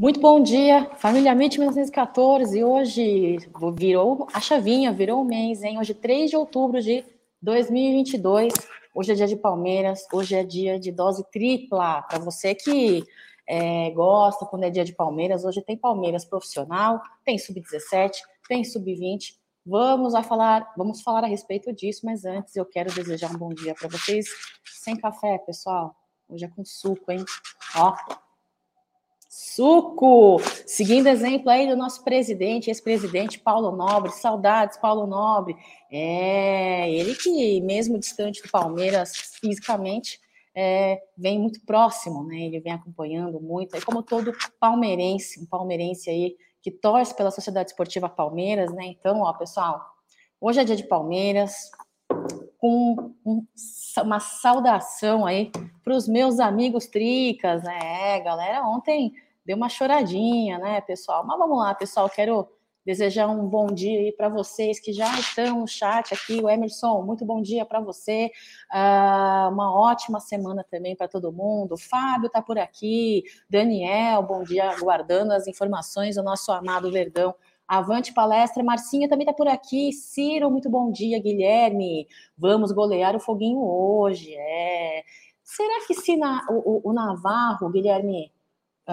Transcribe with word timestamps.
Muito 0.00 0.18
bom 0.18 0.42
dia, 0.42 0.90
família 0.96 1.32
MIT 1.32 1.58
1914. 1.58 2.64
Hoje 2.64 3.36
virou 3.74 4.26
a 4.32 4.40
chavinha, 4.40 4.90
virou 4.90 5.20
o 5.20 5.24
mês, 5.26 5.62
hein? 5.62 5.78
Hoje, 5.78 5.92
3 5.92 6.30
de 6.30 6.36
outubro 6.38 6.80
de 6.80 7.04
2022. 7.42 8.54
Hoje 8.94 9.12
é 9.12 9.14
dia 9.14 9.26
de 9.26 9.36
Palmeiras, 9.36 10.06
hoje 10.10 10.34
é 10.34 10.42
dia 10.42 10.80
de 10.80 10.90
dose 10.90 11.22
tripla. 11.30 12.00
Para 12.00 12.18
você 12.18 12.54
que 12.54 13.04
é, 13.46 13.90
gosta 13.90 14.46
quando 14.46 14.62
é 14.62 14.70
dia 14.70 14.86
de 14.86 14.94
Palmeiras, 14.94 15.44
hoje 15.44 15.60
tem 15.60 15.76
Palmeiras 15.76 16.24
profissional, 16.24 17.02
tem 17.22 17.36
sub-17, 17.36 18.12
tem 18.48 18.64
sub-20. 18.64 19.34
Vamos 19.66 20.14
a 20.14 20.22
falar, 20.22 20.72
vamos 20.78 21.02
falar 21.02 21.24
a 21.24 21.28
respeito 21.28 21.74
disso, 21.74 22.06
mas 22.06 22.24
antes 22.24 22.56
eu 22.56 22.64
quero 22.64 22.90
desejar 22.90 23.30
um 23.32 23.38
bom 23.38 23.50
dia 23.50 23.74
para 23.74 23.88
vocês 23.88 24.30
sem 24.64 24.96
café, 24.96 25.36
pessoal. 25.36 25.94
Hoje 26.26 26.46
é 26.46 26.48
com 26.48 26.64
suco, 26.64 27.12
hein? 27.12 27.22
Ó, 27.76 27.94
Suco! 29.60 30.40
Seguindo 30.64 31.06
exemplo 31.08 31.50
aí 31.50 31.68
do 31.68 31.76
nosso 31.76 32.02
presidente, 32.02 32.70
ex-presidente 32.70 33.38
Paulo 33.38 33.76
Nobre, 33.76 34.10
saudades, 34.10 34.78
Paulo 34.78 35.06
Nobre. 35.06 35.54
É, 35.92 36.90
ele 36.90 37.14
que, 37.14 37.60
mesmo 37.60 37.98
distante 37.98 38.40
do 38.40 38.48
Palmeiras 38.48 39.12
fisicamente, 39.38 40.18
é, 40.54 41.02
vem 41.14 41.38
muito 41.38 41.60
próximo, 41.66 42.24
né? 42.24 42.40
Ele 42.40 42.58
vem 42.58 42.72
acompanhando 42.72 43.38
muito, 43.38 43.74
aí 43.74 43.82
como 43.82 44.02
todo 44.02 44.32
palmeirense, 44.58 45.38
um 45.38 45.44
palmeirense 45.44 46.08
aí 46.08 46.38
que 46.62 46.70
torce 46.70 47.14
pela 47.14 47.30
Sociedade 47.30 47.68
Esportiva 47.68 48.08
Palmeiras, 48.08 48.72
né? 48.72 48.86
Então, 48.86 49.20
ó, 49.20 49.32
pessoal, 49.34 49.84
hoje 50.40 50.58
é 50.58 50.64
dia 50.64 50.76
de 50.76 50.88
Palmeiras, 50.88 51.70
com 52.56 53.12
um, 53.26 53.46
uma 54.02 54.20
saudação 54.20 55.26
aí 55.26 55.52
para 55.84 55.94
os 55.94 56.08
meus 56.08 56.40
amigos 56.40 56.86
tricas, 56.86 57.62
né? 57.62 58.14
É, 58.14 58.20
galera, 58.20 58.66
ontem 58.66 59.12
deu 59.50 59.56
uma 59.56 59.68
choradinha, 59.68 60.58
né, 60.58 60.80
pessoal? 60.80 61.26
Mas 61.26 61.36
vamos 61.36 61.58
lá, 61.58 61.74
pessoal, 61.74 62.08
quero 62.08 62.48
desejar 62.86 63.26
um 63.26 63.48
bom 63.48 63.66
dia 63.66 63.98
aí 63.98 64.12
para 64.12 64.28
vocês 64.28 64.78
que 64.78 64.92
já 64.92 65.12
estão 65.18 65.58
no 65.58 65.66
chat 65.66 66.14
aqui. 66.14 66.40
O 66.40 66.48
Emerson, 66.48 67.02
muito 67.02 67.24
bom 67.24 67.42
dia 67.42 67.64
para 67.66 67.80
você. 67.80 68.30
Uh, 68.72 69.52
uma 69.52 69.76
ótima 69.76 70.20
semana 70.20 70.64
também 70.70 70.94
para 70.94 71.08
todo 71.08 71.32
mundo. 71.32 71.72
O 71.72 71.76
Fábio 71.76 72.28
está 72.28 72.40
por 72.40 72.60
aqui. 72.60 73.24
Daniel, 73.48 74.22
bom 74.22 74.44
dia, 74.44 74.70
aguardando 74.70 75.32
as 75.32 75.48
informações 75.48 76.14
do 76.14 76.22
nosso 76.22 76.52
amado 76.52 76.92
Verdão. 76.92 77.34
Avante 77.66 78.14
palestra, 78.14 78.62
Marcinha 78.62 79.08
também 79.08 79.24
está 79.24 79.36
por 79.36 79.48
aqui. 79.48 79.92
Ciro, 79.92 80.48
muito 80.48 80.70
bom 80.70 80.92
dia, 80.92 81.20
Guilherme. 81.20 82.06
Vamos 82.38 82.70
golear 82.70 83.16
o 83.16 83.20
foguinho 83.20 83.60
hoje. 83.60 84.32
É. 84.32 85.02
Será 85.42 85.84
que 85.88 85.94
se 85.94 86.16
na, 86.16 86.46
o, 86.48 86.88
o 86.88 86.92
Navarro, 86.92 87.68
Guilherme, 87.68 88.30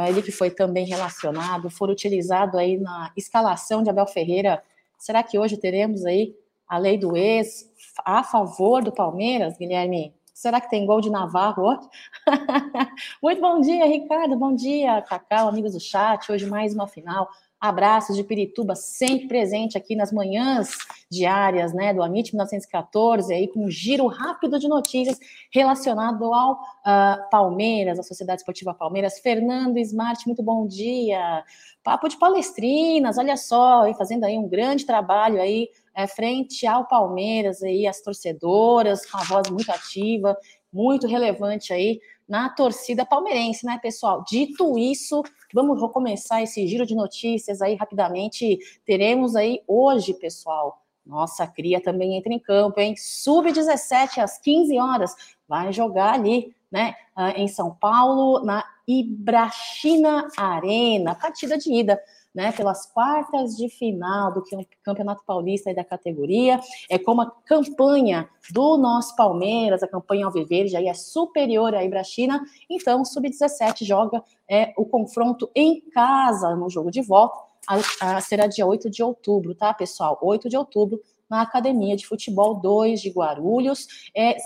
ele 0.05 0.21
que 0.21 0.31
foi 0.31 0.49
também 0.49 0.85
relacionado, 0.85 1.69
for 1.69 1.89
utilizado 1.89 2.57
aí 2.57 2.77
na 2.77 3.11
escalação 3.15 3.81
de 3.81 3.89
Abel 3.89 4.07
Ferreira. 4.07 4.61
Será 4.97 5.23
que 5.23 5.39
hoje 5.39 5.57
teremos 5.57 6.05
aí 6.05 6.35
a 6.67 6.77
lei 6.77 6.97
do 6.97 7.15
ex 7.15 7.65
a 8.05 8.23
favor 8.23 8.83
do 8.83 8.91
Palmeiras, 8.91 9.57
Guilherme? 9.57 10.13
Será 10.33 10.61
que 10.61 10.69
tem 10.69 10.85
gol 10.85 11.01
de 11.01 11.09
Navarro 11.09 11.63
hoje? 11.63 11.89
Muito 13.23 13.41
bom 13.41 13.59
dia, 13.59 13.85
Ricardo. 13.85 14.35
Bom 14.35 14.53
dia, 14.53 15.01
Cacau, 15.01 15.47
amigos 15.47 15.73
do 15.73 15.79
chat. 15.79 16.31
Hoje 16.31 16.45
mais 16.45 16.75
uma 16.75 16.87
final. 16.87 17.27
Abraços 17.59 18.16
de 18.16 18.23
Pirituba, 18.23 18.75
sempre 18.75 19.27
presente 19.27 19.77
aqui 19.77 19.95
nas 19.95 20.11
manhãs 20.11 20.70
diárias, 21.09 21.73
né, 21.73 21.92
do 21.92 22.04
Amit 22.04 22.31
1914, 22.31 23.33
aí 23.33 23.48
com 23.48 23.65
um 23.65 23.70
giro 23.70 24.05
rápido 24.05 24.59
de 24.59 24.67
notícias 24.67 25.17
relacionado 25.52 26.31
ao 26.33 26.54
uh, 26.54 27.30
Palmeiras, 27.31 27.98
a 27.98 28.04
Sociedade 28.04 28.42
Esportiva 28.42 28.76
Palmeiras. 28.76 29.20
Fernando 29.20 29.77
Smart, 29.80 30.26
muito 30.27 30.43
bom 30.43 30.67
dia. 30.67 31.43
Papo 31.83 32.08
de 32.08 32.17
palestrinas, 32.17 33.17
olha 33.17 33.36
só, 33.36 33.83
aí, 33.83 33.93
fazendo 33.95 34.26
aí 34.26 34.37
um 34.37 34.48
grande 34.48 34.86
trabalho 34.86 35.42
aí 35.42 35.70
é, 35.95 36.05
frente 36.05 36.67
ao 36.67 36.86
Palmeiras, 36.87 37.64
aí 37.64 37.87
as 37.87 38.02
torcedoras, 38.02 39.04
com 39.10 39.17
a 39.17 39.23
voz 39.23 39.49
muito 39.49 39.71
ativa, 39.71 40.37
muito 40.71 41.08
relevante 41.08 41.73
aí 41.73 41.99
na 42.27 42.49
torcida 42.49 43.05
palmeirense, 43.05 43.65
né, 43.65 43.80
pessoal? 43.82 44.23
Dito 44.27 44.77
isso, 44.77 45.23
vamos 45.54 45.80
começar 45.92 46.42
esse 46.43 46.67
giro 46.67 46.86
de 46.86 46.95
notícias 46.95 47.61
aí 47.61 47.76
rapidamente. 47.76 48.60
Teremos 48.86 49.36
aí 49.36 49.61
hoje, 49.67 50.14
pessoal, 50.14 50.82
nossa 51.05 51.48
cria 51.48 51.82
também 51.82 52.17
entra 52.17 52.33
em 52.33 52.39
campo, 52.39 52.80
hein? 52.80 52.95
Sub-17 52.98 54.20
às 54.20 54.37
15 54.39 54.77
horas, 54.77 55.16
vai 55.48 55.71
jogar 55.71 56.14
ali, 56.14 56.54
né, 56.70 56.95
ah, 57.16 57.32
em 57.32 57.48
São 57.48 57.73
Paulo, 57.73 58.43
na 58.43 58.64
Ibrachina 58.86 60.27
Arena, 60.37 61.16
partida 61.16 61.58
de 61.58 61.73
ida 61.73 61.99
né, 62.37 62.52
pelas 62.52 62.86
quartas 62.86 63.58
de 63.58 63.67
final 63.67 64.31
do 64.31 64.43
Campeonato 64.83 65.23
Paulista 65.25 65.71
e 65.71 65.73
da 65.73 65.83
categoria. 65.83 66.59
É 66.87 66.99
como 66.99 67.21
a 67.21 67.31
campanha 67.43 68.30
do 68.52 68.77
nosso 68.77 69.15
Palmeiras, 69.15 69.81
a 69.81 69.87
campanha 69.87 70.27
Alviverde, 70.27 70.77
aí 70.77 70.87
é 70.87 70.93
superior 70.93 71.73
à 71.73 71.83
Ibrachina, 71.83 72.39
então 72.70 73.02
o 73.02 73.05
Sub-17 73.05 73.83
joga 73.83 74.23
é, 74.48 74.71
o 74.77 74.86
confronto 74.86 75.49
em 75.55 75.81
casa 75.89 76.55
no 76.55 76.70
jogo 76.70 76.92
de 76.92 77.02
volta, 77.02 77.39
a, 77.67 78.17
a, 78.17 78.21
será 78.21 78.45
dia 78.45 78.67
8 78.67 78.87
de 78.87 79.02
outubro, 79.02 79.55
tá, 79.55 79.73
pessoal? 79.73 80.19
8 80.21 80.48
de 80.48 80.55
outubro, 80.55 81.02
na 81.27 81.42
Academia 81.42 81.95
de 81.98 82.05
Futebol 82.05 82.54
2 82.54 83.02
de 83.02 83.09
Guarulhos. 83.09 84.09
É, 84.15 84.37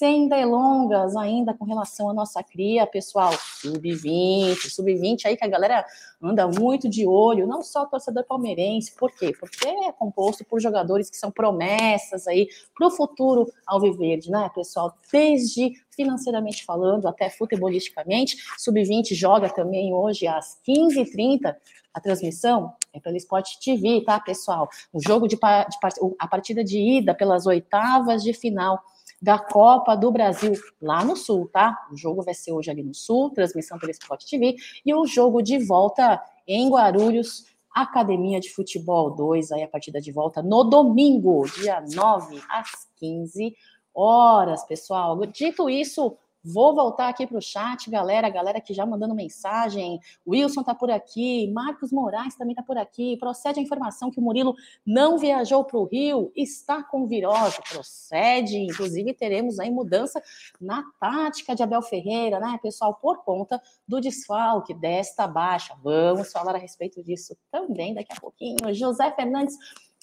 sem 0.00 0.28
delongas 0.28 1.14
ainda 1.14 1.52
com 1.52 1.66
relação 1.66 2.08
à 2.08 2.14
nossa 2.14 2.42
cria, 2.42 2.86
pessoal, 2.86 3.34
sub-20, 3.60 4.56
sub-20 4.70 5.26
aí 5.26 5.36
que 5.36 5.44
a 5.44 5.48
galera 5.48 5.84
anda 6.22 6.48
muito 6.48 6.88
de 6.88 7.06
olho, 7.06 7.46
não 7.46 7.62
só 7.62 7.84
torcedor 7.84 8.24
palmeirense, 8.24 8.94
por 8.96 9.12
quê? 9.12 9.30
Porque 9.38 9.68
é 9.68 9.92
composto 9.92 10.42
por 10.42 10.58
jogadores 10.58 11.10
que 11.10 11.18
são 11.18 11.30
promessas 11.30 12.26
aí 12.26 12.48
para 12.74 12.86
o 12.86 12.90
futuro 12.90 13.46
alviverde, 13.66 14.30
né, 14.30 14.50
pessoal? 14.54 14.96
Desde 15.12 15.74
financeiramente 15.90 16.64
falando 16.64 17.06
até 17.06 17.28
futebolisticamente, 17.28 18.38
sub-20 18.56 19.14
joga 19.14 19.50
também 19.50 19.92
hoje 19.92 20.26
às 20.26 20.58
15h30, 20.66 21.54
a 21.92 22.00
transmissão 22.00 22.72
é 22.94 23.00
pela 23.00 23.18
Sport 23.18 23.58
TV, 23.62 24.00
tá, 24.00 24.18
pessoal? 24.18 24.66
O 24.94 24.98
jogo 24.98 25.28
de, 25.28 25.36
de 25.36 26.14
a 26.18 26.26
partida 26.26 26.64
de 26.64 26.78
ida 26.78 27.14
pelas 27.14 27.44
oitavas 27.44 28.22
de 28.22 28.32
final 28.32 28.82
da 29.20 29.38
Copa 29.38 29.94
do 29.94 30.10
Brasil 30.10 30.52
lá 30.80 31.04
no 31.04 31.16
Sul, 31.16 31.48
tá? 31.52 31.76
O 31.92 31.96
jogo 31.96 32.22
vai 32.22 32.34
ser 32.34 32.52
hoje 32.52 32.70
ali 32.70 32.82
no 32.82 32.94
Sul, 32.94 33.30
transmissão 33.30 33.78
pela 33.78 33.92
Sport 33.92 34.24
TV, 34.24 34.56
e 34.84 34.94
o 34.94 35.06
jogo 35.06 35.42
de 35.42 35.58
volta 35.58 36.22
em 36.46 36.70
Guarulhos, 36.70 37.44
Academia 37.72 38.40
de 38.40 38.50
Futebol 38.50 39.10
2, 39.14 39.52
aí 39.52 39.62
a 39.62 39.68
partida 39.68 40.00
de 40.00 40.10
volta 40.10 40.42
no 40.42 40.64
domingo, 40.64 41.44
dia 41.60 41.80
9 41.80 42.42
às 42.48 42.88
15 42.96 43.54
horas, 43.94 44.64
pessoal. 44.64 45.24
Dito 45.26 45.68
isso, 45.68 46.16
Vou 46.42 46.74
voltar 46.74 47.08
aqui 47.08 47.26
para 47.26 47.36
o 47.36 47.40
chat, 47.40 47.90
galera, 47.90 48.28
galera 48.30 48.60
que 48.60 48.72
já 48.72 48.86
mandando 48.86 49.14
mensagem. 49.14 50.00
Wilson 50.26 50.60
está 50.60 50.74
por 50.74 50.90
aqui, 50.90 51.50
Marcos 51.52 51.92
Moraes 51.92 52.34
também 52.34 52.52
está 52.52 52.62
por 52.62 52.78
aqui. 52.78 53.16
Procede 53.18 53.60
a 53.60 53.62
informação 53.62 54.10
que 54.10 54.18
o 54.18 54.22
Murilo 54.22 54.54
não 54.86 55.18
viajou 55.18 55.64
para 55.64 55.78
o 55.78 55.84
Rio, 55.84 56.32
está 56.34 56.82
com 56.82 57.06
virose. 57.06 57.58
Procede, 57.68 58.56
inclusive 58.56 59.12
teremos 59.12 59.60
aí 59.60 59.70
mudança 59.70 60.22
na 60.58 60.82
tática 60.98 61.54
de 61.54 61.62
Abel 61.62 61.82
Ferreira, 61.82 62.40
né, 62.40 62.58
pessoal, 62.62 62.94
por 62.94 63.22
conta 63.22 63.60
do 63.86 64.00
desfalque 64.00 64.72
desta 64.72 65.26
baixa. 65.26 65.74
Vamos 65.82 66.32
falar 66.32 66.54
a 66.54 66.58
respeito 66.58 67.02
disso 67.02 67.36
também 67.50 67.92
daqui 67.92 68.12
a 68.16 68.20
pouquinho. 68.20 68.72
José 68.72 69.10
Fernandes, 69.12 69.56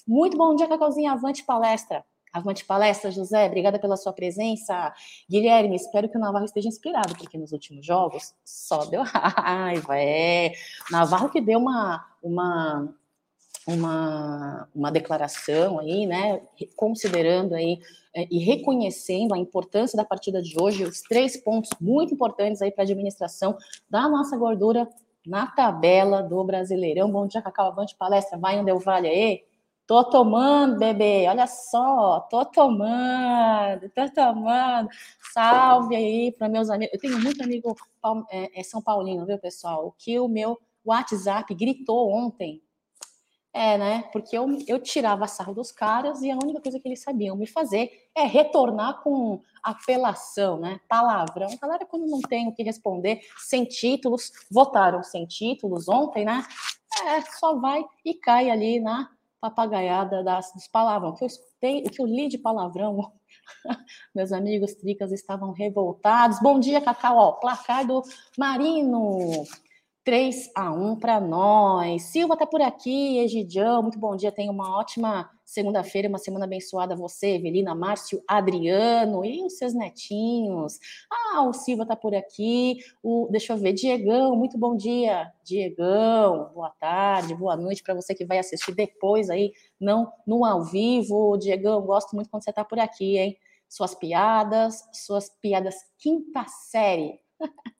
muito 0.06 0.36
bom 0.36 0.54
dia, 0.54 0.68
Cacauzinho, 0.68 1.10
avante 1.10 1.44
palestra. 1.44 2.04
Avante 2.32 2.64
palestra, 2.64 3.10
José, 3.10 3.46
obrigada 3.46 3.78
pela 3.78 3.96
sua 3.96 4.12
presença. 4.12 4.92
Guilherme, 5.28 5.76
espero 5.76 6.08
que 6.08 6.16
o 6.16 6.20
Navarro 6.20 6.44
esteja 6.44 6.68
inspirado, 6.68 7.16
porque 7.16 7.38
nos 7.38 7.52
últimos 7.52 7.84
jogos 7.84 8.34
só 8.44 8.84
deu 8.84 9.02
raiva. 9.02 9.98
É. 9.98 10.52
Navarro 10.90 11.30
que 11.30 11.40
deu 11.40 11.58
uma, 11.58 12.04
uma, 12.22 12.94
uma, 13.66 14.68
uma 14.74 14.90
declaração 14.90 15.78
aí, 15.78 16.06
né, 16.06 16.40
considerando 16.76 17.54
aí 17.54 17.80
é, 18.14 18.26
e 18.30 18.38
reconhecendo 18.38 19.34
a 19.34 19.38
importância 19.38 19.96
da 19.96 20.04
partida 20.04 20.42
de 20.42 20.60
hoje, 20.60 20.84
os 20.84 21.02
três 21.02 21.36
pontos 21.36 21.70
muito 21.80 22.14
importantes 22.14 22.60
aí 22.62 22.70
para 22.70 22.82
a 22.82 22.86
administração 22.86 23.56
da 23.88 24.08
nossa 24.08 24.36
gordura 24.36 24.88
na 25.26 25.46
tabela 25.46 26.22
do 26.22 26.42
Brasileirão. 26.42 27.10
Bom 27.10 27.26
dia, 27.26 27.42
Cacau, 27.42 27.66
avante 27.66 27.94
palestra, 27.94 28.38
vai 28.38 28.58
onde 28.58 28.70
eu 28.70 28.78
vale 28.78 29.08
aí. 29.08 29.47
Tô 29.88 30.04
tomando, 30.04 30.78
bebê, 30.78 31.26
olha 31.28 31.46
só, 31.46 32.20
tô 32.28 32.44
tomando, 32.44 33.88
tô 33.88 34.06
tomando. 34.10 34.90
Salve 35.32 35.96
aí 35.96 36.30
para 36.30 36.46
meus 36.46 36.68
amigos. 36.68 36.92
Eu 36.92 37.00
tenho 37.00 37.18
muito 37.18 37.42
amigo 37.42 37.74
é, 38.30 38.60
é 38.60 38.62
São 38.62 38.82
Paulino, 38.82 39.24
viu, 39.24 39.38
pessoal? 39.38 39.86
O 39.86 39.92
que 39.92 40.20
o 40.20 40.28
meu 40.28 40.60
WhatsApp 40.84 41.54
gritou 41.54 42.10
ontem. 42.10 42.62
É, 43.50 43.78
né? 43.78 44.04
Porque 44.12 44.36
eu, 44.36 44.46
eu 44.66 44.78
tirava 44.78 45.26
sarro 45.26 45.54
dos 45.54 45.72
caras 45.72 46.20
e 46.20 46.30
a 46.30 46.36
única 46.36 46.60
coisa 46.60 46.78
que 46.78 46.86
eles 46.86 47.02
sabiam 47.02 47.34
me 47.34 47.46
fazer 47.46 48.10
é 48.14 48.24
retornar 48.24 49.00
com 49.02 49.40
apelação, 49.62 50.60
né? 50.60 50.78
Palavrão. 50.86 51.48
Galera, 51.58 51.86
quando 51.86 52.06
não 52.06 52.20
tem 52.20 52.46
o 52.46 52.52
que 52.52 52.62
responder, 52.62 53.22
sem 53.38 53.64
títulos, 53.64 54.32
votaram 54.50 55.02
sem 55.02 55.24
títulos 55.24 55.88
ontem, 55.88 56.26
né? 56.26 56.44
É, 57.06 57.22
só 57.22 57.58
vai 57.58 57.82
e 58.04 58.12
cai 58.12 58.50
ali 58.50 58.80
na 58.80 59.10
papagaiada 59.40 60.22
das, 60.22 60.52
dos 60.52 60.68
palavrão. 60.68 61.10
O 61.10 61.14
que 61.14 61.24
eu 61.24 61.28
escutei, 61.28 61.82
o 61.82 61.90
que 61.90 62.02
eu 62.02 62.06
li 62.06 62.28
de 62.28 62.38
palavrão, 62.38 63.12
meus 64.14 64.32
amigos 64.32 64.74
tricas 64.74 65.12
estavam 65.12 65.52
revoltados. 65.52 66.40
Bom 66.40 66.58
dia, 66.58 66.80
Cacau. 66.80 67.16
Ó, 67.16 67.32
placar 67.32 67.86
do 67.86 68.02
Marino. 68.36 69.44
3 70.04 70.50
a 70.54 70.72
1 70.72 70.96
para 70.96 71.20
nós. 71.20 72.02
Silva 72.04 72.34
tá 72.34 72.46
por 72.46 72.62
aqui, 72.62 73.18
Egidião, 73.18 73.82
muito 73.82 73.98
bom 73.98 74.16
dia. 74.16 74.32
Tenha 74.32 74.50
uma 74.50 74.78
ótima 74.78 75.30
segunda-feira, 75.48 76.10
uma 76.10 76.18
semana 76.18 76.44
abençoada 76.44 76.92
a 76.92 76.96
você, 76.96 77.36
Evelina, 77.36 77.74
Márcio, 77.74 78.22
Adriano 78.28 79.24
e 79.24 79.42
os 79.42 79.56
seus 79.56 79.72
netinhos. 79.72 80.78
Ah, 81.10 81.42
o 81.44 81.54
Silva 81.54 81.86
tá 81.86 81.96
por 81.96 82.14
aqui. 82.14 82.76
O, 83.02 83.28
deixa 83.30 83.54
eu 83.54 83.56
ver, 83.56 83.72
Diegão, 83.72 84.36
muito 84.36 84.58
bom 84.58 84.76
dia. 84.76 85.32
Diegão, 85.42 86.50
boa 86.52 86.68
tarde, 86.78 87.34
boa 87.34 87.56
noite 87.56 87.82
para 87.82 87.94
você 87.94 88.14
que 88.14 88.26
vai 88.26 88.38
assistir 88.38 88.74
depois 88.74 89.30
aí, 89.30 89.54
não 89.80 90.12
no 90.26 90.44
ao 90.44 90.64
vivo. 90.64 91.38
Diegão, 91.38 91.80
gosto 91.80 92.14
muito 92.14 92.28
quando 92.28 92.44
você 92.44 92.52
tá 92.52 92.62
por 92.62 92.78
aqui, 92.78 93.16
hein? 93.16 93.38
Suas 93.66 93.94
piadas, 93.94 94.86
suas 94.92 95.30
piadas 95.40 95.76
quinta 95.96 96.44
série. 96.46 97.18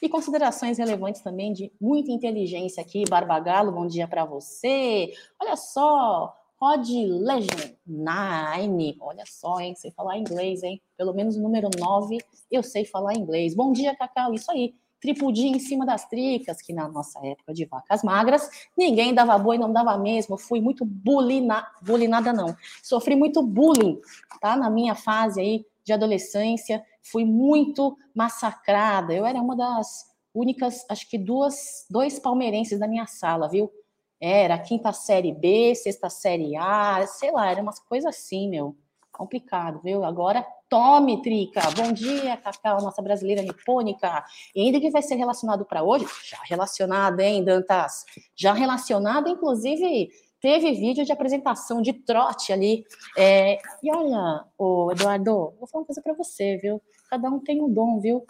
e 0.00 0.08
considerações 0.08 0.78
relevantes 0.78 1.22
também 1.22 1.52
de 1.52 1.72
muita 1.80 2.12
inteligência 2.12 2.80
aqui. 2.80 3.02
Barbagalo, 3.08 3.72
bom 3.72 3.86
dia 3.88 4.06
para 4.06 4.24
você. 4.24 5.12
Olha 5.40 5.56
só, 5.56 6.37
Rod 6.60 6.88
Legend 6.88 7.76
9. 7.86 8.96
Olha 9.00 9.24
só, 9.26 9.60
hein? 9.60 9.74
Sei 9.76 9.92
falar 9.92 10.18
inglês, 10.18 10.62
hein? 10.64 10.82
Pelo 10.96 11.14
menos 11.14 11.36
o 11.36 11.40
número 11.40 11.70
9 11.78 12.18
eu 12.50 12.62
sei 12.62 12.84
falar 12.84 13.14
inglês. 13.14 13.54
Bom 13.54 13.72
dia, 13.72 13.94
Cacau. 13.94 14.34
Isso 14.34 14.50
aí. 14.50 14.74
Tripudinho 15.00 15.54
em 15.54 15.60
cima 15.60 15.86
das 15.86 16.08
tricas, 16.08 16.60
que 16.60 16.72
na 16.72 16.88
nossa 16.88 17.24
época 17.24 17.54
de 17.54 17.64
vacas 17.66 18.02
magras, 18.02 18.50
ninguém 18.76 19.14
dava 19.14 19.38
boi, 19.38 19.56
não 19.56 19.72
dava 19.72 19.96
mesmo. 19.96 20.36
Fui 20.36 20.60
muito 20.60 20.84
bullyingada, 20.84 21.68
bullyingada 21.80 22.32
não. 22.32 22.56
Sofri 22.82 23.14
muito 23.14 23.40
bullying, 23.40 24.00
tá? 24.40 24.56
Na 24.56 24.68
minha 24.68 24.96
fase 24.96 25.40
aí 25.40 25.66
de 25.84 25.92
adolescência, 25.92 26.84
fui 27.00 27.24
muito 27.24 27.96
massacrada. 28.12 29.14
Eu 29.14 29.24
era 29.24 29.40
uma 29.40 29.54
das 29.54 30.08
únicas, 30.34 30.84
acho 30.88 31.08
que 31.08 31.16
duas, 31.16 31.86
dois 31.88 32.18
palmeirenses 32.18 32.80
da 32.80 32.88
minha 32.88 33.06
sala, 33.06 33.48
viu? 33.48 33.70
Era 34.20 34.58
quinta 34.58 34.92
série 34.92 35.32
B, 35.32 35.74
sexta 35.74 36.10
série 36.10 36.56
A, 36.56 37.06
sei 37.06 37.30
lá, 37.30 37.50
era 37.50 37.62
umas 37.62 37.78
coisas 37.78 38.14
assim, 38.14 38.48
meu. 38.48 38.76
Complicado, 39.12 39.80
viu? 39.82 40.04
Agora, 40.04 40.44
tome, 40.68 41.22
Trica. 41.22 41.60
Bom 41.76 41.92
dia, 41.92 42.36
Cacau, 42.36 42.80
nossa 42.82 43.00
brasileira 43.00 43.42
nipônica. 43.42 44.24
Ainda 44.56 44.80
que 44.80 44.90
vai 44.90 45.02
ser 45.02 45.16
relacionado 45.16 45.64
para 45.64 45.82
hoje? 45.82 46.06
Já 46.24 46.38
relacionado, 46.44 47.20
hein, 47.20 47.44
Dantas? 47.44 48.04
Já 48.36 48.52
relacionado, 48.52 49.28
inclusive, 49.28 50.08
teve 50.40 50.72
vídeo 50.72 51.04
de 51.04 51.12
apresentação 51.12 51.80
de 51.80 51.92
trote 51.92 52.52
ali. 52.52 52.84
É, 53.16 53.58
e 53.82 53.90
olha, 53.92 54.44
o 54.56 54.92
Eduardo, 54.92 55.54
vou 55.58 55.66
falar 55.66 55.82
uma 55.82 55.86
coisa 55.86 56.02
para 56.02 56.14
você, 56.14 56.56
viu? 56.56 56.80
Cada 57.10 57.28
um 57.28 57.40
tem 57.40 57.62
um 57.62 57.72
dom, 57.72 58.00
viu? 58.00 58.24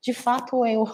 De 0.00 0.12
fato, 0.12 0.66
eu, 0.66 0.84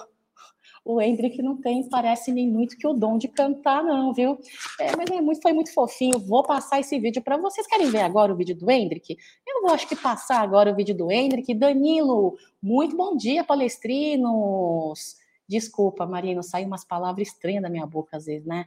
o 0.84 1.00
Hendrick 1.00 1.42
não 1.42 1.60
tem, 1.60 1.88
parece 1.88 2.32
nem 2.32 2.48
muito 2.48 2.76
que 2.76 2.86
o 2.86 2.94
dom 2.94 3.18
de 3.18 3.28
cantar, 3.28 3.82
não, 3.84 4.12
viu? 4.12 4.38
É, 4.78 4.96
mas 4.96 5.10
é 5.10 5.20
muito, 5.20 5.42
foi 5.42 5.52
muito 5.52 5.72
fofinho. 5.72 6.18
Vou 6.18 6.42
passar 6.42 6.80
esse 6.80 6.98
vídeo 6.98 7.22
para 7.22 7.36
vocês. 7.36 7.66
Querem 7.66 7.90
ver 7.90 8.00
agora 8.00 8.32
o 8.32 8.36
vídeo 8.36 8.56
do 8.56 8.70
Hendrick? 8.70 9.16
Eu 9.46 9.62
vou, 9.62 9.72
acho 9.72 9.86
que, 9.86 9.94
passar 9.94 10.40
agora 10.40 10.72
o 10.72 10.74
vídeo 10.74 10.96
do 10.96 11.10
Hendrick. 11.10 11.52
Danilo, 11.54 12.36
muito 12.62 12.96
bom 12.96 13.16
dia, 13.16 13.44
palestrinos. 13.44 15.16
Desculpa, 15.46 16.06
Marino, 16.06 16.42
saiu 16.42 16.66
umas 16.66 16.84
palavras 16.84 17.28
estranhas 17.28 17.62
da 17.62 17.68
minha 17.68 17.86
boca 17.86 18.16
às 18.16 18.24
vezes, 18.24 18.46
né? 18.46 18.66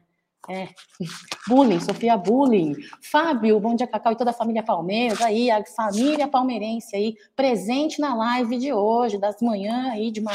É. 0.50 0.68
Bullying, 1.48 1.80
Sofia 1.80 2.18
Bullying. 2.18 2.75
Fábio, 3.01 3.59
bom 3.59 3.75
dia, 3.75 3.88
Cacau 3.88 4.13
e 4.13 4.18
toda 4.18 4.31
a 4.31 4.33
família 4.33 4.62
Palmeiras. 4.62 5.21
Aí, 5.21 5.50
a 5.50 5.63
família 5.66 6.27
palmeirense 6.27 6.95
aí, 6.95 7.16
presente 7.36 8.00
na 8.00 8.13
live 8.13 8.57
de 8.57 8.74
hoje, 8.74 9.18
das 9.18 9.42
manhãs 9.42 9.94
aí 9.94 10.12
de 10.12 10.19
uma 10.19 10.33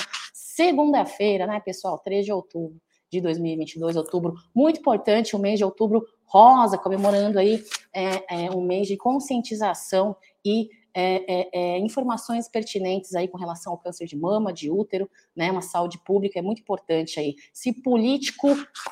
segunda-feira, 0.59 1.47
né, 1.47 1.61
pessoal? 1.61 2.01
3 2.01 2.25
de 2.25 2.33
outubro 2.33 2.81
de 3.09 3.21
2022, 3.21 3.95
outubro. 3.97 4.35
Muito 4.53 4.81
importante, 4.81 5.37
o 5.37 5.39
mês 5.39 5.57
de 5.57 5.65
outubro 5.65 6.05
rosa, 6.27 6.77
comemorando 6.77 7.39
aí 7.39 7.63
é, 7.95 8.47
é, 8.47 8.51
um 8.51 8.61
mês 8.61 8.89
de 8.89 8.97
conscientização 8.97 10.17
e 10.45 10.69
é, 10.93 11.33
é, 11.33 11.49
é, 11.53 11.79
informações 11.79 12.49
pertinentes 12.49 13.15
aí 13.15 13.29
com 13.29 13.39
relação 13.39 13.73
ao 13.73 13.79
câncer 13.79 14.05
de 14.05 14.17
mama, 14.17 14.53
de 14.53 14.69
útero, 14.69 15.09
né, 15.35 15.49
uma 15.53 15.63
saúde 15.63 15.97
pública 16.05 16.41
é 16.41 16.43
muito 16.43 16.61
importante 16.61 17.21
aí. 17.21 17.37
Se 17.53 17.73
político 17.73 18.49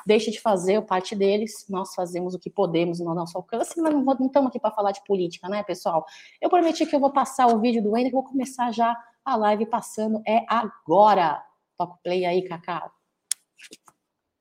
deixa 0.06 0.30
de 0.30 0.40
fazer 0.40 0.80
parte 0.82 1.16
deles, 1.16 1.66
nós 1.68 1.94
fazemos 1.94 2.32
o 2.32 2.38
que 2.38 2.48
podemos 2.48 3.00
no 3.00 3.12
nosso 3.12 3.36
alcance, 3.36 3.78
mas 3.80 3.92
não, 3.92 4.26
estamos 4.26 4.50
aqui 4.50 4.60
para 4.60 4.70
falar 4.70 4.92
de 4.92 5.02
política, 5.04 5.48
né, 5.48 5.64
pessoal? 5.64 6.06
Eu 6.40 6.48
prometi 6.48 6.86
que 6.86 6.94
eu 6.94 7.00
vou 7.00 7.10
passar 7.10 7.48
o 7.48 7.58
vídeo 7.58 7.82
do 7.82 7.96
Ender, 7.96 8.12
vou 8.12 8.22
começar 8.22 8.72
já 8.72 8.96
a 9.24 9.34
live 9.34 9.66
passando, 9.66 10.22
é 10.24 10.44
agora. 10.48 11.42
Toca 11.78 11.92
o 11.92 11.98
play 12.02 12.24
aí, 12.24 12.48
Cacau. 12.48 12.90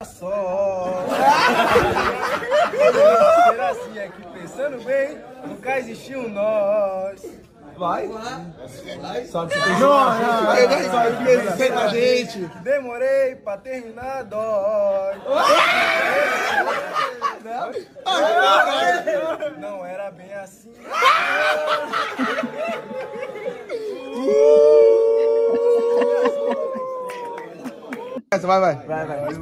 Só. 0.04 1.06
Será 3.46 3.70
assim 3.70 4.00
aqui 4.00 4.22
pensando 4.34 4.84
bem, 4.84 5.18
nunca 5.46 5.80
existiu 5.80 6.20
um 6.20 6.30
nós. 6.30 7.22
Vai. 7.78 8.08
Vai. 8.08 9.26
Sabe 9.26 9.54
que 9.54 9.62
tem 9.62 9.80
não, 9.80 10.92
sabe 10.92 11.18
que 11.18 11.24
perfeitamente. 11.26 12.40
Demorei 12.62 13.36
pra 13.36 13.58
terminar, 13.58 14.24
dói. 14.24 15.16
Não, 19.58 19.86
era 19.86 20.12
bem 20.12 20.34
assim. 20.34 20.74
Vai, 28.40 28.60
vai. 28.60 28.76
Vai, 28.86 29.06
vai. 29.06 29.34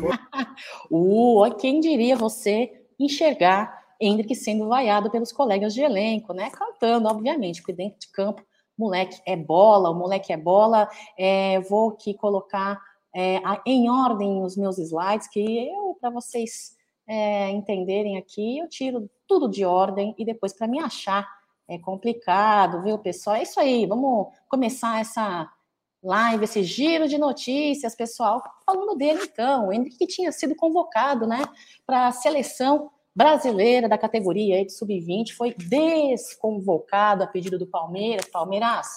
uh, 0.91 1.55
quem 1.59 1.79
diria 1.79 2.15
você 2.15 2.71
enxergar 2.99 3.83
Hendrick 3.99 4.35
sendo 4.35 4.67
vaiado 4.67 5.09
pelos 5.09 5.31
colegas 5.31 5.73
de 5.73 5.81
elenco, 5.81 6.33
né? 6.33 6.49
Cantando, 6.49 7.07
obviamente, 7.07 7.61
porque 7.61 7.73
dentro 7.73 7.99
de 7.99 8.11
campo, 8.11 8.43
moleque 8.77 9.21
é 9.25 9.35
bola, 9.35 9.89
o 9.89 9.95
moleque 9.95 10.33
é 10.33 10.37
bola. 10.37 10.89
É, 11.17 11.59
vou 11.61 11.89
aqui 11.89 12.13
colocar 12.13 12.81
é, 13.15 13.41
em 13.65 13.89
ordem 13.89 14.41
os 14.41 14.57
meus 14.57 14.77
slides, 14.77 15.27
que 15.27 15.39
eu, 15.39 15.97
para 15.99 16.09
vocês 16.09 16.75
é, 17.07 17.49
entenderem 17.51 18.17
aqui, 18.17 18.57
eu 18.57 18.67
tiro 18.67 19.09
tudo 19.27 19.47
de 19.49 19.65
ordem 19.65 20.15
e 20.17 20.25
depois 20.25 20.53
para 20.53 20.67
me 20.67 20.79
achar 20.79 21.27
é 21.67 21.77
complicado, 21.77 22.81
viu, 22.83 22.97
pessoal? 22.97 23.37
É 23.37 23.43
isso 23.43 23.59
aí, 23.59 23.85
vamos 23.85 24.27
começar 24.49 24.99
essa 24.99 25.49
live, 26.03 26.43
esse 26.43 26.63
giro 26.63 27.07
de 27.07 27.17
notícias, 27.17 27.95
pessoal, 27.95 28.43
falando 28.65 28.95
dele 28.95 29.23
então, 29.23 29.71
Henrique 29.71 29.97
que 29.97 30.07
tinha 30.07 30.31
sido 30.31 30.55
convocado, 30.55 31.25
né, 31.25 31.41
para 31.85 32.07
a 32.07 32.11
seleção 32.11 32.91
brasileira 33.15 33.87
da 33.87 33.97
categoria 33.97 34.65
de 34.65 34.73
sub-20 34.73 35.33
foi 35.33 35.53
desconvocado 35.53 37.23
a 37.23 37.27
pedido 37.27 37.59
do 37.59 37.67
Palmeiras. 37.67 38.27
Palmeiras, 38.27 38.87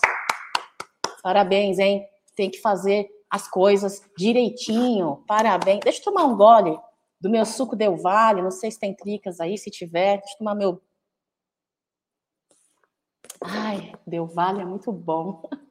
parabéns, 1.23 1.79
hein? 1.79 2.07
Tem 2.35 2.51
que 2.51 2.61
fazer 2.61 3.09
as 3.31 3.49
coisas 3.49 4.03
direitinho. 4.17 5.23
Parabéns. 5.27 5.81
Deixa 5.81 6.01
eu 6.01 6.05
tomar 6.05 6.25
um 6.25 6.37
gole 6.37 6.79
do 7.21 7.29
meu 7.29 7.45
suco 7.45 7.77
Del 7.77 7.97
Vale. 7.97 8.43
Não 8.43 8.51
sei 8.51 8.71
se 8.71 8.79
tem 8.79 8.95
tricas 8.95 9.41
aí, 9.41 9.59
se 9.59 9.71
tiver. 9.71 10.19
Deixa 10.19 10.35
eu 10.35 10.39
tomar 10.39 10.55
meu. 10.55 10.81
Ai, 13.41 13.93
Del 14.07 14.27
Vale 14.27 14.63
é 14.63 14.65
muito 14.65 14.91
bom. 14.93 15.43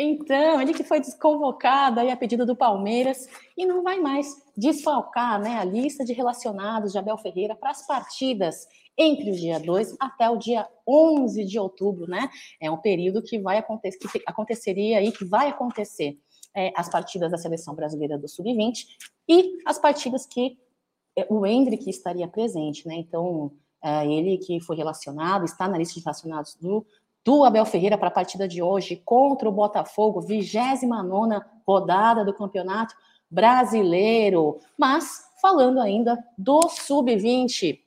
Então, 0.00 0.60
ele 0.60 0.72
que 0.72 0.84
foi 0.84 1.00
desconvocado 1.00 1.98
aí 1.98 2.08
a 2.08 2.16
pedido 2.16 2.46
do 2.46 2.54
Palmeiras 2.54 3.28
e 3.56 3.66
não 3.66 3.82
vai 3.82 3.98
mais 3.98 4.40
desfalcar 4.56 5.40
né, 5.40 5.56
a 5.56 5.64
lista 5.64 6.04
de 6.04 6.12
relacionados 6.12 6.92
de 6.92 6.98
Abel 6.98 7.18
Ferreira 7.18 7.56
para 7.56 7.70
as 7.70 7.84
partidas 7.84 8.68
entre 8.96 9.32
o 9.32 9.34
dia 9.34 9.58
2 9.58 9.96
até 9.98 10.30
o 10.30 10.36
dia 10.36 10.68
11 10.86 11.44
de 11.44 11.58
outubro, 11.58 12.08
né? 12.08 12.30
É 12.60 12.70
um 12.70 12.76
período 12.76 13.20
que 13.22 13.40
vai 13.40 13.58
acontecer, 13.58 13.98
que 13.98 14.22
aconteceria 14.24 14.98
aí, 14.98 15.10
que 15.10 15.24
vai 15.24 15.48
acontecer 15.48 16.16
é, 16.54 16.72
as 16.76 16.88
partidas 16.88 17.32
da 17.32 17.36
seleção 17.36 17.74
brasileira 17.74 18.16
do 18.16 18.28
Sub-20 18.28 18.86
e 19.28 19.58
as 19.66 19.80
partidas 19.80 20.26
que 20.26 20.56
é, 21.16 21.26
o 21.28 21.44
Hendrick 21.44 21.90
estaria 21.90 22.28
presente, 22.28 22.86
né? 22.86 22.94
Então, 22.94 23.50
é, 23.82 24.06
ele 24.06 24.38
que 24.38 24.60
foi 24.60 24.76
relacionado, 24.76 25.44
está 25.44 25.66
na 25.66 25.76
lista 25.76 25.94
de 25.94 26.04
relacionados 26.04 26.54
do 26.54 26.86
do 27.24 27.44
Abel 27.44 27.64
Ferreira 27.64 27.98
para 27.98 28.08
a 28.08 28.12
partida 28.12 28.48
de 28.48 28.62
hoje 28.62 29.02
contra 29.04 29.48
o 29.48 29.52
Botafogo, 29.52 30.20
29 30.20 31.44
rodada 31.66 32.24
do 32.24 32.32
Campeonato 32.32 32.94
Brasileiro. 33.30 34.58
Mas 34.76 35.28
falando 35.40 35.80
ainda 35.80 36.18
do 36.36 36.68
sub-20 36.68 37.78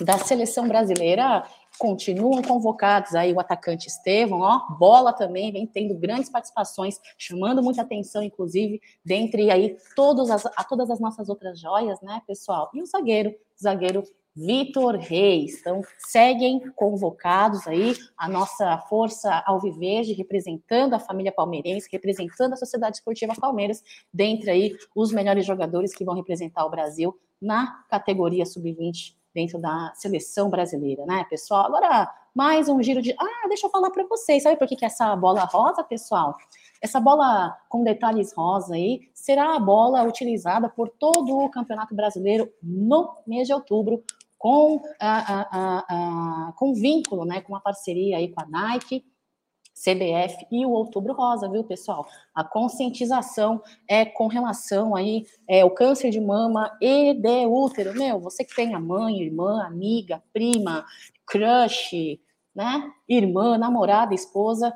da 0.00 0.18
seleção 0.18 0.66
brasileira, 0.66 1.44
continuam 1.78 2.42
convocados 2.42 3.14
aí 3.14 3.32
o 3.32 3.40
atacante 3.40 3.88
Estevão, 3.88 4.40
ó, 4.40 4.74
bola 4.74 5.12
também 5.12 5.52
vem 5.52 5.66
tendo 5.66 5.94
grandes 5.94 6.28
participações, 6.28 7.00
chamando 7.16 7.62
muita 7.62 7.82
atenção, 7.82 8.22
inclusive, 8.22 8.80
dentre 9.04 9.50
aí 9.50 9.76
todas 9.94 10.30
as, 10.30 10.46
a 10.46 10.64
todas 10.64 10.90
as 10.90 11.00
nossas 11.00 11.28
outras 11.28 11.58
joias, 11.58 12.00
né, 12.00 12.20
pessoal? 12.26 12.70
E 12.74 12.82
o 12.82 12.86
zagueiro, 12.86 13.34
zagueiro 13.60 14.04
Vitor 14.34 14.96
Reis. 14.96 15.58
Então, 15.60 15.82
seguem 15.98 16.60
convocados 16.76 17.66
aí 17.66 17.96
a 18.16 18.28
nossa 18.28 18.78
força 18.88 19.42
alviverde, 19.46 20.12
representando 20.12 20.94
a 20.94 20.98
família 20.98 21.32
palmeirense, 21.32 21.88
representando 21.90 22.52
a 22.52 22.56
Sociedade 22.56 22.96
Esportiva 22.96 23.34
Palmeiras, 23.34 23.82
dentre 24.12 24.50
aí 24.50 24.76
os 24.94 25.12
melhores 25.12 25.44
jogadores 25.44 25.94
que 25.94 26.04
vão 26.04 26.14
representar 26.14 26.64
o 26.64 26.70
Brasil 26.70 27.18
na 27.40 27.84
categoria 27.88 28.46
sub-20 28.46 29.14
dentro 29.34 29.58
da 29.60 29.92
seleção 29.94 30.50
brasileira, 30.50 31.04
né, 31.06 31.24
pessoal? 31.28 31.66
Agora, 31.66 32.10
mais 32.34 32.68
um 32.68 32.82
giro 32.82 33.00
de. 33.00 33.12
Ah, 33.18 33.48
deixa 33.48 33.66
eu 33.66 33.70
falar 33.70 33.90
para 33.90 34.06
vocês, 34.06 34.42
sabe 34.42 34.56
por 34.56 34.68
que, 34.68 34.76
que 34.76 34.84
essa 34.84 35.14
bola 35.16 35.44
rosa, 35.44 35.82
pessoal? 35.82 36.36
Essa 36.80 37.00
bola 37.00 37.56
com 37.68 37.84
detalhes 37.84 38.32
rosa 38.32 38.74
aí 38.74 39.00
será 39.12 39.54
a 39.54 39.60
bola 39.60 40.02
utilizada 40.02 40.68
por 40.68 40.88
todo 40.88 41.36
o 41.36 41.50
Campeonato 41.50 41.94
Brasileiro 41.94 42.50
no 42.62 43.16
mês 43.26 43.46
de 43.46 43.54
outubro, 43.54 44.02
com, 44.40 44.80
a, 44.98 45.42
a, 45.42 46.48
a, 46.48 46.52
com 46.54 46.72
vínculo, 46.72 47.26
né, 47.26 47.42
com 47.42 47.52
uma 47.52 47.60
parceria 47.60 48.16
aí 48.16 48.32
com 48.32 48.40
a 48.40 48.46
Nike, 48.46 49.04
CBF 49.74 50.46
e 50.50 50.64
o 50.64 50.70
Outubro 50.70 51.12
Rosa, 51.12 51.46
viu, 51.46 51.62
pessoal? 51.62 52.08
A 52.34 52.42
conscientização 52.42 53.62
é 53.86 54.06
com 54.06 54.28
relação 54.28 54.96
aí 54.96 55.26
é, 55.46 55.62
o 55.62 55.70
câncer 55.70 56.08
de 56.08 56.20
mama 56.20 56.74
e 56.80 57.12
de 57.12 57.46
útero. 57.46 57.92
Meu, 57.92 58.18
você 58.18 58.42
que 58.42 58.56
tem 58.56 58.74
a 58.74 58.80
mãe, 58.80 59.20
irmã, 59.20 59.62
amiga, 59.62 60.22
prima, 60.32 60.86
crush, 61.26 62.18
né? 62.54 62.90
Irmã, 63.06 63.58
namorada, 63.58 64.14
esposa, 64.14 64.74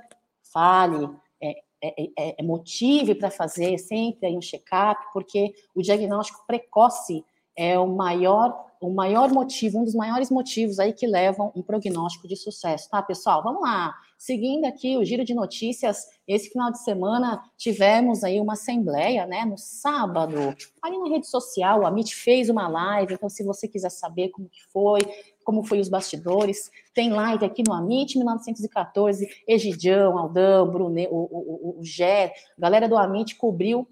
fale, 0.52 1.08
é, 1.40 1.54
é, 1.82 2.02
é, 2.18 2.34
é 2.38 2.42
motive 2.42 3.14
para 3.14 3.30
fazer 3.30 3.78
sempre 3.78 4.28
um 4.36 4.42
check-up, 4.42 5.02
porque 5.14 5.54
o 5.74 5.80
diagnóstico 5.80 6.44
precoce 6.46 7.24
é 7.56 7.78
o 7.78 7.86
maior 7.86 8.63
o 8.80 8.90
maior 8.90 9.32
motivo, 9.32 9.78
um 9.78 9.84
dos 9.84 9.94
maiores 9.94 10.30
motivos 10.30 10.78
aí 10.78 10.92
que 10.92 11.06
levam 11.06 11.52
um 11.54 11.62
prognóstico 11.62 12.28
de 12.28 12.36
sucesso, 12.36 12.88
tá, 12.90 13.02
pessoal? 13.02 13.42
Vamos 13.42 13.62
lá. 13.62 13.94
Seguindo 14.18 14.64
aqui 14.64 14.96
o 14.96 15.04
giro 15.04 15.24
de 15.24 15.34
notícias, 15.34 16.06
esse 16.26 16.48
final 16.48 16.70
de 16.70 16.82
semana 16.82 17.42
tivemos 17.56 18.24
aí 18.24 18.40
uma 18.40 18.54
assembleia, 18.54 19.26
né, 19.26 19.44
no 19.44 19.58
sábado, 19.58 20.54
ali 20.82 20.98
na 20.98 21.08
rede 21.08 21.26
social, 21.26 21.84
a 21.84 21.90
MIT 21.90 22.14
fez 22.14 22.48
uma 22.48 22.66
live, 22.66 23.14
então 23.14 23.28
se 23.28 23.44
você 23.44 23.68
quiser 23.68 23.90
saber 23.90 24.30
como 24.30 24.48
que 24.48 24.62
foi, 24.72 25.00
como 25.44 25.62
foi 25.62 25.78
os 25.78 25.88
bastidores, 25.88 26.70
tem 26.94 27.10
live 27.10 27.44
aqui 27.44 27.62
no 27.66 27.74
Amit 27.74 28.16
1914, 28.16 29.28
Egidião, 29.46 30.16
Aldão, 30.16 30.70
Brunet, 30.70 31.08
o, 31.10 31.16
o, 31.16 31.76
o, 31.76 31.80
o 31.80 31.84
Gé, 31.84 32.32
galera 32.58 32.88
do 32.88 32.96
Amit 32.96 33.36
cobriu 33.36 33.86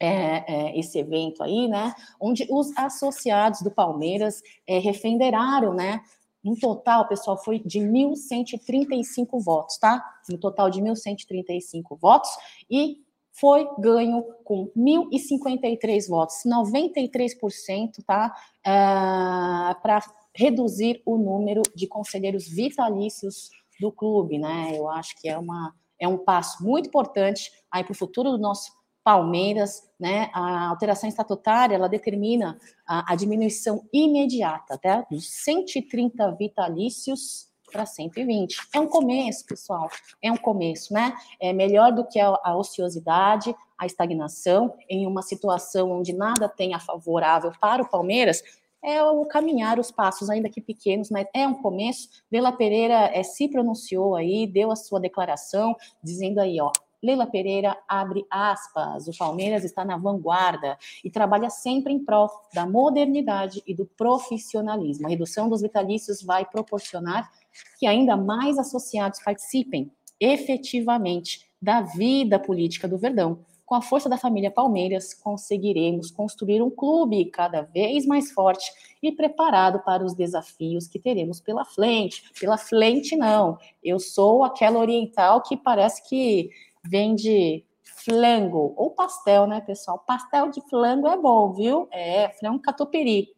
é, 0.00 0.44
é, 0.46 0.78
esse 0.78 0.98
evento 0.98 1.42
aí, 1.42 1.68
né? 1.68 1.94
Onde 2.18 2.46
os 2.50 2.74
associados 2.76 3.60
do 3.60 3.70
Palmeiras 3.70 4.42
é, 4.66 4.78
refenderaram, 4.78 5.74
né? 5.74 6.00
No 6.42 6.58
total, 6.58 7.06
pessoal, 7.06 7.36
foi 7.36 7.58
de 7.58 7.80
1.135 7.80 9.38
votos, 9.42 9.76
tá? 9.76 10.02
No 10.28 10.38
total 10.38 10.70
de 10.70 10.80
1.135 10.80 11.98
votos 12.00 12.30
e 12.70 12.96
foi 13.32 13.68
ganho 13.78 14.24
com 14.42 14.70
1.053 14.76 16.08
votos, 16.08 16.36
93%, 16.46 18.02
tá? 18.06 18.34
É, 18.64 19.74
Para 19.82 20.02
reduzir 20.34 21.02
o 21.04 21.18
número 21.18 21.62
de 21.74 21.86
conselheiros 21.86 22.48
vitalícios 22.48 23.50
do 23.78 23.92
clube, 23.92 24.38
né? 24.38 24.72
Eu 24.74 24.88
acho 24.88 25.14
que 25.20 25.28
é, 25.28 25.36
uma, 25.36 25.74
é 25.98 26.08
um 26.08 26.16
passo 26.16 26.64
muito 26.64 26.88
importante 26.88 27.50
aí 27.70 27.84
para 27.84 27.92
o 27.92 27.96
futuro 27.96 28.30
do 28.30 28.38
nosso 28.38 28.79
Palmeiras, 29.10 29.82
né, 29.98 30.30
a 30.32 30.68
alteração 30.68 31.08
estatutária, 31.08 31.74
ela 31.74 31.88
determina 31.88 32.56
a, 32.86 33.12
a 33.12 33.16
diminuição 33.16 33.84
imediata, 33.92 34.78
tá, 34.78 35.04
dos 35.10 35.28
130 35.28 36.30
vitalícios 36.36 37.50
para 37.72 37.84
120. 37.84 38.56
É 38.72 38.78
um 38.78 38.86
começo, 38.86 39.44
pessoal, 39.46 39.88
é 40.22 40.30
um 40.30 40.36
começo, 40.36 40.94
né? 40.94 41.12
É 41.40 41.52
melhor 41.52 41.92
do 41.92 42.06
que 42.06 42.20
a, 42.20 42.38
a 42.44 42.56
ociosidade, 42.56 43.52
a 43.76 43.84
estagnação, 43.84 44.76
em 44.88 45.08
uma 45.08 45.22
situação 45.22 45.90
onde 45.90 46.12
nada 46.12 46.48
tem 46.48 46.72
a 46.72 46.78
favorável 46.78 47.50
para 47.60 47.82
o 47.82 47.90
Palmeiras, 47.90 48.44
é 48.82 49.02
o 49.02 49.26
caminhar 49.26 49.80
os 49.80 49.90
passos, 49.90 50.30
ainda 50.30 50.48
que 50.48 50.60
pequenos, 50.60 51.10
mas 51.10 51.26
é 51.34 51.48
um 51.48 51.54
começo. 51.54 52.08
Vela 52.30 52.52
Pereira 52.52 53.10
é, 53.12 53.24
se 53.24 53.48
pronunciou 53.48 54.14
aí, 54.14 54.46
deu 54.46 54.70
a 54.70 54.76
sua 54.76 55.00
declaração, 55.00 55.74
dizendo 56.00 56.38
aí, 56.38 56.60
ó, 56.60 56.70
Leila 57.02 57.26
Pereira 57.26 57.76
abre 57.88 58.26
aspas. 58.30 59.08
O 59.08 59.16
Palmeiras 59.16 59.64
está 59.64 59.84
na 59.84 59.96
vanguarda 59.96 60.78
e 61.02 61.10
trabalha 61.10 61.48
sempre 61.48 61.92
em 61.92 62.04
prol 62.04 62.28
da 62.54 62.66
modernidade 62.66 63.62
e 63.66 63.74
do 63.74 63.86
profissionalismo. 63.86 65.06
A 65.06 65.10
redução 65.10 65.48
dos 65.48 65.62
vitalícios 65.62 66.22
vai 66.22 66.44
proporcionar 66.44 67.30
que 67.78 67.86
ainda 67.86 68.16
mais 68.16 68.58
associados 68.58 69.22
participem 69.22 69.90
efetivamente 70.18 71.48
da 71.60 71.80
vida 71.80 72.38
política 72.38 72.86
do 72.86 72.98
Verdão. 72.98 73.44
Com 73.70 73.76
a 73.76 73.80
força 73.80 74.08
da 74.08 74.18
família 74.18 74.50
Palmeiras, 74.50 75.14
conseguiremos 75.14 76.10
construir 76.10 76.60
um 76.60 76.70
clube 76.70 77.26
cada 77.26 77.62
vez 77.62 78.04
mais 78.04 78.32
forte 78.32 78.68
e 79.00 79.12
preparado 79.12 79.78
para 79.84 80.04
os 80.04 80.12
desafios 80.12 80.88
que 80.88 80.98
teremos 80.98 81.40
pela 81.40 81.64
frente. 81.64 82.24
Pela 82.40 82.58
frente, 82.58 83.14
não. 83.14 83.56
Eu 83.80 84.00
sou 84.00 84.42
aquela 84.42 84.80
oriental 84.80 85.40
que 85.40 85.56
parece 85.56 86.02
que 86.08 86.50
vende 86.84 87.64
flango 88.04 88.74
ou 88.76 88.90
pastel, 88.90 89.46
né, 89.46 89.60
pessoal? 89.60 89.98
Pastel 89.98 90.50
de 90.50 90.60
flango 90.68 91.08
é 91.08 91.16
bom, 91.16 91.52
viu? 91.52 91.88
É, 91.90 92.28
frango 92.30 92.60
catupiry. 92.60 93.28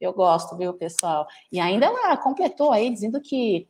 Eu 0.00 0.12
gosto, 0.12 0.56
viu, 0.56 0.74
pessoal? 0.74 1.26
E 1.50 1.60
ainda 1.60 1.86
ela 1.86 2.16
completou 2.16 2.72
aí 2.72 2.90
dizendo 2.90 3.20
que 3.20 3.68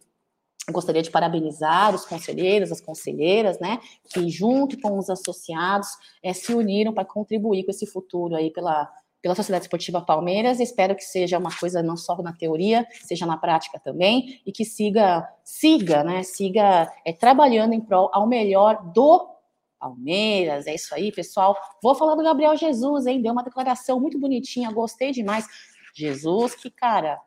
gostaria 0.70 1.02
de 1.02 1.10
parabenizar 1.10 1.94
os 1.94 2.04
conselheiros, 2.04 2.70
as 2.70 2.80
conselheiras, 2.80 3.58
né, 3.58 3.80
que 4.08 4.30
junto 4.30 4.80
com 4.80 4.96
os 4.96 5.10
associados 5.10 5.88
é, 6.22 6.32
se 6.32 6.54
uniram 6.54 6.92
para 6.92 7.04
contribuir 7.04 7.64
com 7.64 7.70
esse 7.70 7.86
futuro 7.86 8.36
aí 8.36 8.50
pela 8.50 8.88
pela 9.22 9.36
Sociedade 9.36 9.64
Esportiva 9.64 10.00
Palmeiras. 10.02 10.58
Espero 10.58 10.96
que 10.96 11.04
seja 11.04 11.38
uma 11.38 11.56
coisa 11.56 11.82
não 11.82 11.96
só 11.96 12.20
na 12.20 12.32
teoria, 12.32 12.86
seja 13.04 13.24
na 13.24 13.36
prática 13.36 13.78
também, 13.78 14.42
e 14.44 14.50
que 14.50 14.64
siga, 14.64 15.26
siga, 15.44 16.02
né? 16.02 16.24
Siga 16.24 16.92
é, 17.06 17.12
trabalhando 17.12 17.72
em 17.72 17.80
prol 17.80 18.10
ao 18.12 18.26
melhor 18.26 18.92
do 18.92 19.30
Palmeiras. 19.78 20.66
É 20.66 20.74
isso 20.74 20.92
aí, 20.92 21.12
pessoal. 21.12 21.56
Vou 21.80 21.94
falar 21.94 22.16
do 22.16 22.22
Gabriel 22.22 22.56
Jesus, 22.56 23.06
hein? 23.06 23.22
Deu 23.22 23.32
uma 23.32 23.44
declaração 23.44 24.00
muito 24.00 24.18
bonitinha, 24.18 24.72
gostei 24.72 25.12
demais. 25.12 25.46
Jesus, 25.94 26.54
que 26.54 26.70
cara, 26.70 27.20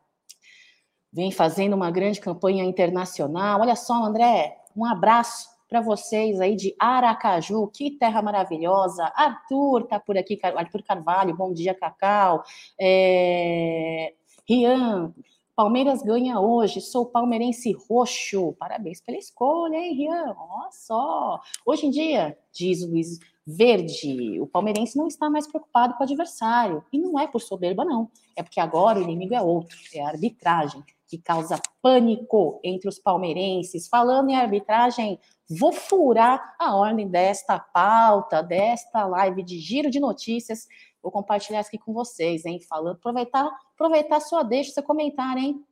vem 1.10 1.30
fazendo 1.30 1.74
uma 1.74 1.90
grande 1.90 2.20
campanha 2.20 2.64
internacional. 2.64 3.60
Olha 3.60 3.74
só, 3.74 3.94
André, 4.04 4.58
um 4.76 4.84
abraço 4.84 5.55
para 5.68 5.80
vocês 5.80 6.40
aí 6.40 6.54
de 6.56 6.74
Aracaju, 6.78 7.68
que 7.68 7.90
terra 7.92 8.22
maravilhosa. 8.22 9.12
Arthur 9.14 9.86
tá 9.86 9.98
por 9.98 10.16
aqui, 10.16 10.38
Arthur 10.42 10.82
Carvalho, 10.82 11.36
bom 11.36 11.52
dia, 11.52 11.74
Cacau. 11.74 12.42
É... 12.80 14.14
Rian, 14.48 15.12
Palmeiras 15.56 16.02
ganha 16.02 16.38
hoje, 16.38 16.82
sou 16.82 17.06
palmeirense 17.06 17.72
roxo. 17.88 18.52
Parabéns 18.58 19.00
pela 19.00 19.16
escolha, 19.16 19.76
hein, 19.76 19.94
Rian? 19.94 20.36
Olha 20.38 20.70
só. 20.70 21.40
Hoje 21.64 21.86
em 21.86 21.90
dia, 21.90 22.38
diz 22.52 22.86
Luiz 22.86 23.18
Verde, 23.46 24.38
o 24.38 24.46
palmeirense 24.46 24.98
não 24.98 25.06
está 25.06 25.30
mais 25.30 25.46
preocupado 25.46 25.94
com 25.94 26.00
o 26.00 26.02
adversário. 26.04 26.84
E 26.92 26.98
não 26.98 27.18
é 27.18 27.26
por 27.26 27.40
soberba, 27.40 27.86
não. 27.86 28.10
É 28.36 28.42
porque 28.42 28.60
agora 28.60 28.98
o 28.98 29.02
inimigo 29.02 29.34
é 29.34 29.40
outro, 29.40 29.74
é 29.94 30.02
a 30.02 30.08
arbitragem, 30.08 30.84
que 31.08 31.16
causa 31.16 31.58
pânico 31.80 32.60
entre 32.62 32.86
os 32.86 32.98
palmeirenses. 32.98 33.88
Falando 33.88 34.28
em 34.28 34.36
arbitragem, 34.36 35.18
Vou 35.48 35.72
furar 35.72 36.56
a 36.58 36.74
ordem 36.74 37.08
desta 37.08 37.58
pauta, 37.58 38.42
desta 38.42 39.06
live 39.06 39.42
de 39.42 39.58
giro 39.58 39.90
de 39.90 40.00
notícias. 40.00 40.66
Vou 41.00 41.12
compartilhar 41.12 41.60
aqui 41.60 41.78
com 41.78 41.92
vocês, 41.92 42.44
hein? 42.44 42.60
Falando, 42.68 42.96
aproveitar, 42.96 43.48
aproveitar 43.74 44.20
sua 44.20 44.42
deixa, 44.42 44.72
seu 44.72 44.82
comentário, 44.82 45.40
hein? 45.42 45.64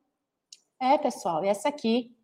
É, 0.81 0.97
pessoal, 0.97 1.43
essa 1.43 1.67
aqui 1.69 2.15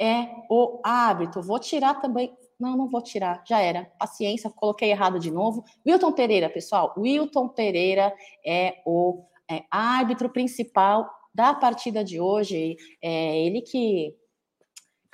é 0.00 0.28
o 0.50 0.80
hábito. 0.82 1.42
Vou 1.42 1.58
tirar 1.58 2.00
também. 2.00 2.34
Não, 2.58 2.76
não 2.76 2.88
vou 2.88 3.02
tirar, 3.02 3.42
já 3.46 3.60
era. 3.60 3.92
Paciência, 3.98 4.48
coloquei 4.48 4.90
errado 4.90 5.18
de 5.18 5.30
novo. 5.30 5.62
Wilton 5.86 6.12
Pereira, 6.12 6.48
pessoal. 6.48 6.94
Wilton 6.96 7.48
Pereira 7.48 8.14
é 8.46 8.80
o 8.86 9.24
é, 9.50 9.64
árbitro 9.70 10.30
principal 10.30 11.10
da 11.34 11.52
partida 11.52 12.02
de 12.02 12.20
hoje. 12.20 12.76
É 13.02 13.38
ele 13.44 13.60
que 13.60 14.16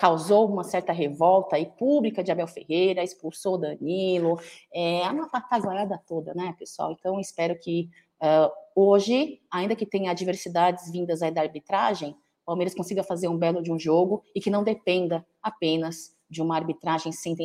causou 0.01 0.51
uma 0.51 0.65
certa 0.65 0.95
revolta 0.95 1.57
aí 1.57 1.67
pública 1.67 2.25
de 2.25 2.33
Abel 2.33 2.47
Ferreira, 2.47 3.05
expulsou 3.05 3.59
Danilo, 3.59 4.41
é 4.73 5.03
uma 5.11 5.29
pataguaiada 5.29 6.01
toda, 6.09 6.33
né, 6.33 6.55
pessoal? 6.59 6.97
Então, 6.99 7.21
espero 7.21 7.55
que 7.59 7.91
uh, 8.19 8.51
hoje, 8.75 9.43
ainda 9.51 9.77
que 9.77 9.85
tenha 9.85 10.11
adversidades 10.11 10.91
vindas 10.91 11.21
aí 11.21 11.31
da 11.31 11.43
arbitragem, 11.43 12.13
o 12.13 12.47
Palmeiras 12.47 12.75
consiga 12.75 13.03
fazer 13.03 13.29
um 13.29 13.37
belo 13.37 13.63
de 13.63 13.71
um 13.71 13.79
jogo 13.79 14.25
e 14.35 14.41
que 14.41 14.49
não 14.49 14.65
dependa 14.65 15.23
apenas 15.43 16.17
de 16.31 16.41
uma 16.41 16.57
arbitragem 16.57 17.13
sem 17.13 17.37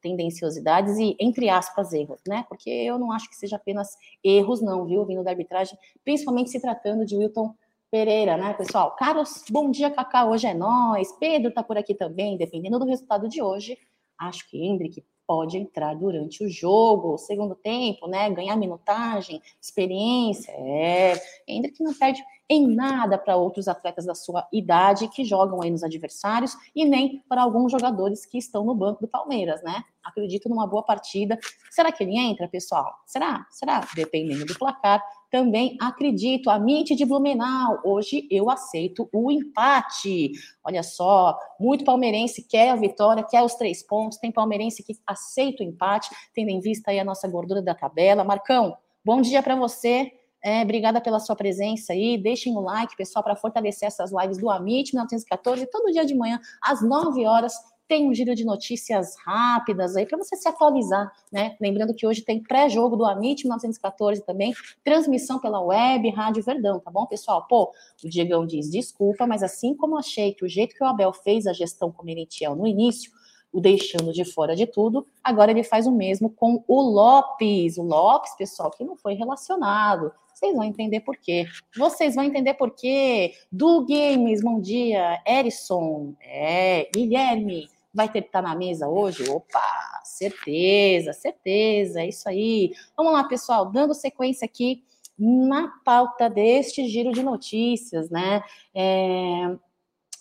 tendenciosidades 0.00 0.98
e, 0.98 1.16
entre 1.18 1.48
aspas, 1.48 1.92
erros, 1.92 2.20
né? 2.28 2.44
Porque 2.48 2.70
eu 2.70 2.96
não 2.96 3.10
acho 3.10 3.28
que 3.28 3.34
seja 3.34 3.56
apenas 3.56 3.88
erros, 4.22 4.62
não, 4.62 4.84
viu, 4.84 5.04
vindo 5.04 5.24
da 5.24 5.30
arbitragem, 5.30 5.76
principalmente 6.04 6.50
se 6.50 6.60
tratando 6.60 7.04
de 7.04 7.16
Wilton 7.16 7.52
Pereira, 7.92 8.38
né, 8.38 8.54
pessoal? 8.54 8.96
Carlos, 8.96 9.44
bom 9.50 9.70
dia, 9.70 9.90
Cacá, 9.90 10.24
hoje 10.24 10.46
é 10.46 10.54
nós. 10.54 11.12
Pedro 11.20 11.52
tá 11.52 11.62
por 11.62 11.76
aqui 11.76 11.94
também, 11.94 12.38
dependendo 12.38 12.78
do 12.78 12.86
resultado 12.86 13.28
de 13.28 13.42
hoje. 13.42 13.76
Acho 14.18 14.48
que 14.48 14.64
Hendrick 14.64 15.04
pode 15.26 15.58
entrar 15.58 15.94
durante 15.94 16.42
o 16.42 16.48
jogo, 16.48 17.18
segundo 17.18 17.54
tempo, 17.54 18.08
né? 18.08 18.30
Ganhar 18.30 18.56
minutagem, 18.56 19.42
experiência. 19.60 20.50
É, 20.52 21.20
Hendrick 21.46 21.82
não 21.82 21.92
perde 21.92 22.24
em 22.48 22.66
nada 22.66 23.18
para 23.18 23.36
outros 23.36 23.68
atletas 23.68 24.06
da 24.06 24.14
sua 24.14 24.48
idade 24.50 25.08
que 25.08 25.22
jogam 25.22 25.62
aí 25.62 25.70
nos 25.70 25.84
adversários 25.84 26.56
e 26.74 26.86
nem 26.86 27.22
para 27.28 27.42
alguns 27.42 27.70
jogadores 27.70 28.24
que 28.24 28.38
estão 28.38 28.64
no 28.64 28.74
banco 28.74 29.02
do 29.02 29.08
Palmeiras, 29.08 29.62
né? 29.62 29.84
Acredito 30.02 30.48
numa 30.48 30.66
boa 30.66 30.82
partida. 30.82 31.38
Será 31.70 31.92
que 31.92 32.02
ele 32.02 32.18
entra, 32.18 32.48
pessoal? 32.48 32.90
Será? 33.04 33.46
Será? 33.50 33.86
Dependendo 33.94 34.46
do 34.46 34.58
placar, 34.58 35.02
também 35.32 35.78
acredito. 35.80 36.50
A 36.50 36.58
Mint 36.58 36.90
de 36.90 37.06
Blumenau, 37.06 37.80
hoje 37.82 38.28
eu 38.30 38.50
aceito 38.50 39.08
o 39.10 39.32
empate. 39.32 40.30
Olha 40.62 40.82
só, 40.82 41.34
muito 41.58 41.86
palmeirense 41.86 42.46
quer 42.46 42.68
a 42.68 42.76
vitória, 42.76 43.24
quer 43.24 43.42
os 43.42 43.54
três 43.54 43.82
pontos. 43.82 44.18
Tem 44.18 44.30
palmeirense 44.30 44.82
que 44.82 44.92
aceita 45.06 45.64
o 45.64 45.66
empate, 45.66 46.10
tendo 46.34 46.50
em 46.50 46.60
vista 46.60 46.90
aí 46.90 47.00
a 47.00 47.04
nossa 47.04 47.26
gordura 47.26 47.62
da 47.62 47.74
tabela. 47.74 48.22
Marcão, 48.22 48.76
bom 49.02 49.22
dia 49.22 49.42
para 49.42 49.56
você. 49.56 50.12
É, 50.44 50.60
obrigada 50.62 51.00
pela 51.00 51.18
sua 51.18 51.34
presença 51.34 51.94
aí. 51.94 52.18
Deixem 52.18 52.54
o 52.54 52.60
like, 52.60 52.94
pessoal, 52.94 53.22
para 53.22 53.34
fortalecer 53.34 53.88
essas 53.88 54.12
lives 54.12 54.36
do 54.36 54.50
Amit 54.50 54.92
1914, 54.92 55.64
todo 55.70 55.90
dia 55.92 56.04
de 56.04 56.14
manhã, 56.14 56.38
às 56.60 56.82
9 56.82 57.24
horas. 57.24 57.54
Tem 57.92 58.08
um 58.08 58.14
giro 58.14 58.34
de 58.34 58.42
notícias 58.42 59.16
rápidas 59.22 59.96
aí 59.96 60.06
para 60.06 60.16
você 60.16 60.34
se 60.34 60.48
atualizar, 60.48 61.12
né? 61.30 61.58
Lembrando 61.60 61.92
que 61.92 62.06
hoje 62.06 62.22
tem 62.22 62.42
pré-jogo 62.42 62.96
do 62.96 63.04
Amit 63.04 63.44
1914 63.44 64.24
também, 64.24 64.54
transmissão 64.82 65.38
pela 65.38 65.60
web, 65.60 66.08
Rádio 66.08 66.42
Verdão, 66.42 66.80
tá 66.80 66.90
bom, 66.90 67.04
pessoal? 67.04 67.46
Pô, 67.46 67.70
o 68.02 68.08
Diegão 68.08 68.46
diz 68.46 68.70
desculpa, 68.70 69.26
mas 69.26 69.42
assim 69.42 69.74
como 69.76 69.98
achei 69.98 70.32
que 70.32 70.42
o 70.42 70.48
jeito 70.48 70.74
que 70.74 70.82
o 70.82 70.86
Abel 70.86 71.12
fez 71.12 71.46
a 71.46 71.52
gestão 71.52 71.92
com 71.92 72.02
o 72.02 72.06
Merentiel 72.06 72.56
no 72.56 72.66
início, 72.66 73.12
o 73.52 73.60
deixando 73.60 74.10
de 74.10 74.24
fora 74.24 74.56
de 74.56 74.66
tudo, 74.66 75.06
agora 75.22 75.50
ele 75.50 75.62
faz 75.62 75.86
o 75.86 75.92
mesmo 75.92 76.30
com 76.30 76.64
o 76.66 76.80
Lopes. 76.80 77.76
O 77.76 77.82
Lopes, 77.82 78.34
pessoal, 78.36 78.70
que 78.70 78.82
não 78.82 78.96
foi 78.96 79.12
relacionado. 79.12 80.10
Vocês 80.32 80.56
vão 80.56 80.64
entender 80.64 81.00
por 81.00 81.14
quê. 81.18 81.46
Vocês 81.76 82.14
vão 82.14 82.24
entender 82.24 82.54
por 82.54 82.70
quê. 82.70 83.34
Do 83.52 83.84
Games, 83.84 84.42
bom 84.42 84.58
dia. 84.58 85.22
Erison, 85.26 86.14
é, 86.22 86.88
Guilherme, 86.90 87.68
vai 87.92 88.08
ter 88.08 88.22
que 88.22 88.28
estar 88.28 88.42
na 88.42 88.54
mesa 88.54 88.88
hoje? 88.88 89.28
Opa, 89.28 90.00
certeza, 90.04 91.12
certeza, 91.12 92.00
é 92.00 92.08
isso 92.08 92.28
aí. 92.28 92.72
Vamos 92.96 93.12
lá, 93.12 93.24
pessoal, 93.24 93.66
dando 93.70 93.94
sequência 93.94 94.44
aqui 94.44 94.84
na 95.18 95.68
pauta 95.84 96.28
deste 96.28 96.86
giro 96.88 97.12
de 97.12 97.22
notícias, 97.22 98.10
né? 98.10 98.42
É, 98.74 99.56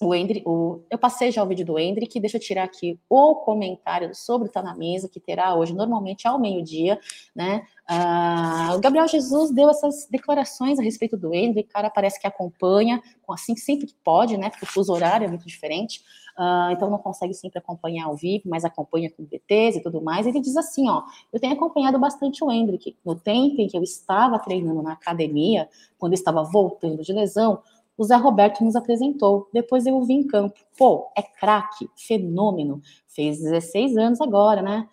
o 0.01 0.15
Hendrick, 0.15 0.43
o, 0.47 0.83
eu 0.89 0.97
passei 0.97 1.31
já 1.31 1.43
o 1.43 1.47
vídeo 1.47 1.63
do 1.63 1.77
Hendrick, 1.77 2.19
deixa 2.19 2.37
eu 2.37 2.41
tirar 2.41 2.63
aqui 2.63 2.99
o 3.07 3.35
comentário 3.35 4.15
sobre 4.15 4.47
o 4.47 4.51
Tá 4.51 4.61
Na 4.61 4.75
Mesa, 4.75 5.07
que 5.07 5.19
terá 5.19 5.53
hoje, 5.53 5.75
normalmente 5.75 6.27
ao 6.27 6.39
meio-dia, 6.39 6.99
né? 7.35 7.63
Ah, 7.87 8.71
o 8.75 8.79
Gabriel 8.79 9.07
Jesus 9.07 9.51
deu 9.51 9.69
essas 9.69 10.07
declarações 10.09 10.79
a 10.79 10.83
respeito 10.83 11.15
do 11.15 11.33
Hendrick, 11.33 11.69
cara 11.69 11.87
parece 11.87 12.19
que 12.19 12.25
acompanha, 12.25 12.99
assim 13.29 13.55
sempre 13.55 13.85
que 13.85 13.95
pode, 14.03 14.37
né? 14.37 14.49
Porque 14.49 14.65
o 14.65 14.67
fuso 14.67 14.91
horário 14.91 15.25
é 15.25 15.27
muito 15.27 15.45
diferente, 15.45 16.01
ah, 16.37 16.69
então 16.71 16.89
não 16.89 16.97
consegue 16.97 17.33
sempre 17.33 17.59
acompanhar 17.59 18.05
ao 18.05 18.15
vivo, 18.15 18.43
mas 18.47 18.65
acompanha 18.65 19.09
com 19.09 19.23
BTs 19.23 19.77
e 19.77 19.81
tudo 19.81 20.01
mais. 20.01 20.25
Ele 20.25 20.39
diz 20.39 20.55
assim: 20.57 20.89
ó, 20.89 21.03
eu 21.31 21.39
tenho 21.39 21.53
acompanhado 21.53 21.99
bastante 21.99 22.43
o 22.43 22.51
Hendrick. 22.51 22.95
No 23.05 23.15
tempo 23.15 23.61
em 23.61 23.67
que 23.67 23.77
eu 23.77 23.83
estava 23.83 24.39
treinando 24.39 24.81
na 24.81 24.93
academia, 24.93 25.69
quando 25.97 26.13
eu 26.13 26.17
estava 26.17 26.43
voltando 26.43 27.03
de 27.03 27.13
lesão, 27.13 27.61
o 27.97 28.03
Zé 28.03 28.15
Roberto 28.15 28.63
nos 28.63 28.75
apresentou. 28.75 29.47
Depois 29.53 29.85
eu 29.85 29.95
o 29.95 30.03
vi 30.03 30.13
em 30.13 30.27
campo. 30.27 30.59
Pô, 30.77 31.11
é 31.15 31.21
craque, 31.21 31.89
fenômeno. 31.95 32.81
Fez 33.07 33.39
16 33.39 33.97
anos 33.97 34.21
agora, 34.21 34.61
né? 34.61 34.87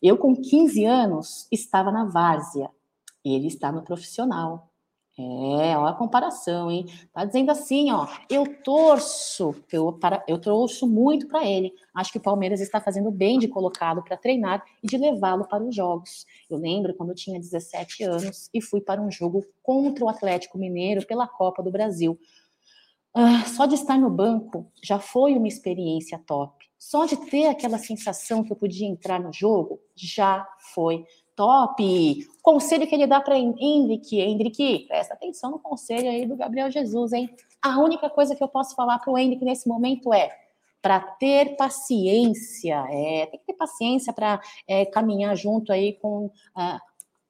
Eu, 0.00 0.16
com 0.16 0.34
15 0.34 0.84
anos, 0.84 1.48
estava 1.50 1.90
na 1.90 2.04
várzea. 2.04 2.70
Ele 3.24 3.48
está 3.48 3.72
no 3.72 3.82
profissional. 3.82 4.68
É, 5.16 5.78
olha 5.78 5.90
a 5.90 5.94
comparação, 5.94 6.72
hein? 6.72 6.86
Tá 7.12 7.24
dizendo 7.24 7.50
assim, 7.50 7.92
ó, 7.92 8.08
eu 8.28 8.44
torço, 8.64 9.54
eu, 9.70 9.92
para, 9.92 10.24
eu 10.26 10.40
torço 10.40 10.88
muito 10.88 11.28
para 11.28 11.46
ele. 11.46 11.72
Acho 11.94 12.10
que 12.10 12.18
o 12.18 12.20
Palmeiras 12.20 12.60
está 12.60 12.80
fazendo 12.80 13.12
bem 13.12 13.38
de 13.38 13.46
colocá-lo 13.46 14.02
para 14.02 14.16
treinar 14.16 14.64
e 14.82 14.88
de 14.88 14.98
levá-lo 14.98 15.46
para 15.46 15.62
os 15.62 15.74
jogos. 15.74 16.26
Eu 16.50 16.58
lembro 16.58 16.92
quando 16.94 17.10
eu 17.10 17.14
tinha 17.14 17.38
17 17.38 18.02
anos 18.02 18.50
e 18.52 18.60
fui 18.60 18.80
para 18.80 19.00
um 19.00 19.08
jogo 19.08 19.46
contra 19.62 20.04
o 20.04 20.08
Atlético 20.08 20.58
Mineiro 20.58 21.06
pela 21.06 21.28
Copa 21.28 21.62
do 21.62 21.70
Brasil. 21.70 22.18
Ah, 23.14 23.44
só 23.46 23.66
de 23.66 23.76
estar 23.76 23.96
no 23.96 24.10
banco 24.10 24.68
já 24.82 24.98
foi 24.98 25.36
uma 25.36 25.46
experiência 25.46 26.18
top. 26.26 26.64
Só 26.76 27.06
de 27.06 27.16
ter 27.30 27.46
aquela 27.46 27.78
sensação 27.78 28.42
que 28.42 28.50
eu 28.50 28.56
podia 28.56 28.88
entrar 28.88 29.20
no 29.20 29.32
jogo 29.32 29.80
já 29.94 30.44
foi 30.74 31.06
top. 31.36 32.26
Conselho 32.42 32.86
que 32.86 32.94
ele 32.94 33.06
dá 33.06 33.20
para 33.20 33.38
Hendrick, 33.38 34.18
Hendrick, 34.18 34.86
presta 34.86 35.14
atenção 35.14 35.50
no 35.50 35.58
conselho 35.58 36.08
aí 36.08 36.26
do 36.26 36.36
Gabriel 36.36 36.70
Jesus, 36.70 37.12
hein? 37.12 37.34
A 37.62 37.78
única 37.78 38.10
coisa 38.10 38.34
que 38.34 38.42
eu 38.42 38.48
posso 38.48 38.74
falar 38.74 38.98
para 38.98 39.12
o 39.12 39.18
Hendrick 39.18 39.44
nesse 39.44 39.68
momento 39.68 40.12
é 40.12 40.30
para 40.82 41.00
ter 41.00 41.56
paciência, 41.56 42.84
é, 42.90 43.26
tem 43.26 43.40
que 43.40 43.46
ter 43.46 43.54
paciência 43.54 44.12
para 44.12 44.38
é, 44.68 44.84
caminhar 44.84 45.34
junto 45.34 45.72
aí 45.72 45.94
com 45.94 46.26
uh, 46.26 46.78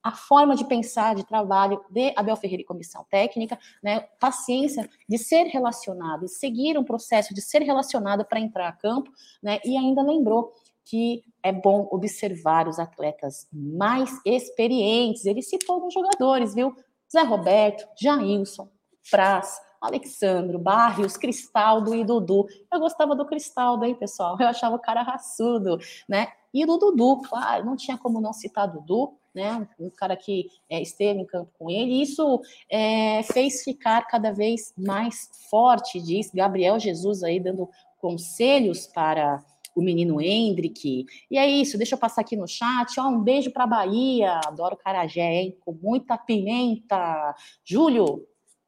a 0.05 0.11
forma 0.11 0.55
de 0.55 0.63
pensar, 0.65 1.15
de 1.15 1.23
trabalho 1.23 1.83
de 1.89 2.13
Abel 2.15 2.35
Ferreira 2.35 2.61
e 2.61 2.65
comissão 2.65 3.03
técnica, 3.09 3.57
né, 3.81 4.01
paciência 4.19 4.87
de 5.09 5.17
ser 5.17 5.45
relacionado, 5.45 6.27
seguir 6.27 6.77
um 6.77 6.83
processo 6.83 7.33
de 7.33 7.41
ser 7.41 7.63
relacionado 7.63 8.23
para 8.23 8.39
entrar 8.39 8.67
a 8.67 8.71
campo, 8.71 9.09
né, 9.41 9.59
e 9.65 9.75
ainda 9.75 10.03
lembrou 10.03 10.53
que 10.85 11.23
é 11.41 11.51
bom 11.51 11.87
observar 11.91 12.67
os 12.67 12.79
atletas 12.79 13.47
mais 13.51 14.09
experientes. 14.25 15.25
Ele 15.25 15.41
citou 15.41 15.75
alguns 15.75 15.93
jogadores, 15.93 16.53
viu? 16.53 16.75
Zé 17.11 17.23
Roberto, 17.23 17.87
Jailson, 17.99 18.69
Praz, 19.09 19.59
Alexandro, 19.81 20.59
Barrios, 20.59 21.17
Cristaldo 21.17 21.93
e 21.95 22.03
Dudu. 22.03 22.45
Eu 22.71 22.79
gostava 22.79 23.15
do 23.15 23.25
Cristaldo, 23.25 23.85
hein, 23.85 23.95
pessoal? 23.95 24.37
Eu 24.39 24.47
achava 24.47 24.75
o 24.75 24.79
cara 24.79 25.01
raçudo, 25.01 25.77
né? 26.07 26.27
E 26.53 26.65
do 26.65 26.77
Dudu, 26.77 27.21
claro, 27.21 27.65
não 27.65 27.75
tinha 27.75 27.97
como 27.97 28.21
não 28.21 28.31
citar 28.31 28.71
Dudu, 28.71 29.13
né? 29.33 29.67
Um 29.79 29.89
cara 29.89 30.15
que 30.15 30.47
é, 30.69 30.81
esteve 30.81 31.19
em 31.19 31.25
campo 31.25 31.51
com 31.59 31.69
ele. 31.69 31.95
E 31.95 32.01
isso 32.03 32.41
é, 32.69 33.21
fez 33.23 33.63
ficar 33.63 34.07
cada 34.07 34.31
vez 34.31 34.73
mais 34.77 35.29
forte, 35.49 36.01
diz 36.01 36.31
Gabriel 36.33 36.79
Jesus 36.79 37.23
aí 37.23 37.39
dando 37.39 37.69
conselhos 37.99 38.87
para 38.87 39.43
o 39.75 39.81
menino 39.81 40.21
Hendrick. 40.21 41.05
E 41.29 41.37
é 41.37 41.47
isso, 41.47 41.77
deixa 41.77 41.95
eu 41.95 41.99
passar 41.99 42.21
aqui 42.21 42.35
no 42.35 42.47
chat. 42.47 42.99
Ó, 42.99 43.07
um 43.09 43.21
beijo 43.21 43.51
para 43.51 43.67
Bahia, 43.67 44.39
adoro 44.45 44.77
Carajé, 44.77 45.41
hein? 45.41 45.57
Com 45.59 45.73
muita 45.73 46.17
pimenta. 46.17 47.35
Júlio, 47.63 48.25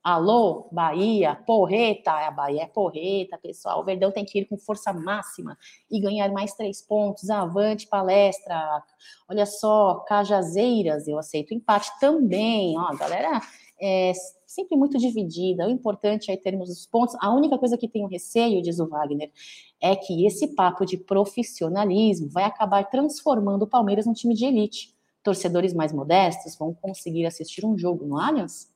Alô, 0.09 0.69
Bahia, 0.71 1.35
porreta, 1.35 2.11
a 2.13 2.31
Bahia 2.31 2.63
é 2.63 2.65
porreta, 2.65 3.37
pessoal. 3.37 3.81
O 3.81 3.83
Verdão 3.83 4.09
tem 4.09 4.23
que 4.23 4.39
ir 4.39 4.45
com 4.45 4.57
força 4.57 4.93
máxima 4.93 5.57
e 5.91 5.99
ganhar 5.99 6.31
mais 6.31 6.53
três 6.53 6.81
pontos. 6.81 7.29
Avante, 7.29 7.85
palestra. 7.87 8.81
Olha 9.29 9.45
só, 9.45 9.95
Cajazeiras, 10.07 11.09
eu 11.09 11.19
aceito 11.19 11.53
empate 11.53 11.91
também. 11.99 12.79
Ó, 12.79 12.95
galera, 12.95 13.41
é 13.79 14.11
sempre 14.45 14.77
muito 14.77 14.97
dividida. 14.97 15.67
O 15.67 15.69
importante 15.69 16.31
é 16.31 16.37
termos 16.37 16.69
os 16.69 16.85
pontos. 16.85 17.15
A 17.19 17.33
única 17.33 17.57
coisa 17.57 17.77
que 17.77 17.87
tenho 17.87 18.07
receio, 18.07 18.61
diz 18.61 18.79
o 18.79 18.87
Wagner, 18.87 19.31
é 19.81 19.95
que 19.95 20.25
esse 20.25 20.55
papo 20.55 20.85
de 20.85 20.97
profissionalismo 20.97 22.29
vai 22.29 22.43
acabar 22.43 22.83
transformando 22.89 23.63
o 23.63 23.67
Palmeiras 23.67 24.05
num 24.05 24.13
time 24.13 24.33
de 24.33 24.45
elite. 24.45 24.95
Torcedores 25.23 25.73
mais 25.73 25.91
modestos 25.91 26.55
vão 26.55 26.73
conseguir 26.73 27.25
assistir 27.25 27.65
um 27.65 27.77
jogo 27.77 28.05
no 28.05 28.19
Allianz 28.19 28.75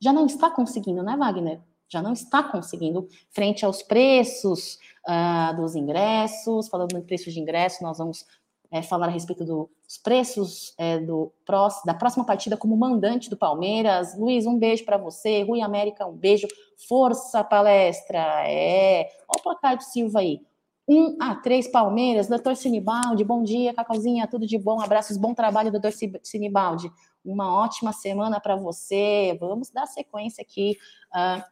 já 0.00 0.12
não 0.12 0.26
está 0.26 0.50
conseguindo, 0.50 1.02
né, 1.02 1.16
Wagner? 1.16 1.60
Já 1.88 2.00
não 2.00 2.12
está 2.12 2.42
conseguindo, 2.42 3.06
frente 3.30 3.64
aos 3.64 3.82
preços 3.82 4.78
uh, 5.06 5.54
dos 5.56 5.74
ingressos. 5.74 6.68
Falando 6.68 6.96
em 6.96 7.02
preços 7.02 7.34
de 7.34 7.40
ingresso, 7.40 7.82
nós 7.82 7.98
vamos 7.98 8.24
é, 8.70 8.82
falar 8.82 9.06
a 9.06 9.10
respeito 9.10 9.44
dos 9.44 9.98
preços 10.02 10.74
é, 10.78 10.98
do, 10.98 11.32
da 11.84 11.94
próxima 11.94 12.24
partida 12.24 12.56
como 12.56 12.76
mandante 12.76 13.28
do 13.28 13.36
Palmeiras. 13.36 14.16
Luiz, 14.16 14.46
um 14.46 14.58
beijo 14.58 14.84
para 14.84 14.96
você. 14.96 15.42
Rui 15.42 15.60
América, 15.60 16.06
um 16.06 16.16
beijo. 16.16 16.46
Força 16.88 17.42
palestra. 17.42 18.18
É. 18.48 19.08
Olha 19.28 19.40
o 19.40 19.42
placar 19.42 19.76
do 19.76 19.82
Silva 19.82 20.20
aí. 20.20 20.40
1 20.88 21.18
a 21.20 21.36
3 21.36 21.68
Palmeiras, 21.68 22.26
doutor 22.26 22.56
Sinibaldi, 22.56 23.22
bom 23.22 23.44
dia, 23.44 23.72
Cacauzinha, 23.72 24.26
tudo 24.26 24.44
de 24.44 24.58
bom, 24.58 24.80
abraços, 24.80 25.16
bom 25.16 25.32
trabalho, 25.32 25.70
doutor 25.70 25.92
Sinibaldi. 26.24 26.90
Uma 27.24 27.54
ótima 27.62 27.92
semana 27.92 28.40
para 28.40 28.56
você. 28.56 29.36
Vamos 29.38 29.70
dar 29.70 29.86
sequência 29.86 30.42
aqui 30.42 30.76
uh, 31.14 31.44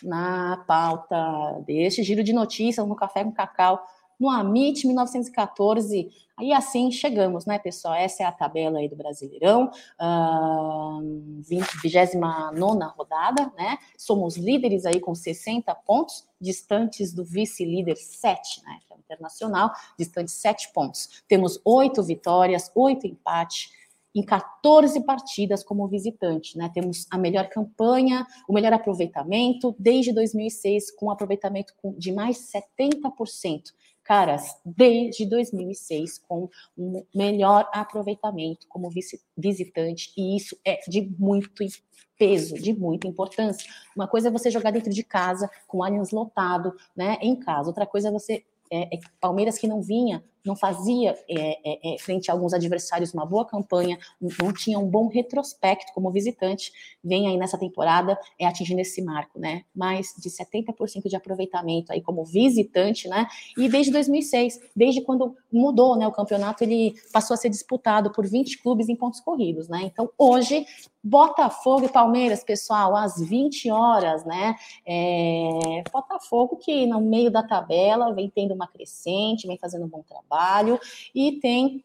na 0.00 0.64
pauta 0.66 1.60
deste 1.66 2.04
giro 2.04 2.22
de 2.22 2.32
notícias 2.32 2.86
no 2.86 2.94
Café 2.94 3.24
com 3.24 3.32
Cacau, 3.32 3.82
no 4.22 4.30
Amit 4.30 4.86
1914. 4.86 6.08
Aí 6.38 6.52
assim 6.52 6.92
chegamos, 6.92 7.44
né, 7.44 7.58
pessoal? 7.58 7.94
Essa 7.94 8.22
é 8.22 8.26
a 8.26 8.30
tabela 8.30 8.78
aí 8.78 8.88
do 8.88 8.94
Brasileirão, 8.94 9.70
uh, 10.00 11.42
29 11.42 12.18
rodada, 12.96 13.52
né? 13.58 13.76
Somos 13.98 14.36
líderes 14.36 14.86
aí 14.86 15.00
com 15.00 15.12
60 15.12 15.74
pontos, 15.74 16.24
distantes 16.40 17.12
do 17.12 17.24
vice-líder 17.24 17.96
7, 17.96 18.62
né? 18.64 18.78
Que 18.86 18.92
é 18.92 18.96
o 18.96 19.00
Internacional, 19.00 19.72
distante 19.98 20.30
7 20.30 20.72
pontos. 20.72 21.22
Temos 21.26 21.60
oito 21.64 22.02
vitórias, 22.02 22.70
oito 22.76 23.06
empates 23.06 23.70
em 24.14 24.22
14 24.22 25.04
partidas 25.04 25.64
como 25.64 25.88
visitante, 25.88 26.56
né? 26.56 26.70
Temos 26.72 27.06
a 27.10 27.18
melhor 27.18 27.48
campanha, 27.48 28.26
o 28.48 28.52
melhor 28.52 28.72
aproveitamento 28.72 29.74
desde 29.78 30.12
2006, 30.12 30.90
com 30.92 31.10
aproveitamento 31.10 31.74
de 31.96 32.12
mais 32.12 32.50
70%. 32.52 33.72
Caras, 34.04 34.56
desde 34.64 35.24
2006, 35.26 36.18
com 36.18 36.48
um 36.76 37.04
melhor 37.14 37.68
aproveitamento 37.72 38.66
como 38.68 38.90
visitante, 39.36 40.12
e 40.16 40.36
isso 40.36 40.56
é 40.64 40.80
de 40.88 41.02
muito 41.18 41.50
peso, 42.18 42.54
de 42.54 42.72
muita 42.72 43.06
importância. 43.06 43.68
Uma 43.96 44.08
coisa 44.08 44.28
é 44.28 44.30
você 44.30 44.50
jogar 44.50 44.70
dentro 44.70 44.92
de 44.92 45.02
casa, 45.02 45.50
com 45.66 45.78
o 45.78 45.84
Allianz 45.84 46.10
lotado, 46.10 46.74
né, 46.96 47.18
em 47.20 47.36
casa. 47.36 47.68
Outra 47.68 47.86
coisa 47.86 48.08
é 48.08 48.12
você 48.12 48.44
é, 48.70 48.96
é, 48.96 49.00
Palmeiras 49.20 49.58
que 49.58 49.68
não 49.68 49.82
vinha 49.82 50.24
não 50.44 50.56
fazia 50.56 51.16
é, 51.28 51.58
é, 51.64 51.94
é, 51.94 51.98
frente 51.98 52.30
a 52.30 52.34
alguns 52.34 52.52
adversários 52.52 53.14
uma 53.14 53.24
boa 53.24 53.44
campanha, 53.44 53.98
não 54.20 54.52
tinha 54.52 54.78
um 54.78 54.88
bom 54.88 55.08
retrospecto 55.08 55.92
como 55.94 56.10
visitante, 56.10 56.72
vem 57.02 57.28
aí 57.28 57.36
nessa 57.36 57.58
temporada 57.58 58.18
é 58.38 58.46
atingindo 58.46 58.80
esse 58.80 59.02
marco, 59.02 59.38
né? 59.38 59.64
Mais 59.74 60.14
de 60.18 60.28
70% 60.28 61.08
de 61.08 61.16
aproveitamento 61.16 61.92
aí 61.92 62.00
como 62.00 62.24
visitante, 62.24 63.08
né? 63.08 63.26
E 63.56 63.68
desde 63.68 63.92
2006, 63.92 64.60
desde 64.74 65.00
quando 65.02 65.36
mudou, 65.52 65.96
né, 65.96 66.06
o 66.06 66.12
campeonato, 66.12 66.64
ele 66.64 66.94
passou 67.12 67.34
a 67.34 67.36
ser 67.36 67.48
disputado 67.48 68.10
por 68.10 68.26
20 68.26 68.62
clubes 68.62 68.88
em 68.88 68.96
pontos 68.96 69.20
corridos, 69.20 69.68
né? 69.68 69.82
Então, 69.84 70.10
hoje, 70.18 70.66
Botafogo 71.02 71.86
e 71.86 71.88
Palmeiras, 71.88 72.42
pessoal, 72.42 72.96
às 72.96 73.20
20 73.20 73.70
horas, 73.70 74.24
né? 74.24 74.56
É, 74.86 75.82
Botafogo 75.92 76.56
que 76.56 76.86
no 76.86 77.00
meio 77.00 77.30
da 77.30 77.42
tabela 77.42 78.12
vem 78.12 78.30
tendo 78.30 78.54
uma 78.54 78.66
crescente, 78.66 79.46
vem 79.46 79.58
fazendo 79.58 79.84
um 79.84 79.88
bom 79.88 80.02
trabalho 80.02 80.31
trabalho 80.32 80.80
e 81.14 81.32
tem 81.32 81.84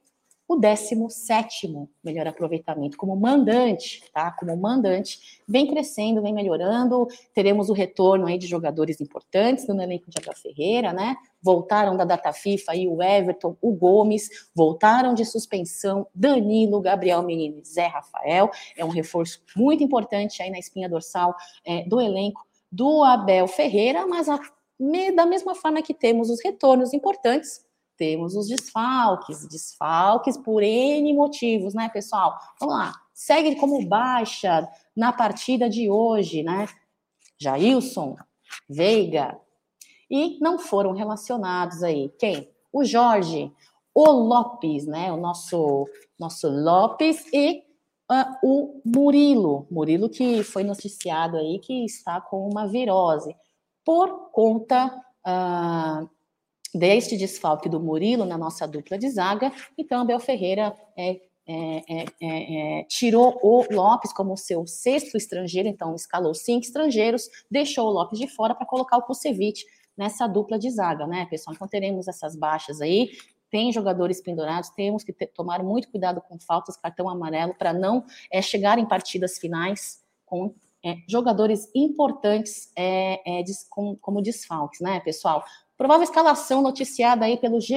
o 0.49 0.55
17 0.55 1.89
melhor 2.01 2.25
aproveitamento 2.25 2.95
como 2.95 3.13
mandante, 3.17 4.01
tá? 4.13 4.31
Como 4.31 4.55
mandante, 4.55 5.41
vem 5.45 5.67
crescendo, 5.67 6.21
vem 6.21 6.33
melhorando. 6.33 7.05
Teremos 7.33 7.69
o 7.69 7.73
retorno 7.73 8.27
aí 8.27 8.37
de 8.37 8.47
jogadores 8.47 9.01
importantes 9.01 9.67
no 9.67 9.81
elenco 9.81 10.09
de 10.09 10.17
Abel 10.17 10.33
Ferreira, 10.37 10.93
né? 10.93 11.17
Voltaram 11.41 11.97
da 11.97 12.05
data 12.05 12.31
FIFA 12.31 12.71
aí 12.71 12.87
o 12.87 13.03
Everton, 13.03 13.57
o 13.61 13.73
Gomes, 13.73 14.47
voltaram 14.55 15.13
de 15.13 15.25
suspensão 15.25 16.07
Danilo, 16.15 16.79
Gabriel 16.79 17.21
Menino 17.23 17.61
Zé 17.65 17.87
Rafael. 17.87 18.49
É 18.77 18.85
um 18.85 18.89
reforço 18.89 19.41
muito 19.53 19.83
importante 19.83 20.41
aí 20.41 20.49
na 20.49 20.59
espinha 20.59 20.87
dorsal 20.87 21.35
é, 21.65 21.83
do 21.83 21.99
elenco 21.99 22.47
do 22.71 23.03
Abel 23.03 23.49
Ferreira, 23.49 24.07
mas 24.07 24.29
a, 24.29 24.39
da 25.13 25.25
mesma 25.25 25.53
forma 25.55 25.81
que 25.81 25.93
temos 25.93 26.29
os 26.29 26.41
retornos 26.41 26.93
importantes 26.93 27.66
temos 27.97 28.35
os 28.35 28.47
desfalques, 28.47 29.47
desfalques 29.47 30.37
por 30.37 30.63
N 30.63 31.13
motivos, 31.13 31.73
né, 31.73 31.89
pessoal? 31.89 32.37
Vamos 32.59 32.75
lá, 32.75 32.93
segue 33.13 33.55
como 33.55 33.85
baixa 33.85 34.67
na 34.95 35.11
partida 35.11 35.69
de 35.69 35.89
hoje, 35.89 36.43
né? 36.43 36.67
Jailson, 37.39 38.15
Veiga, 38.69 39.39
e 40.09 40.37
não 40.39 40.57
foram 40.57 40.93
relacionados 40.93 41.83
aí. 41.83 42.09
Quem? 42.17 42.49
O 42.71 42.83
Jorge, 42.83 43.51
o 43.93 44.09
Lopes, 44.09 44.85
né? 44.85 45.11
O 45.11 45.17
nosso, 45.17 45.87
nosso 46.19 46.47
Lopes 46.49 47.25
e 47.33 47.63
uh, 48.11 48.37
o 48.43 48.81
Murilo. 48.85 49.67
Murilo 49.69 50.09
que 50.09 50.43
foi 50.43 50.63
noticiado 50.63 51.37
aí 51.37 51.59
que 51.59 51.85
está 51.85 52.21
com 52.21 52.47
uma 52.47 52.67
virose 52.67 53.35
por 53.83 54.29
conta 54.31 54.87
uh, 55.25 56.09
deste 56.73 57.17
desfalque 57.17 57.69
do 57.69 57.79
Murilo 57.79 58.25
na 58.25 58.37
nossa 58.37 58.67
dupla 58.67 58.97
de 58.97 59.09
zaga, 59.09 59.51
então 59.77 60.01
Abel 60.01 60.19
Ferreira 60.19 60.75
é, 60.97 61.21
é, 61.47 61.83
é, 61.89 62.79
é, 62.79 62.83
tirou 62.83 63.39
o 63.41 63.63
Lopes 63.73 64.11
como 64.11 64.35
seu 64.35 64.67
sexto 64.67 65.15
estrangeiro, 65.15 65.67
então 65.67 65.95
escalou 65.95 66.33
cinco 66.33 66.65
estrangeiros, 66.65 67.29
deixou 67.49 67.87
o 67.87 67.91
Lopes 67.91 68.19
de 68.19 68.27
fora 68.27 68.53
para 68.53 68.65
colocar 68.65 68.97
o 68.97 69.03
Kusevich 69.03 69.65
nessa 69.95 70.27
dupla 70.27 70.59
de 70.59 70.69
zaga, 70.69 71.07
né, 71.07 71.25
pessoal? 71.29 71.55
Então 71.55 71.67
teremos 71.67 72.07
essas 72.07 72.35
baixas 72.35 72.81
aí, 72.81 73.11
tem 73.49 73.71
jogadores 73.71 74.21
pendurados, 74.21 74.69
temos 74.71 75.03
que 75.03 75.13
ter, 75.13 75.27
tomar 75.27 75.63
muito 75.63 75.89
cuidado 75.89 76.21
com 76.21 76.37
faltas, 76.37 76.75
cartão 76.75 77.09
amarelo, 77.09 77.55
para 77.55 77.73
não 77.73 78.05
é, 78.31 78.41
chegar 78.41 78.77
em 78.77 78.85
partidas 78.85 79.39
finais 79.39 80.03
com 80.25 80.53
é, 80.83 80.97
jogadores 81.07 81.69
importantes 81.73 82.71
é, 82.75 83.39
é, 83.39 83.43
des, 83.43 83.65
com, 83.69 83.95
como 83.95 84.21
desfalques, 84.21 84.81
né, 84.81 84.99
pessoal? 84.99 85.43
Provável 85.77 86.03
escalação 86.03 86.61
noticiada 86.61 87.25
aí 87.25 87.37
pelo 87.37 87.61
GE. 87.61 87.75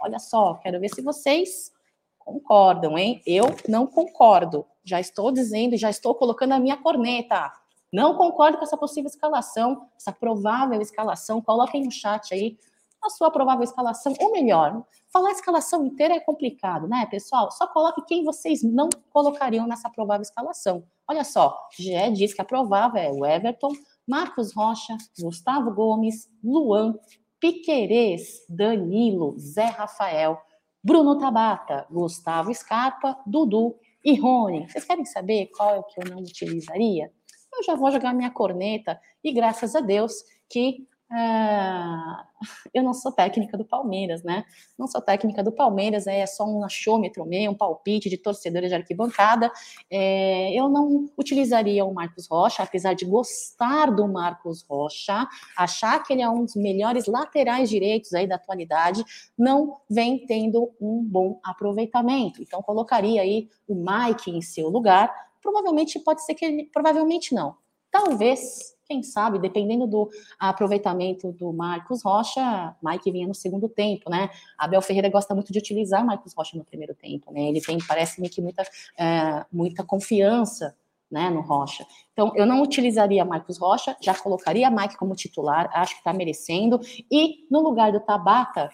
Olha 0.00 0.18
só, 0.18 0.54
quero 0.54 0.80
ver 0.80 0.88
se 0.88 1.02
vocês 1.02 1.70
concordam, 2.18 2.96
hein? 2.96 3.20
Eu 3.26 3.44
não 3.68 3.86
concordo. 3.86 4.64
Já 4.82 4.98
estou 4.98 5.30
dizendo, 5.30 5.76
já 5.76 5.90
estou 5.90 6.14
colocando 6.14 6.52
a 6.52 6.58
minha 6.58 6.76
corneta. 6.76 7.52
Não 7.92 8.16
concordo 8.16 8.56
com 8.56 8.64
essa 8.64 8.76
possível 8.76 9.08
escalação, 9.08 9.86
essa 9.96 10.10
provável 10.10 10.80
escalação. 10.80 11.42
Coloquem 11.42 11.84
no 11.84 11.90
chat 11.90 12.32
aí 12.32 12.56
a 13.02 13.10
sua 13.10 13.30
provável 13.30 13.64
escalação, 13.64 14.14
ou 14.20 14.30
melhor, 14.30 14.84
falar 15.12 15.30
a 15.30 15.32
escalação 15.32 15.84
inteira 15.84 16.14
é 16.14 16.20
complicado, 16.20 16.86
né, 16.86 17.04
pessoal? 17.10 17.50
Só 17.50 17.66
coloque 17.66 18.00
quem 18.06 18.24
vocês 18.24 18.62
não 18.62 18.88
colocariam 19.10 19.66
nessa 19.66 19.90
provável 19.90 20.22
escalação. 20.22 20.84
Olha 21.06 21.24
só, 21.24 21.58
GE 21.76 22.12
diz 22.12 22.32
que 22.32 22.40
a 22.40 22.44
provável 22.44 23.02
é 23.02 23.10
o 23.10 23.26
Everton, 23.26 23.72
Marcos 24.06 24.54
Rocha, 24.54 24.96
Gustavo 25.20 25.74
Gomes, 25.74 26.30
Luan, 26.42 26.94
Piquerez, 27.42 28.46
Danilo, 28.48 29.34
Zé 29.36 29.64
Rafael, 29.64 30.38
Bruno 30.80 31.18
Tabata, 31.18 31.84
Gustavo 31.90 32.54
Scarpa, 32.54 33.18
Dudu 33.26 33.74
e 34.04 34.14
Rony. 34.14 34.68
Vocês 34.68 34.84
querem 34.84 35.04
saber 35.04 35.48
qual 35.48 35.74
é 35.74 35.78
o 35.80 35.82
que 35.82 36.00
eu 36.00 36.08
não 36.08 36.20
utilizaria? 36.22 37.12
Eu 37.52 37.64
já 37.64 37.74
vou 37.74 37.90
jogar 37.90 38.14
minha 38.14 38.30
corneta 38.30 38.96
e 39.24 39.32
graças 39.32 39.74
a 39.74 39.80
Deus 39.80 40.12
que 40.48 40.86
ah, 41.14 42.26
eu 42.72 42.82
não 42.82 42.94
sou 42.94 43.12
técnica 43.12 43.58
do 43.58 43.66
Palmeiras, 43.66 44.22
né? 44.22 44.44
Não 44.78 44.86
sou 44.86 45.00
técnica 45.02 45.42
do 45.42 45.52
Palmeiras, 45.52 46.06
é 46.06 46.24
só 46.24 46.44
um 46.44 46.64
achômetro 46.64 47.26
meio, 47.26 47.50
um 47.50 47.54
palpite 47.54 48.08
de 48.08 48.16
torcedores 48.16 48.70
de 48.70 48.74
arquibancada. 48.74 49.52
É, 49.90 50.50
eu 50.58 50.70
não 50.70 51.10
utilizaria 51.18 51.84
o 51.84 51.92
Marcos 51.92 52.26
Rocha, 52.26 52.62
apesar 52.62 52.94
de 52.94 53.04
gostar 53.04 53.90
do 53.90 54.08
Marcos 54.08 54.62
Rocha, 54.62 55.28
achar 55.54 56.02
que 56.02 56.14
ele 56.14 56.22
é 56.22 56.28
um 56.28 56.44
dos 56.44 56.56
melhores 56.56 57.06
laterais 57.06 57.68
direitos 57.68 58.14
aí 58.14 58.26
da 58.26 58.36
atualidade, 58.36 59.04
não 59.36 59.76
vem 59.90 60.24
tendo 60.24 60.72
um 60.80 61.04
bom 61.04 61.38
aproveitamento. 61.44 62.40
Então, 62.40 62.62
colocaria 62.62 63.20
aí 63.20 63.50
o 63.68 63.74
Mike 63.74 64.30
em 64.30 64.40
seu 64.40 64.70
lugar. 64.70 65.12
Provavelmente 65.42 65.98
pode 65.98 66.24
ser 66.24 66.34
que 66.34 66.44
ele, 66.44 66.64
provavelmente 66.72 67.34
não. 67.34 67.54
Talvez 67.90 68.74
quem 68.92 69.02
sabe, 69.02 69.38
dependendo 69.38 69.86
do 69.86 70.10
aproveitamento 70.38 71.32
do 71.32 71.50
Marcos 71.50 72.02
Rocha, 72.02 72.76
Mike 72.82 73.10
vinha 73.10 73.26
no 73.26 73.34
segundo 73.34 73.68
tempo, 73.68 74.10
né? 74.10 74.28
Abel 74.58 74.82
Ferreira 74.82 75.08
gosta 75.08 75.34
muito 75.34 75.50
de 75.50 75.58
utilizar 75.58 76.04
Marcos 76.04 76.34
Rocha 76.34 76.58
no 76.58 76.64
primeiro 76.64 76.94
tempo, 76.94 77.32
né? 77.32 77.48
Ele 77.48 77.60
tem, 77.60 77.78
parece-me 77.88 78.28
que 78.28 78.42
muita, 78.42 78.62
é, 78.98 79.46
muita 79.50 79.82
confiança 79.82 80.76
né, 81.10 81.30
no 81.30 81.40
Rocha. 81.40 81.86
Então, 82.12 82.32
eu 82.36 82.44
não 82.44 82.62
utilizaria 82.62 83.24
Marcos 83.24 83.58
Rocha, 83.58 83.96
já 84.00 84.14
colocaria 84.14 84.70
Mike 84.70 84.96
como 84.96 85.14
titular, 85.14 85.70
acho 85.74 85.94
que 85.94 86.00
está 86.00 86.12
merecendo. 86.12 86.80
E 87.10 87.46
no 87.50 87.60
lugar 87.60 87.92
do 87.92 88.00
Tabata, 88.00 88.70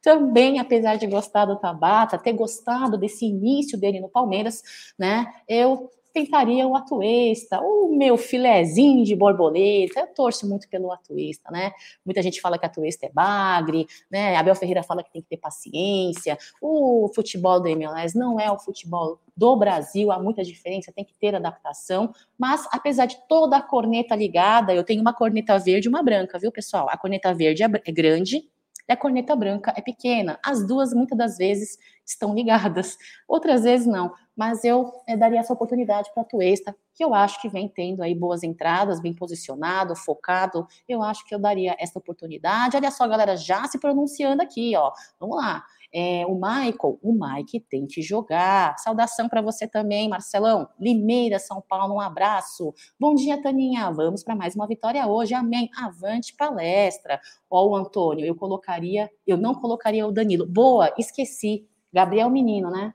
também, 0.00 0.60
apesar 0.60 0.96
de 0.96 1.06
gostar 1.06 1.44
do 1.46 1.56
Tabata, 1.56 2.18
ter 2.18 2.32
gostado 2.32 2.96
desse 2.96 3.26
início 3.26 3.78
dele 3.78 4.00
no 4.00 4.08
Palmeiras, 4.08 4.62
né, 4.96 5.26
eu 5.48 5.90
tentaria 6.16 6.66
o 6.66 6.74
atuista, 6.74 7.60
o 7.60 7.94
meu 7.94 8.16
filezinho 8.16 9.04
de 9.04 9.14
borboleta. 9.14 10.00
Eu 10.00 10.06
torço 10.14 10.48
muito 10.48 10.66
pelo 10.66 10.90
atuista, 10.90 11.50
né? 11.50 11.72
Muita 12.06 12.22
gente 12.22 12.40
fala 12.40 12.58
que 12.58 12.64
atuista 12.64 13.04
é 13.04 13.10
bagre, 13.10 13.86
né? 14.10 14.34
Abel 14.34 14.54
Ferreira 14.54 14.82
fala 14.82 15.02
que 15.04 15.12
tem 15.12 15.20
que 15.20 15.28
ter 15.28 15.36
paciência. 15.36 16.38
O 16.58 17.10
futebol 17.14 17.60
do 17.60 17.68
MLS 17.68 18.16
não 18.16 18.40
é 18.40 18.50
o 18.50 18.58
futebol 18.58 19.20
do 19.36 19.56
Brasil, 19.56 20.10
há 20.10 20.18
muita 20.18 20.42
diferença, 20.42 20.90
tem 20.90 21.04
que 21.04 21.12
ter 21.12 21.34
adaptação. 21.34 22.14
Mas, 22.38 22.66
apesar 22.72 23.04
de 23.04 23.18
toda 23.28 23.58
a 23.58 23.62
corneta 23.62 24.16
ligada, 24.16 24.74
eu 24.74 24.82
tenho 24.82 25.02
uma 25.02 25.12
corneta 25.12 25.58
verde 25.58 25.86
e 25.86 25.90
uma 25.90 26.02
branca, 26.02 26.38
viu, 26.38 26.50
pessoal? 26.50 26.86
A 26.88 26.96
corneta 26.96 27.34
verde 27.34 27.62
é, 27.62 27.66
é 27.66 27.92
grande, 27.92 28.48
E 28.88 28.92
a 28.92 28.96
corneta 28.96 29.34
branca 29.34 29.72
é 29.76 29.80
pequena. 29.80 30.38
As 30.44 30.66
duas, 30.66 30.92
muitas 30.92 31.18
das 31.18 31.36
vezes, 31.36 31.78
estão 32.04 32.34
ligadas. 32.34 32.96
Outras 33.26 33.64
vezes 33.64 33.86
não. 33.86 34.12
Mas 34.36 34.64
eu 34.64 34.92
é, 35.08 35.16
daria 35.16 35.40
essa 35.40 35.52
oportunidade 35.52 36.10
para 36.12 36.22
a 36.22 36.26
Tuesta, 36.26 36.76
que 36.94 37.02
eu 37.02 37.14
acho 37.14 37.40
que 37.40 37.48
vem 37.48 37.68
tendo 37.68 38.02
aí 38.02 38.14
boas 38.14 38.42
entradas, 38.42 39.00
bem 39.00 39.14
posicionado, 39.14 39.96
focado. 39.96 40.66
Eu 40.88 41.02
acho 41.02 41.24
que 41.26 41.34
eu 41.34 41.38
daria 41.38 41.74
essa 41.78 41.98
oportunidade. 41.98 42.76
Olha 42.76 42.90
só, 42.90 43.08
galera 43.08 43.36
já 43.36 43.66
se 43.66 43.78
pronunciando 43.78 44.42
aqui, 44.42 44.76
ó. 44.76 44.92
Vamos 45.18 45.36
lá. 45.36 45.64
É, 45.98 46.26
o 46.26 46.34
Michael, 46.34 46.98
o 47.00 47.10
Mike 47.10 47.58
tem 47.58 47.86
que 47.86 48.02
jogar. 48.02 48.78
Saudação 48.78 49.30
para 49.30 49.40
você 49.40 49.66
também, 49.66 50.10
Marcelão. 50.10 50.68
Limeira, 50.78 51.38
São 51.38 51.58
Paulo, 51.66 51.94
um 51.94 52.00
abraço. 52.02 52.74
Bom 53.00 53.14
dia, 53.14 53.40
Taninha. 53.40 53.90
Vamos 53.90 54.22
para 54.22 54.36
mais 54.36 54.54
uma 54.54 54.66
vitória 54.66 55.06
hoje. 55.06 55.32
Amém. 55.32 55.70
Avante 55.74 56.36
palestra. 56.36 57.18
Ó, 57.48 57.68
o 57.68 57.74
Antônio, 57.74 58.26
eu 58.26 58.36
colocaria, 58.36 59.10
eu 59.26 59.38
não 59.38 59.54
colocaria 59.54 60.06
o 60.06 60.12
Danilo. 60.12 60.44
Boa, 60.44 60.92
esqueci. 60.98 61.66
Gabriel 61.90 62.28
Menino, 62.28 62.70
né? 62.70 62.92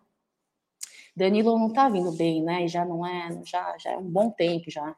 Danilo 1.17 1.57
não 1.57 1.73
tá 1.73 1.89
vindo 1.89 2.11
bem, 2.11 2.43
né? 2.43 2.65
E 2.65 2.67
já 2.67 2.85
não 2.85 3.03
é, 3.03 3.41
já, 3.43 3.75
já 3.79 3.93
é 3.93 3.97
um 3.97 4.07
bom 4.07 4.29
tempo 4.29 4.69
já. 4.69 4.95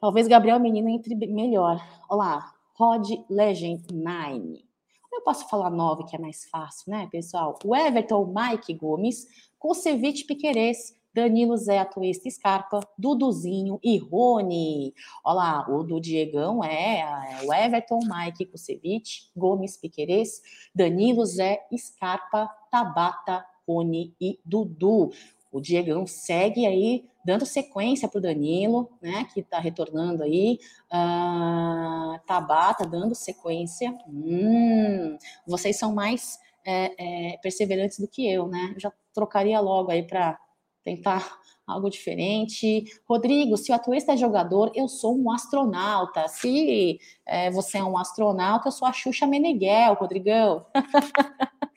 Talvez 0.00 0.26
Gabriel 0.26 0.58
Menino 0.58 0.88
entre 0.88 1.14
melhor. 1.14 1.86
Olha 2.08 2.18
lá, 2.18 2.54
Rod 2.78 3.10
Legend 3.28 3.92
9. 3.92 4.67
Eu 5.12 5.22
posso 5.22 5.48
falar 5.48 5.70
nove, 5.70 6.04
que 6.04 6.16
é 6.16 6.18
mais 6.18 6.44
fácil, 6.44 6.90
né, 6.90 7.08
pessoal? 7.10 7.58
O 7.64 7.74
Everton, 7.74 8.32
Mike 8.34 8.74
Gomes, 8.74 9.26
Kusevich 9.58 10.24
Piquerez, 10.24 10.96
Danilo 11.14 11.56
Zé 11.56 11.78
Atuesta 11.78 12.30
Scarpa, 12.30 12.80
Duduzinho 12.96 13.80
e 13.82 13.98
Rony. 13.98 14.94
Olha 15.24 15.34
lá, 15.34 15.66
o 15.68 15.82
do 15.82 16.00
Diegão 16.00 16.62
é, 16.62 17.00
é 17.00 17.44
o 17.44 17.52
Everton, 17.52 17.98
Mike 18.04 18.46
Kusevich, 18.46 19.30
Gomes 19.36 19.76
Piquerez, 19.76 20.40
Danilo 20.74 21.24
Zé 21.24 21.66
Scarpa, 21.76 22.48
Tabata, 22.70 23.44
Rony 23.66 24.14
e 24.20 24.38
Dudu. 24.44 25.10
O 25.50 25.60
Diegão 25.60 26.06
segue 26.06 26.66
aí 26.66 27.08
dando 27.28 27.44
sequência 27.44 28.08
para 28.08 28.18
o 28.18 28.22
Danilo, 28.22 28.88
né, 29.02 29.26
que 29.34 29.40
está 29.40 29.58
retornando 29.58 30.22
aí. 30.22 30.58
Uh, 30.90 32.18
Tabata 32.26 32.86
dando 32.86 33.14
sequência. 33.14 33.94
Hum, 34.08 35.18
vocês 35.46 35.78
são 35.78 35.94
mais 35.94 36.38
é, 36.66 37.34
é, 37.34 37.36
perseverantes 37.42 37.98
do 37.98 38.08
que 38.08 38.26
eu, 38.26 38.48
né? 38.48 38.72
Eu 38.74 38.80
já 38.80 38.92
trocaria 39.12 39.60
logo 39.60 39.90
aí 39.90 40.02
para 40.02 40.38
tentar 40.82 41.38
algo 41.68 41.90
diferente. 41.90 42.86
Rodrigo, 43.06 43.58
se 43.58 43.70
o 43.70 43.74
Atuesta 43.74 44.14
é 44.14 44.16
jogador, 44.16 44.72
eu 44.74 44.88
sou 44.88 45.14
um 45.14 45.30
astronauta. 45.30 46.28
Se 46.28 46.98
é, 47.26 47.50
você 47.50 47.76
é 47.76 47.84
um 47.84 47.98
astronauta, 47.98 48.68
eu 48.68 48.72
sou 48.72 48.88
a 48.88 48.92
Xuxa 48.94 49.26
Meneghel, 49.26 49.92
Rodrigão. 49.92 50.64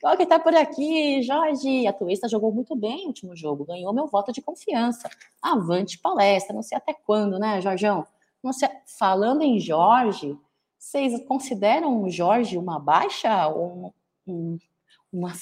Qual 0.00 0.16
que 0.16 0.26
tá 0.26 0.38
por 0.38 0.54
aqui? 0.54 1.22
Jorge, 1.22 1.86
a 1.86 1.92
Tuesta 1.92 2.28
jogou 2.28 2.52
muito 2.52 2.76
bem 2.76 3.04
o 3.04 3.08
último 3.08 3.36
jogo, 3.36 3.64
ganhou 3.64 3.92
meu 3.92 4.06
voto 4.06 4.32
de 4.32 4.42
confiança. 4.42 5.08
Avante 5.42 5.98
palestra, 5.98 6.54
não 6.54 6.62
sei 6.62 6.76
até 6.76 6.94
quando, 6.94 7.38
né, 7.38 7.60
Jorjão? 7.60 8.06
Não 8.42 8.52
sei, 8.52 8.68
falando 8.98 9.42
em 9.42 9.58
Jorge, 9.58 10.38
vocês 10.78 11.20
consideram 11.26 12.02
o 12.02 12.10
Jorge 12.10 12.56
uma 12.56 12.78
baixa 12.78 13.48
ou 13.48 13.92
um, 14.26 14.32
um, 14.32 14.58
uma, 15.12 15.32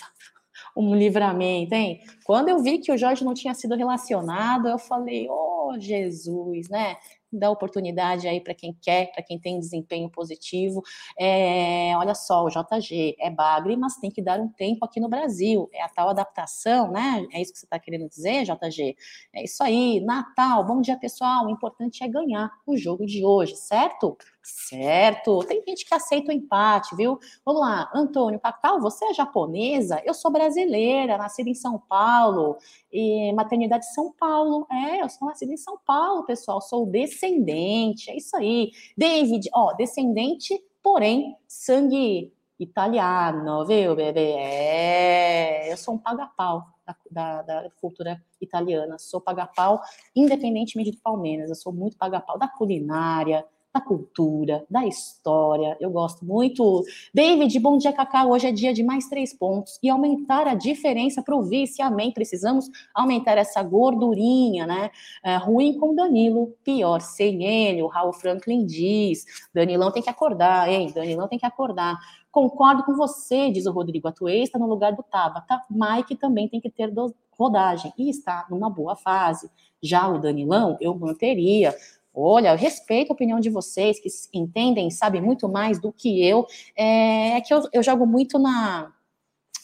um 0.76 0.94
livramento, 0.94 1.74
hein? 1.74 2.00
Quando 2.24 2.48
eu 2.48 2.62
vi 2.62 2.78
que 2.78 2.92
o 2.92 2.96
Jorge 2.96 3.24
não 3.24 3.34
tinha 3.34 3.54
sido 3.54 3.74
relacionado, 3.74 4.68
eu 4.68 4.78
falei, 4.78 5.28
oh, 5.28 5.74
Jesus, 5.78 6.68
né? 6.68 6.96
Dá 7.36 7.50
oportunidade 7.50 8.26
aí 8.28 8.40
para 8.40 8.54
quem 8.54 8.72
quer, 8.80 9.12
para 9.12 9.22
quem 9.22 9.38
tem 9.38 9.58
desempenho 9.58 10.10
positivo. 10.10 10.82
É, 11.18 11.92
olha 11.96 12.14
só, 12.14 12.44
o 12.44 12.48
JG 12.48 13.16
é 13.18 13.30
bagre, 13.30 13.76
mas 13.76 13.96
tem 13.96 14.10
que 14.10 14.22
dar 14.22 14.40
um 14.40 14.48
tempo 14.48 14.84
aqui 14.84 15.00
no 15.00 15.08
Brasil. 15.08 15.68
É 15.72 15.82
a 15.82 15.88
tal 15.88 16.08
adaptação, 16.08 16.90
né? 16.90 17.26
É 17.32 17.40
isso 17.40 17.52
que 17.52 17.58
você 17.58 17.66
está 17.66 17.78
querendo 17.78 18.08
dizer, 18.08 18.44
JG? 18.44 18.96
É 19.32 19.44
isso 19.44 19.62
aí. 19.62 20.00
Natal, 20.00 20.64
bom 20.64 20.80
dia, 20.80 20.96
pessoal. 20.96 21.46
O 21.46 21.50
importante 21.50 22.02
é 22.02 22.08
ganhar 22.08 22.50
o 22.66 22.76
jogo 22.76 23.06
de 23.06 23.24
hoje, 23.24 23.56
certo? 23.56 24.16
Certo. 24.44 25.38
Tem 25.44 25.62
gente 25.66 25.86
que 25.86 25.94
aceita 25.94 26.30
o 26.30 26.34
empate, 26.34 26.94
viu? 26.94 27.18
Vamos 27.46 27.62
lá, 27.62 27.90
Antônio 27.94 28.38
Cacau, 28.38 28.78
você 28.78 29.06
é 29.06 29.14
japonesa? 29.14 30.02
Eu 30.04 30.12
sou 30.12 30.30
brasileira, 30.30 31.16
nascida 31.16 31.48
em 31.48 31.54
São 31.54 31.78
Paulo, 31.78 32.58
e 32.92 33.32
maternidade 33.32 33.90
São 33.94 34.12
Paulo. 34.12 34.66
É, 34.70 35.00
eu 35.00 35.08
sou 35.08 35.28
nascida 35.28 35.50
em 35.50 35.56
São 35.56 35.78
Paulo, 35.86 36.26
pessoal. 36.26 36.60
Sou 36.60 36.84
descendente, 36.84 38.10
é 38.10 38.16
isso 38.16 38.36
aí. 38.36 38.70
David, 38.96 39.48
ó, 39.54 39.72
descendente, 39.72 40.62
porém, 40.82 41.34
sangue 41.48 42.30
italiano, 42.58 43.66
viu, 43.66 43.96
bebê? 43.96 44.32
É, 44.32 45.72
eu 45.72 45.76
sou 45.78 45.94
um 45.94 45.98
paga-pau 45.98 46.66
da, 46.86 46.96
da, 47.10 47.62
da, 47.62 47.70
cultura 47.80 48.22
italiana. 48.40 48.98
Sou 48.98 49.20
paga-pau, 49.20 49.80
independentemente 50.14 50.90
do 50.90 50.98
Palmeiras. 50.98 51.48
Eu 51.48 51.56
sou 51.56 51.72
muito 51.72 51.96
paga-pau 51.96 52.38
da 52.38 52.46
culinária, 52.46 53.44
da 53.74 53.80
cultura, 53.80 54.64
da 54.70 54.86
história. 54.86 55.76
Eu 55.80 55.90
gosto 55.90 56.24
muito. 56.24 56.84
David, 57.12 57.58
bom 57.58 57.76
dia, 57.76 57.92
Cacá. 57.92 58.24
Hoje 58.24 58.46
é 58.46 58.52
dia 58.52 58.72
de 58.72 58.84
mais 58.84 59.08
três 59.08 59.34
pontos 59.34 59.80
e 59.82 59.90
aumentar 59.90 60.46
a 60.46 60.54
diferença 60.54 61.20
para 61.20 61.34
o 61.34 61.42
vice. 61.42 61.82
Amém. 61.82 62.12
Precisamos 62.12 62.70
aumentar 62.94 63.36
essa 63.36 63.60
gordurinha, 63.64 64.64
né? 64.64 64.90
É, 65.24 65.36
ruim 65.36 65.76
com 65.76 65.92
Danilo, 65.92 66.54
pior 66.62 67.00
sem 67.00 67.44
ele. 67.44 67.82
O 67.82 67.88
Raul 67.88 68.12
Franklin 68.12 68.64
diz. 68.64 69.24
Danilão 69.52 69.90
tem 69.90 70.02
que 70.02 70.10
acordar, 70.10 70.70
hein? 70.70 70.92
Danilão 70.94 71.26
tem 71.26 71.38
que 71.38 71.46
acordar. 71.46 71.98
Concordo 72.30 72.84
com 72.84 72.94
você, 72.94 73.50
diz 73.50 73.66
o 73.66 73.72
Rodrigo 73.72 74.06
Atuesta, 74.06 74.56
no 74.56 74.68
lugar 74.68 74.92
do 74.92 75.02
Tabata. 75.02 75.60
Mike 75.68 76.14
também 76.14 76.48
tem 76.48 76.60
que 76.60 76.70
ter 76.70 76.92
rodagem 77.36 77.92
e 77.98 78.08
está 78.08 78.46
numa 78.48 78.70
boa 78.70 78.94
fase. 78.94 79.50
Já 79.82 80.08
o 80.08 80.18
Danilão, 80.18 80.76
eu 80.80 80.96
manteria. 80.96 81.74
Olha, 82.14 82.52
eu 82.52 82.56
respeito 82.56 83.10
a 83.10 83.14
opinião 83.14 83.40
de 83.40 83.50
vocês, 83.50 83.98
que 83.98 84.08
entendem, 84.32 84.90
sabem 84.90 85.20
muito 85.20 85.48
mais 85.48 85.80
do 85.80 85.92
que 85.92 86.24
eu. 86.24 86.46
É, 86.76 87.36
é 87.36 87.40
que 87.40 87.52
eu, 87.52 87.62
eu 87.72 87.82
jogo 87.82 88.06
muito 88.06 88.38
na, 88.38 88.92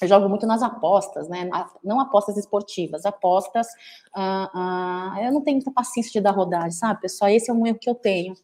eu 0.00 0.08
jogo 0.08 0.28
muito 0.28 0.46
nas 0.46 0.62
apostas, 0.62 1.28
né? 1.28 1.48
Não 1.84 2.00
apostas 2.00 2.36
esportivas, 2.36 3.04
apostas. 3.04 3.68
Ah, 4.14 4.50
ah, 5.14 5.22
eu 5.22 5.32
não 5.32 5.42
tenho 5.42 5.58
muita 5.58 5.70
paciência 5.70 6.10
de 6.10 6.20
dar 6.20 6.32
rodagem, 6.32 6.72
sabe, 6.72 7.02
pessoal? 7.02 7.30
Esse 7.30 7.50
é 7.50 7.54
um 7.54 7.66
erro 7.66 7.78
que 7.78 7.88
eu 7.88 7.94
tenho. 7.94 8.34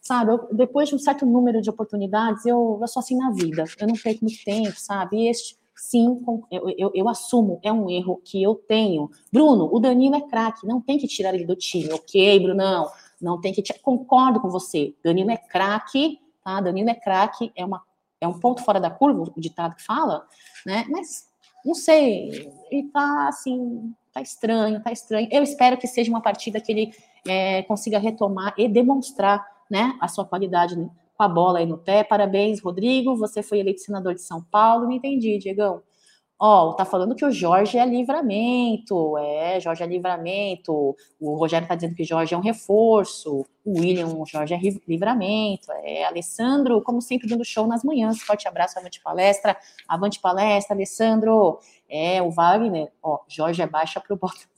Sabe, 0.00 0.32
eu, 0.32 0.48
depois 0.52 0.88
de 0.88 0.94
um 0.94 0.98
certo 0.98 1.26
número 1.26 1.60
de 1.60 1.70
oportunidades, 1.70 2.44
eu, 2.46 2.78
eu 2.80 2.88
sou 2.88 3.00
assim 3.00 3.16
na 3.16 3.30
vida. 3.30 3.64
Eu 3.78 3.88
não 3.88 3.94
perco 3.94 4.24
muito 4.24 4.42
tempo, 4.44 4.74
sabe? 4.78 5.16
E 5.16 5.28
este, 5.28 5.56
sim, 5.74 6.22
eu, 6.50 6.70
eu, 6.78 6.92
eu, 6.94 7.08
assumo, 7.08 7.58
é 7.62 7.72
um 7.72 7.90
erro 7.90 8.20
que 8.22 8.42
eu 8.42 8.54
tenho. 8.54 9.10
Bruno, 9.32 9.68
o 9.72 9.80
Danilo 9.80 10.14
é 10.14 10.20
craque, 10.20 10.66
não 10.66 10.80
tem 10.80 10.98
que 10.98 11.08
tirar 11.08 11.34
ele 11.34 11.46
do 11.46 11.56
time. 11.56 11.92
Ok, 11.92 12.38
Brunão 12.40 12.88
não 13.20 13.40
tem 13.40 13.52
que. 13.52 13.62
Te... 13.62 13.78
Concordo 13.80 14.40
com 14.40 14.48
você. 14.48 14.94
Danilo 15.04 15.30
é 15.30 15.36
craque, 15.36 16.18
tá? 16.44 16.60
Danilo 16.60 16.90
é 16.90 16.94
craque, 16.94 17.52
é, 17.56 17.64
uma, 17.64 17.82
é 18.20 18.28
um 18.28 18.38
ponto 18.38 18.62
fora 18.62 18.80
da 18.80 18.90
curva, 18.90 19.32
o 19.34 19.40
ditado 19.40 19.74
que 19.76 19.82
fala, 19.82 20.26
né? 20.66 20.84
Mas 20.88 21.28
não 21.64 21.74
sei, 21.74 22.50
ele 22.70 22.88
tá 22.92 23.28
assim, 23.28 23.94
tá 24.12 24.20
estranho, 24.20 24.82
tá 24.82 24.92
estranho. 24.92 25.28
Eu 25.30 25.42
espero 25.42 25.78
que 25.78 25.86
seja 25.86 26.10
uma 26.10 26.20
partida 26.20 26.60
que 26.60 26.70
ele 26.70 26.94
é, 27.26 27.62
consiga 27.62 27.98
retomar 27.98 28.54
e 28.58 28.68
demonstrar, 28.68 29.44
né, 29.70 29.96
a 29.98 30.08
sua 30.08 30.26
qualidade 30.26 30.76
com 31.16 31.22
a 31.22 31.28
bola 31.28 31.60
aí 31.60 31.66
no 31.66 31.78
pé. 31.78 32.04
Parabéns, 32.04 32.60
Rodrigo. 32.60 33.16
Você 33.16 33.42
foi 33.42 33.60
eleito 33.60 33.80
senador 33.80 34.14
de 34.14 34.20
São 34.20 34.42
Paulo. 34.42 34.84
Não 34.84 34.92
entendi, 34.92 35.38
Diegão. 35.38 35.82
Ó, 36.38 36.72
tá 36.72 36.84
falando 36.84 37.14
que 37.14 37.24
o 37.24 37.30
Jorge 37.30 37.78
é 37.78 37.86
livramento. 37.86 39.16
É, 39.18 39.60
Jorge 39.60 39.82
é 39.82 39.86
livramento. 39.86 40.96
O 41.20 41.36
Rogério 41.36 41.66
tá 41.66 41.74
dizendo 41.74 41.94
que 41.94 42.04
Jorge 42.04 42.34
é 42.34 42.36
um 42.36 42.40
reforço. 42.40 43.46
O 43.64 43.78
William, 43.80 44.08
o 44.08 44.26
Jorge 44.26 44.52
é 44.52 44.58
livramento. 44.86 45.70
É, 45.72 46.04
Alessandro, 46.04 46.82
como 46.82 47.00
sempre, 47.00 47.28
dando 47.28 47.44
show 47.44 47.66
nas 47.66 47.84
manhãs. 47.84 48.20
Forte 48.20 48.48
abraço, 48.48 48.78
avante 48.78 49.00
palestra. 49.00 49.56
Avante 49.88 50.20
palestra, 50.20 50.74
Alessandro. 50.74 51.60
É, 51.88 52.20
o 52.20 52.30
Wagner, 52.30 52.92
ó, 53.02 53.20
Jorge 53.28 53.62
é 53.62 53.66
baixa 53.66 54.00
pro 54.00 54.16
Botafogo. 54.16 54.50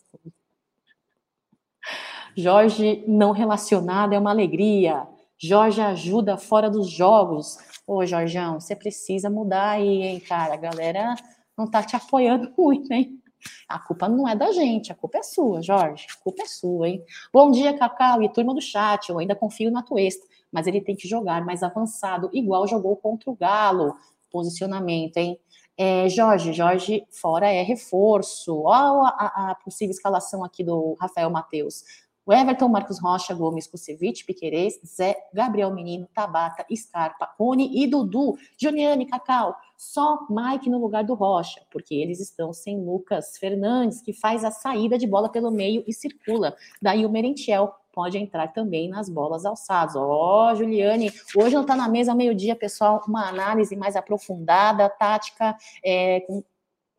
Jorge 2.36 3.04
não 3.06 3.32
relacionado 3.32 4.14
é 4.14 4.18
uma 4.18 4.30
alegria. 4.30 5.06
Jorge 5.38 5.80
ajuda 5.80 6.36
fora 6.36 6.70
dos 6.70 6.90
jogos. 6.90 7.58
Ô, 7.86 8.04
Jorgão, 8.04 8.58
você 8.58 8.74
precisa 8.74 9.30
mudar 9.30 9.70
aí, 9.70 10.02
hein, 10.02 10.20
cara? 10.20 10.54
A 10.54 10.56
galera 10.56 11.14
não 11.56 11.66
tá 11.66 11.82
te 11.82 11.96
apoiando 11.96 12.52
muito, 12.58 12.92
hein? 12.92 13.20
A 13.68 13.78
culpa 13.78 14.08
não 14.08 14.26
é 14.28 14.34
da 14.34 14.50
gente, 14.52 14.90
a 14.90 14.94
culpa 14.94 15.18
é 15.18 15.22
sua, 15.22 15.62
Jorge. 15.62 16.06
A 16.10 16.22
culpa 16.22 16.42
é 16.42 16.46
sua, 16.46 16.88
hein? 16.88 17.04
Bom 17.32 17.50
dia, 17.50 17.76
Cacau 17.76 18.22
e 18.22 18.28
turma 18.28 18.54
do 18.54 18.60
chat. 18.60 19.08
Eu 19.08 19.18
ainda 19.18 19.36
confio 19.36 19.70
na 19.70 19.82
Tuesta, 19.82 20.26
mas 20.50 20.66
ele 20.66 20.80
tem 20.80 20.96
que 20.96 21.06
jogar 21.06 21.44
mais 21.44 21.62
avançado, 21.62 22.30
igual 22.32 22.66
jogou 22.66 22.96
contra 22.96 23.30
o 23.30 23.36
Galo. 23.36 23.94
Posicionamento, 24.30 25.16
hein? 25.18 25.38
É, 25.78 26.08
Jorge, 26.08 26.54
Jorge 26.54 27.06
fora 27.10 27.52
é 27.52 27.62
reforço. 27.62 28.62
Olha 28.62 29.12
a, 29.16 29.50
a, 29.50 29.54
possível 29.56 29.92
escalação 29.92 30.42
aqui 30.42 30.64
do 30.64 30.96
Rafael 30.98 31.30
Matheus. 31.30 31.84
O 32.26 32.32
Everton, 32.32 32.68
Marcos 32.68 33.00
Rocha, 33.00 33.32
Gomes, 33.32 33.68
Kusevich, 33.68 34.24
Piquerez, 34.24 34.80
Zé, 34.84 35.16
Gabriel 35.32 35.72
Menino, 35.72 36.08
Tabata, 36.12 36.66
Scarpa, 36.74 37.32
Rony 37.38 37.84
e 37.84 37.86
Dudu, 37.86 38.36
Juniane, 38.60 39.06
Cacau. 39.06 39.54
Só 39.76 40.26
Mike 40.28 40.68
no 40.68 40.78
lugar 40.78 41.04
do 41.04 41.14
Rocha, 41.14 41.60
porque 41.70 41.94
eles 41.94 42.18
estão 42.18 42.52
sem 42.52 42.84
Lucas 42.84 43.38
Fernandes, 43.38 44.02
que 44.02 44.12
faz 44.12 44.44
a 44.44 44.50
saída 44.50 44.98
de 44.98 45.06
bola 45.06 45.28
pelo 45.28 45.52
meio 45.52 45.84
e 45.86 45.92
circula. 45.92 46.56
Daí 46.82 47.06
o 47.06 47.10
Merentiel 47.10 47.72
pode 47.92 48.18
entrar 48.18 48.52
também 48.52 48.88
nas 48.88 49.08
bolas 49.08 49.46
alçadas. 49.46 49.94
Ó, 49.94 50.50
oh, 50.50 50.54
Juliane, 50.56 51.12
hoje 51.36 51.54
não 51.54 51.62
está 51.62 51.76
na 51.76 51.88
mesa 51.88 52.12
meio-dia, 52.12 52.56
pessoal, 52.56 53.04
uma 53.06 53.28
análise 53.28 53.76
mais 53.76 53.94
aprofundada, 53.94 54.88
tática, 54.88 55.56
é, 55.82 56.20
com, 56.22 56.42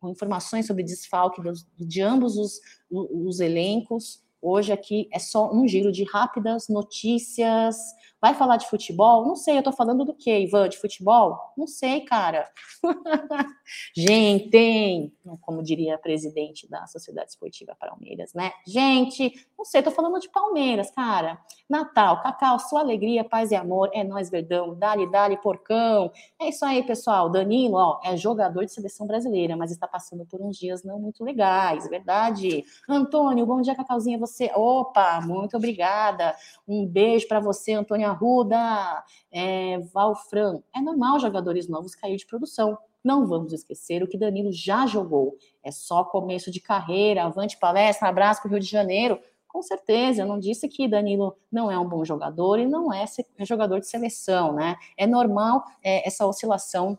com, 0.00 0.08
informações 0.08 0.66
sobre 0.66 0.82
desfalque 0.82 1.42
dos, 1.42 1.66
de 1.76 2.00
ambos 2.00 2.38
os, 2.38 2.60
os 2.90 3.40
elencos. 3.40 4.26
Hoje 4.40 4.72
aqui 4.72 5.08
é 5.12 5.18
só 5.18 5.52
um 5.52 5.66
giro 5.66 5.90
de 5.90 6.04
rápidas 6.04 6.68
notícias. 6.68 7.76
Vai 8.20 8.34
falar 8.34 8.56
de 8.56 8.68
futebol? 8.68 9.24
Não 9.24 9.36
sei, 9.36 9.58
eu 9.58 9.62
tô 9.62 9.70
falando 9.70 10.04
do 10.04 10.12
quê, 10.12 10.40
Ivan? 10.40 10.68
De 10.68 10.76
futebol? 10.76 11.38
Não 11.56 11.68
sei, 11.68 12.00
cara. 12.00 12.50
Gente, 13.96 15.12
como 15.40 15.62
diria 15.62 15.94
a 15.94 15.98
presidente 15.98 16.68
da 16.68 16.84
Sociedade 16.88 17.30
Esportiva 17.30 17.76
Palmeiras, 17.78 18.32
né? 18.34 18.52
Gente, 18.66 19.32
não 19.56 19.64
sei, 19.64 19.82
tô 19.82 19.92
falando 19.92 20.18
de 20.18 20.28
Palmeiras, 20.30 20.90
cara. 20.90 21.38
Natal, 21.70 22.20
Cacau, 22.22 22.58
sua 22.58 22.80
alegria, 22.80 23.22
paz 23.22 23.52
e 23.52 23.54
amor, 23.54 23.88
é 23.92 24.02
nós, 24.02 24.28
Verdão, 24.30 24.74
dali, 24.74 25.08
dali, 25.08 25.36
porcão. 25.36 26.10
É 26.40 26.48
isso 26.48 26.64
aí, 26.64 26.82
pessoal. 26.82 27.30
Danilo, 27.30 27.76
ó, 27.76 28.00
é 28.02 28.16
jogador 28.16 28.64
de 28.64 28.72
seleção 28.72 29.06
brasileira, 29.06 29.56
mas 29.56 29.70
está 29.70 29.86
passando 29.86 30.26
por 30.26 30.40
uns 30.40 30.56
dias 30.56 30.82
não 30.82 30.98
muito 30.98 31.22
legais, 31.22 31.88
verdade? 31.88 32.64
Antônio, 32.88 33.46
bom 33.46 33.60
dia, 33.60 33.76
Cacauzinha, 33.76 34.18
você. 34.18 34.50
Opa, 34.56 35.20
muito 35.20 35.56
obrigada. 35.56 36.34
Um 36.66 36.84
beijo 36.84 37.28
para 37.28 37.38
você, 37.38 37.74
Antônio 37.74 38.07
Arruda. 38.08 39.04
É, 39.30 39.78
Valfran, 39.92 40.60
é 40.74 40.80
normal 40.80 41.18
jogadores 41.20 41.68
novos 41.68 41.94
cair 41.94 42.16
de 42.16 42.26
produção. 42.26 42.78
Não 43.02 43.26
vamos 43.26 43.52
esquecer 43.52 44.02
o 44.02 44.08
que 44.08 44.18
Danilo 44.18 44.52
já 44.52 44.86
jogou. 44.86 45.36
É 45.62 45.70
só 45.70 46.04
começo 46.04 46.50
de 46.50 46.60
carreira, 46.60 47.24
avante 47.24 47.56
palestra, 47.56 48.08
abraço 48.08 48.42
para 48.42 48.48
o 48.48 48.52
Rio 48.52 48.60
de 48.60 48.66
Janeiro. 48.66 49.20
Com 49.46 49.62
certeza, 49.62 50.22
eu 50.22 50.26
não 50.26 50.38
disse 50.38 50.68
que 50.68 50.86
Danilo 50.86 51.34
não 51.50 51.70
é 51.70 51.78
um 51.78 51.88
bom 51.88 52.04
jogador 52.04 52.58
e 52.58 52.66
não 52.66 52.92
é 52.92 53.04
jogador 53.40 53.80
de 53.80 53.86
seleção, 53.86 54.52
né? 54.52 54.76
É 54.96 55.06
normal 55.06 55.64
é, 55.82 56.06
essa 56.06 56.26
oscilação 56.26 56.98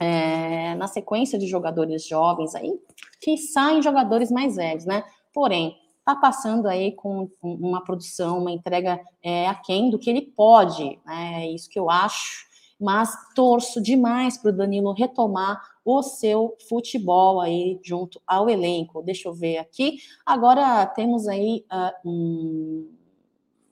é, 0.00 0.74
na 0.74 0.86
sequência 0.86 1.38
de 1.38 1.46
jogadores 1.46 2.06
jovens 2.06 2.54
aí, 2.54 2.80
que 3.20 3.36
saem 3.36 3.82
jogadores 3.82 4.30
mais 4.30 4.56
velhos, 4.56 4.84
né? 4.84 5.04
Porém, 5.32 5.76
tá 6.14 6.16
passando 6.16 6.66
aí 6.66 6.92
com 6.92 7.28
uma 7.42 7.82
produção, 7.82 8.38
uma 8.38 8.52
entrega 8.52 9.00
é, 9.22 9.48
aquém 9.48 9.90
do 9.90 9.98
que 9.98 10.08
ele 10.08 10.22
pode, 10.22 10.98
né? 11.04 11.44
É 11.44 11.50
isso 11.50 11.68
que 11.68 11.78
eu 11.78 11.90
acho 11.90 12.46
mas 12.78 13.10
torço 13.34 13.80
demais 13.80 14.36
para 14.36 14.50
o 14.50 14.52
Danilo 14.52 14.92
retomar 14.92 15.60
o 15.84 16.02
seu 16.02 16.56
futebol 16.68 17.40
aí 17.40 17.80
junto 17.82 18.20
ao 18.26 18.50
elenco. 18.50 19.02
Deixa 19.02 19.28
eu 19.28 19.34
ver 19.34 19.58
aqui. 19.58 19.98
Agora 20.24 20.84
temos 20.86 21.26
aí 21.26 21.64
uh, 21.72 22.08
um, 22.08 22.90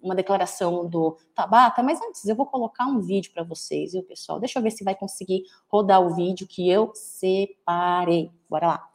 uma 0.03 0.15
declaração 0.15 0.89
do 0.89 1.17
Tabata, 1.35 1.83
mas 1.83 2.01
antes 2.01 2.25
eu 2.25 2.37
vou 2.37 2.47
colocar 2.47 2.87
um 2.87 3.01
vídeo 3.01 3.33
para 3.33 3.43
vocês, 3.43 3.93
viu, 3.93 4.03
pessoal? 4.03 4.41
Deixa 4.41 4.59
eu 4.59 4.63
ver 4.63 4.71
se 4.71 4.85
vai 4.85 4.95
conseguir 4.95 5.45
rodar 5.69 6.01
o 6.01 6.15
vídeo 6.15 6.47
que 6.47 6.69
eu 6.69 6.93
separei. 6.95 8.31
Bora 8.49 8.67
lá. 8.67 8.94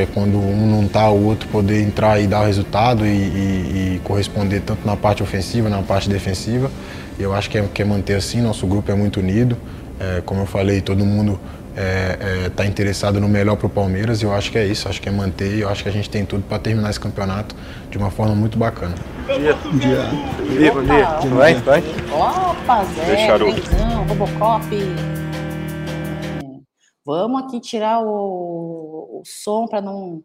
Que 0.00 0.02
é 0.02 0.06
quando 0.06 0.38
um 0.38 0.66
não 0.66 0.86
está, 0.86 1.10
o 1.10 1.26
outro 1.26 1.48
poder 1.48 1.82
entrar 1.82 2.20
e 2.20 2.26
dar 2.26 2.40
o 2.42 2.46
resultado 2.46 3.04
e, 3.04 3.08
e, 3.08 3.96
e, 3.96 4.00
corresponder 4.02 4.60
tanto 4.60 4.86
na 4.86 4.96
parte 4.96 5.22
ofensiva, 5.22 5.68
na 5.68 5.82
parte 5.82 6.08
defensiva. 6.08 6.70
Eu 7.18 7.34
acho 7.34 7.50
que 7.50 7.58
é, 7.58 7.62
que 7.62 7.82
é 7.82 7.84
manter 7.84 8.14
assim, 8.14 8.40
nosso 8.40 8.66
grupo 8.66 8.90
é 8.90 8.94
muito 8.94 9.20
unido. 9.20 9.56
É, 9.98 10.22
como 10.24 10.40
eu 10.40 10.46
falei, 10.46 10.80
todo 10.80 11.04
mundo 11.04 11.38
está 11.70 11.82
é, 11.82 12.46
é, 12.46 12.48
tá 12.48 12.64
interessado 12.66 13.20
no 13.20 13.28
melhor 13.28 13.56
para 13.56 13.66
o 13.66 13.70
Palmeiras 13.70 14.22
e 14.22 14.24
eu 14.24 14.32
acho 14.32 14.50
que 14.50 14.58
é 14.58 14.66
isso, 14.66 14.88
acho 14.88 15.00
que 15.00 15.08
é 15.08 15.12
manter 15.12 15.54
e 15.54 15.60
eu 15.60 15.68
acho 15.68 15.82
que 15.82 15.88
a 15.88 15.92
gente 15.92 16.08
tem 16.08 16.24
tudo 16.24 16.42
para 16.42 16.58
terminar 16.58 16.88
esse 16.88 16.98
campeonato 16.98 17.54
de 17.90 17.98
uma 17.98 18.10
forma 18.10 18.34
muito 18.34 18.58
bacana. 18.58 18.94
Bom 19.26 19.38
dia. 19.38 19.54
Bom 19.54 19.78
dia. 19.78 20.02
Bom 20.02 20.56
dia, 20.56 20.72
bom 20.72 20.82
dia. 20.82 21.06
Tudo 21.20 21.36
bem? 21.36 21.54
Vai? 21.56 21.84
Opa, 22.10 22.84
Zé, 22.84 23.38
Benzão, 23.38 24.06
Robocop. 24.08 24.66
Vamos 27.04 27.42
aqui 27.42 27.60
tirar 27.60 28.00
o, 28.02 28.99
o 29.20 29.24
som 29.24 29.66
para 29.66 29.80
não, 29.80 30.22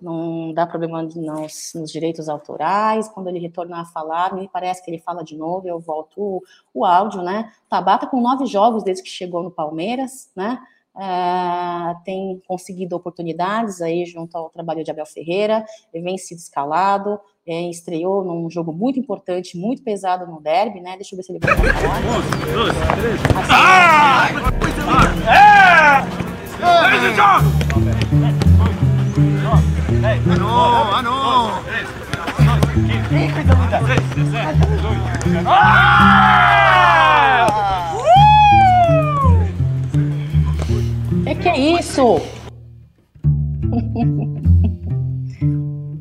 não 0.00 0.52
dar 0.52 0.66
problema 0.66 1.02
nos, 1.02 1.72
nos, 1.74 1.90
direitos 1.90 2.28
autorais. 2.28 3.08
Quando 3.08 3.28
ele 3.28 3.38
retornar 3.38 3.80
a 3.80 3.84
falar, 3.84 4.34
me 4.34 4.48
parece 4.48 4.84
que 4.84 4.90
ele 4.90 4.98
fala 4.98 5.22
de 5.22 5.36
novo, 5.36 5.68
eu 5.68 5.78
volto 5.78 6.20
o, 6.20 6.42
o 6.74 6.84
áudio, 6.84 7.22
né? 7.22 7.52
Tabata 7.68 8.06
com 8.06 8.20
nove 8.20 8.46
jogos 8.46 8.82
desde 8.82 9.02
que 9.02 9.10
chegou 9.10 9.42
no 9.42 9.50
Palmeiras, 9.50 10.30
né? 10.36 10.58
É, 10.94 11.94
tem 12.04 12.42
conseguido 12.46 12.94
oportunidades 12.94 13.80
aí 13.80 14.04
junto 14.04 14.36
ao 14.36 14.50
trabalho 14.50 14.84
de 14.84 14.90
Abel 14.90 15.06
Ferreira, 15.06 15.64
ele 15.90 16.04
vem 16.04 16.18
sido 16.18 16.36
escalado, 16.36 17.18
é, 17.46 17.62
estreou 17.70 18.22
num 18.22 18.50
jogo 18.50 18.74
muito 18.74 19.00
importante, 19.00 19.56
muito 19.56 19.82
pesado 19.82 20.26
no 20.26 20.38
derby, 20.38 20.80
né? 20.80 20.96
Deixa 20.96 21.14
eu 21.14 21.16
ver 21.16 21.22
se 21.22 21.32
ele 21.32 21.38
vai 21.38 21.56
falar. 21.56 21.98
Um, 21.98 22.20
dois, 22.52 22.74
três. 23.00 23.18
Assim, 23.38 23.50
ah! 23.50 24.28
Ah! 25.28 26.04
Ah, 30.04 30.16
não! 30.36 30.94
Ah, 30.94 31.02
não! 31.02 31.62
Que 41.24 41.34
que 41.36 41.48
é 41.48 41.78
isso? 41.78 42.16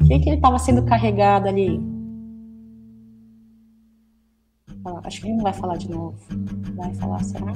que, 0.08 0.20
que 0.20 0.30
ele 0.30 0.38
estava 0.38 0.58
sendo 0.58 0.84
carregado 0.84 1.48
ali? 1.48 1.80
Acho 5.04 5.22
que 5.22 5.28
ele 5.28 5.36
não 5.36 5.44
vai 5.44 5.54
falar 5.54 5.78
de 5.78 5.92
novo. 5.92 6.18
Vai 6.76 6.92
falar, 6.96 7.24
será? 7.24 7.54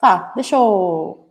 Tá, 0.00 0.32
deixa 0.34 0.56
eu. 0.56 1.27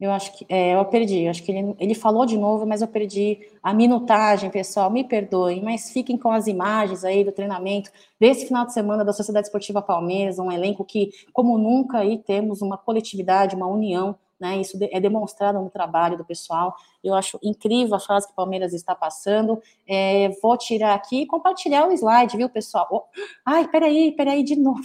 Eu 0.00 0.10
acho 0.10 0.36
que. 0.36 0.46
É, 0.48 0.74
eu 0.74 0.84
perdi. 0.84 1.28
Acho 1.28 1.42
que 1.42 1.52
ele, 1.52 1.74
ele 1.78 1.94
falou 1.94 2.26
de 2.26 2.36
novo, 2.36 2.66
mas 2.66 2.82
eu 2.82 2.88
perdi 2.88 3.38
a 3.62 3.72
minutagem, 3.72 4.50
pessoal. 4.50 4.90
Me 4.90 5.04
perdoem, 5.04 5.62
mas 5.62 5.90
fiquem 5.90 6.18
com 6.18 6.30
as 6.30 6.46
imagens 6.46 7.04
aí 7.04 7.24
do 7.24 7.32
treinamento 7.32 7.90
desse 8.18 8.46
final 8.46 8.66
de 8.66 8.72
semana 8.72 9.04
da 9.04 9.12
Sociedade 9.12 9.46
Esportiva 9.46 9.80
Palmeiras, 9.80 10.38
um 10.38 10.50
elenco 10.50 10.84
que, 10.84 11.10
como 11.32 11.56
nunca, 11.56 11.98
aí 11.98 12.18
temos 12.18 12.60
uma 12.60 12.76
coletividade, 12.76 13.56
uma 13.56 13.66
união 13.66 14.16
né? 14.38 14.60
Isso 14.60 14.76
é 14.80 15.00
demonstrado 15.00 15.58
no 15.58 15.70
trabalho 15.70 16.18
do 16.18 16.24
pessoal. 16.24 16.74
Eu 17.02 17.14
acho 17.14 17.38
incrível 17.42 17.94
a 17.94 18.00
fase 18.00 18.26
que 18.26 18.32
o 18.32 18.36
Palmeiras 18.36 18.72
está 18.72 18.94
passando. 18.94 19.60
É, 19.86 20.28
vou 20.42 20.56
tirar 20.56 20.94
aqui 20.94 21.22
e 21.22 21.26
compartilhar 21.26 21.86
o 21.88 21.92
slide, 21.92 22.36
viu, 22.36 22.48
pessoal? 22.48 22.86
Oh, 22.90 23.02
ai, 23.44 23.68
peraí, 23.68 24.12
peraí, 24.12 24.42
de 24.42 24.56
novo. 24.56 24.82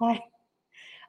Ai. 0.00 0.20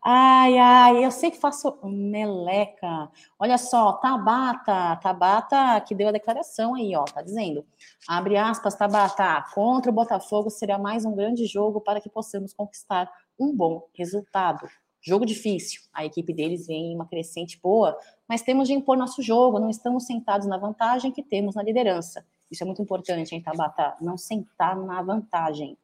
Ai, 0.03 0.57
ai, 0.57 1.05
eu 1.05 1.11
sei 1.11 1.29
que 1.29 1.37
faço 1.37 1.77
meleca. 1.83 3.11
Olha 3.37 3.55
só, 3.59 3.93
Tabata, 3.93 4.95
Tabata 4.95 5.79
que 5.81 5.93
deu 5.93 6.07
a 6.07 6.11
declaração 6.11 6.73
aí, 6.73 6.95
ó, 6.95 7.03
tá 7.03 7.21
dizendo. 7.21 7.63
Abre 8.07 8.35
aspas, 8.35 8.73
Tabata, 8.73 9.45
contra 9.53 9.91
o 9.91 9.93
Botafogo 9.93 10.49
será 10.49 10.79
mais 10.79 11.05
um 11.05 11.13
grande 11.13 11.45
jogo 11.45 11.79
para 11.79 12.01
que 12.01 12.09
possamos 12.09 12.51
conquistar 12.51 13.11
um 13.39 13.55
bom 13.55 13.87
resultado. 13.93 14.67
Jogo 14.99 15.23
difícil, 15.23 15.81
a 15.93 16.03
equipe 16.03 16.33
deles 16.33 16.65
vem 16.65 16.93
em 16.93 16.95
uma 16.95 17.05
crescente 17.05 17.59
boa, 17.61 17.95
mas 18.28 18.41
temos 18.41 18.67
de 18.67 18.73
impor 18.73 18.97
nosso 18.97 19.21
jogo, 19.21 19.59
não 19.59 19.69
estamos 19.69 20.07
sentados 20.07 20.47
na 20.47 20.57
vantagem 20.57 21.11
que 21.11 21.21
temos 21.21 21.53
na 21.53 21.61
liderança. 21.61 22.26
Isso 22.49 22.63
é 22.63 22.65
muito 22.65 22.82
importante, 22.82 23.36
hein, 23.36 23.41
Tabata? 23.41 23.95
Não 24.01 24.17
sentar 24.17 24.76
na 24.76 24.99
vantagem. 25.03 25.78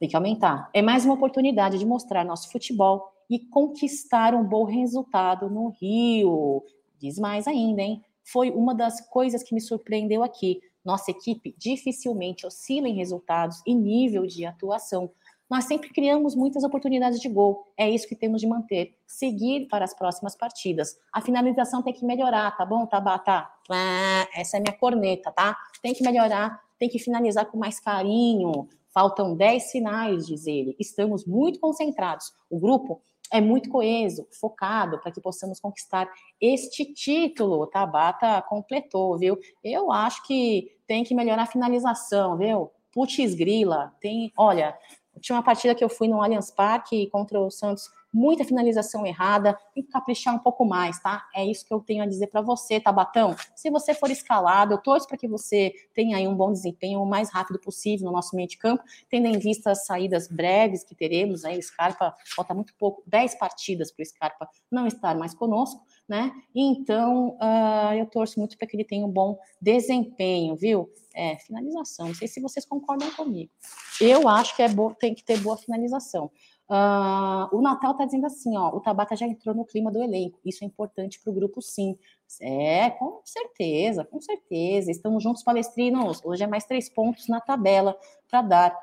Tem 0.00 0.08
que 0.08 0.16
aumentar. 0.16 0.68
É 0.74 0.82
mais 0.82 1.04
uma 1.04 1.14
oportunidade 1.14 1.78
de 1.78 1.86
mostrar 1.86 2.24
nosso 2.24 2.50
futebol 2.50 3.15
e 3.28 3.38
conquistar 3.38 4.34
um 4.34 4.44
bom 4.44 4.64
resultado 4.64 5.48
no 5.50 5.68
Rio. 5.68 6.64
Diz 6.98 7.18
mais 7.18 7.46
ainda, 7.46 7.82
hein? 7.82 8.02
Foi 8.24 8.50
uma 8.50 8.74
das 8.74 9.00
coisas 9.08 9.42
que 9.42 9.54
me 9.54 9.60
surpreendeu 9.60 10.22
aqui. 10.22 10.60
Nossa 10.84 11.10
equipe 11.10 11.54
dificilmente 11.58 12.46
oscila 12.46 12.88
em 12.88 12.94
resultados 12.94 13.62
e 13.66 13.74
nível 13.74 14.26
de 14.26 14.44
atuação 14.44 15.10
nós 15.48 15.64
sempre 15.64 15.90
criamos 15.90 16.34
muitas 16.34 16.64
oportunidades 16.64 17.20
de 17.20 17.28
gol. 17.28 17.72
É 17.76 17.88
isso 17.88 18.08
que 18.08 18.16
temos 18.16 18.40
de 18.40 18.48
manter. 18.48 18.96
Seguir 19.06 19.68
para 19.68 19.84
as 19.84 19.94
próximas 19.94 20.34
partidas. 20.36 20.98
A 21.12 21.20
finalização 21.20 21.82
tem 21.82 21.92
que 21.92 22.04
melhorar, 22.04 22.56
tá 22.56 22.66
bom, 22.66 22.84
Tabata? 22.84 23.48
Ah, 23.70 24.28
essa 24.34 24.56
é 24.56 24.60
minha 24.60 24.76
corneta, 24.76 25.30
tá? 25.30 25.56
Tem 25.80 25.94
que 25.94 26.02
melhorar, 26.02 26.60
tem 26.78 26.88
que 26.88 26.98
finalizar 26.98 27.46
com 27.46 27.58
mais 27.58 27.78
carinho. 27.78 28.68
Faltam 28.92 29.36
10 29.36 29.70
finais, 29.70 30.26
diz 30.26 30.46
ele. 30.46 30.74
Estamos 30.80 31.24
muito 31.24 31.60
concentrados. 31.60 32.32
O 32.50 32.58
grupo 32.58 33.00
é 33.32 33.40
muito 33.40 33.68
coeso, 33.68 34.26
focado 34.40 34.98
para 35.00 35.12
que 35.12 35.20
possamos 35.20 35.60
conquistar 35.60 36.08
este 36.40 36.84
título. 36.84 37.60
O 37.60 37.66
Tabata 37.66 38.42
completou, 38.42 39.18
viu? 39.18 39.38
Eu 39.62 39.90
acho 39.90 40.22
que 40.26 40.76
tem 40.86 41.04
que 41.04 41.14
melhorar 41.14 41.42
a 41.42 41.46
finalização, 41.46 42.36
viu? 42.36 42.70
Putz 42.92 43.34
grila, 43.34 43.92
tem, 44.00 44.32
olha, 44.36 44.76
tinha 45.20 45.36
uma 45.36 45.42
partida 45.42 45.74
que 45.74 45.84
eu 45.84 45.88
fui 45.88 46.08
no 46.08 46.22
Allianz 46.22 46.50
Parque 46.50 47.08
contra 47.10 47.40
o 47.40 47.50
Santos 47.50 47.90
muita 48.16 48.44
finalização 48.44 49.06
errada, 49.06 49.58
tem 49.74 49.82
que 49.82 49.90
caprichar 49.90 50.34
um 50.34 50.38
pouco 50.38 50.64
mais, 50.64 50.98
tá? 51.00 51.26
É 51.34 51.44
isso 51.44 51.66
que 51.66 51.74
eu 51.74 51.80
tenho 51.80 52.02
a 52.02 52.06
dizer 52.06 52.28
para 52.28 52.40
você, 52.40 52.80
Tabatão. 52.80 53.36
Se 53.54 53.68
você 53.70 53.92
for 53.92 54.10
escalado, 54.10 54.72
eu 54.72 54.78
torço 54.78 55.06
para 55.06 55.18
que 55.18 55.28
você 55.28 55.74
tenha 55.94 56.16
aí 56.16 56.26
um 56.26 56.34
bom 56.34 56.50
desempenho 56.50 57.02
o 57.02 57.06
mais 57.06 57.30
rápido 57.30 57.58
possível 57.58 58.06
no 58.06 58.12
nosso 58.12 58.34
meio 58.34 58.48
de 58.48 58.56
campo, 58.56 58.82
tendo 59.10 59.26
em 59.26 59.38
vista 59.38 59.70
as 59.70 59.84
saídas 59.84 60.28
breves 60.28 60.82
que 60.82 60.94
teremos 60.94 61.44
aí, 61.44 61.58
o 61.58 61.62
Scarpa 61.62 62.14
falta 62.34 62.54
muito 62.54 62.74
pouco, 62.78 63.02
10 63.06 63.34
partidas 63.34 63.92
para 63.92 64.02
o 64.02 64.06
Scarpa 64.06 64.48
não 64.70 64.86
estar 64.86 65.14
mais 65.14 65.34
conosco, 65.34 65.84
né? 66.08 66.32
Então, 66.54 67.36
uh, 67.36 67.92
eu 67.98 68.06
torço 68.06 68.38
muito 68.38 68.56
para 68.56 68.66
que 68.66 68.76
ele 68.76 68.84
tenha 68.84 69.04
um 69.04 69.10
bom 69.10 69.38
desempenho, 69.60 70.56
viu? 70.56 70.88
É, 71.16 71.36
finalização. 71.38 72.08
Não 72.08 72.14
sei 72.14 72.28
se 72.28 72.40
vocês 72.40 72.66
concordam 72.66 73.10
comigo. 73.12 73.50
Eu 73.98 74.28
acho 74.28 74.54
que 74.54 74.62
é 74.62 74.68
bo... 74.68 74.94
tem 74.94 75.14
que 75.14 75.24
ter 75.24 75.40
boa 75.40 75.56
finalização. 75.56 76.30
Uh, 76.68 77.46
o 77.56 77.62
Natal 77.62 77.92
está 77.92 78.04
dizendo 78.04 78.26
assim, 78.26 78.56
ó, 78.56 78.68
o 78.68 78.80
Tabata 78.80 79.14
já 79.14 79.24
entrou 79.26 79.54
no 79.54 79.64
clima 79.64 79.90
do 79.90 80.02
elenco. 80.02 80.38
Isso 80.44 80.62
é 80.62 80.66
importante 80.66 81.20
para 81.20 81.30
o 81.30 81.34
grupo, 81.34 81.62
sim. 81.62 81.96
É, 82.40 82.90
com 82.90 83.22
certeza, 83.24 84.04
com 84.04 84.20
certeza. 84.20 84.90
Estamos 84.90 85.22
juntos, 85.22 85.42
palestrinos. 85.42 86.20
Hoje 86.24 86.44
é 86.44 86.46
mais 86.46 86.64
três 86.64 86.88
pontos 86.88 87.28
na 87.28 87.40
tabela 87.40 87.96
para 88.28 88.42
dar, 88.42 88.78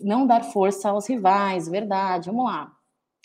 não 0.00 0.26
dar 0.26 0.44
força 0.44 0.90
aos 0.90 1.08
rivais, 1.08 1.68
verdade. 1.68 2.30
Vamos 2.30 2.46
lá. 2.46 2.72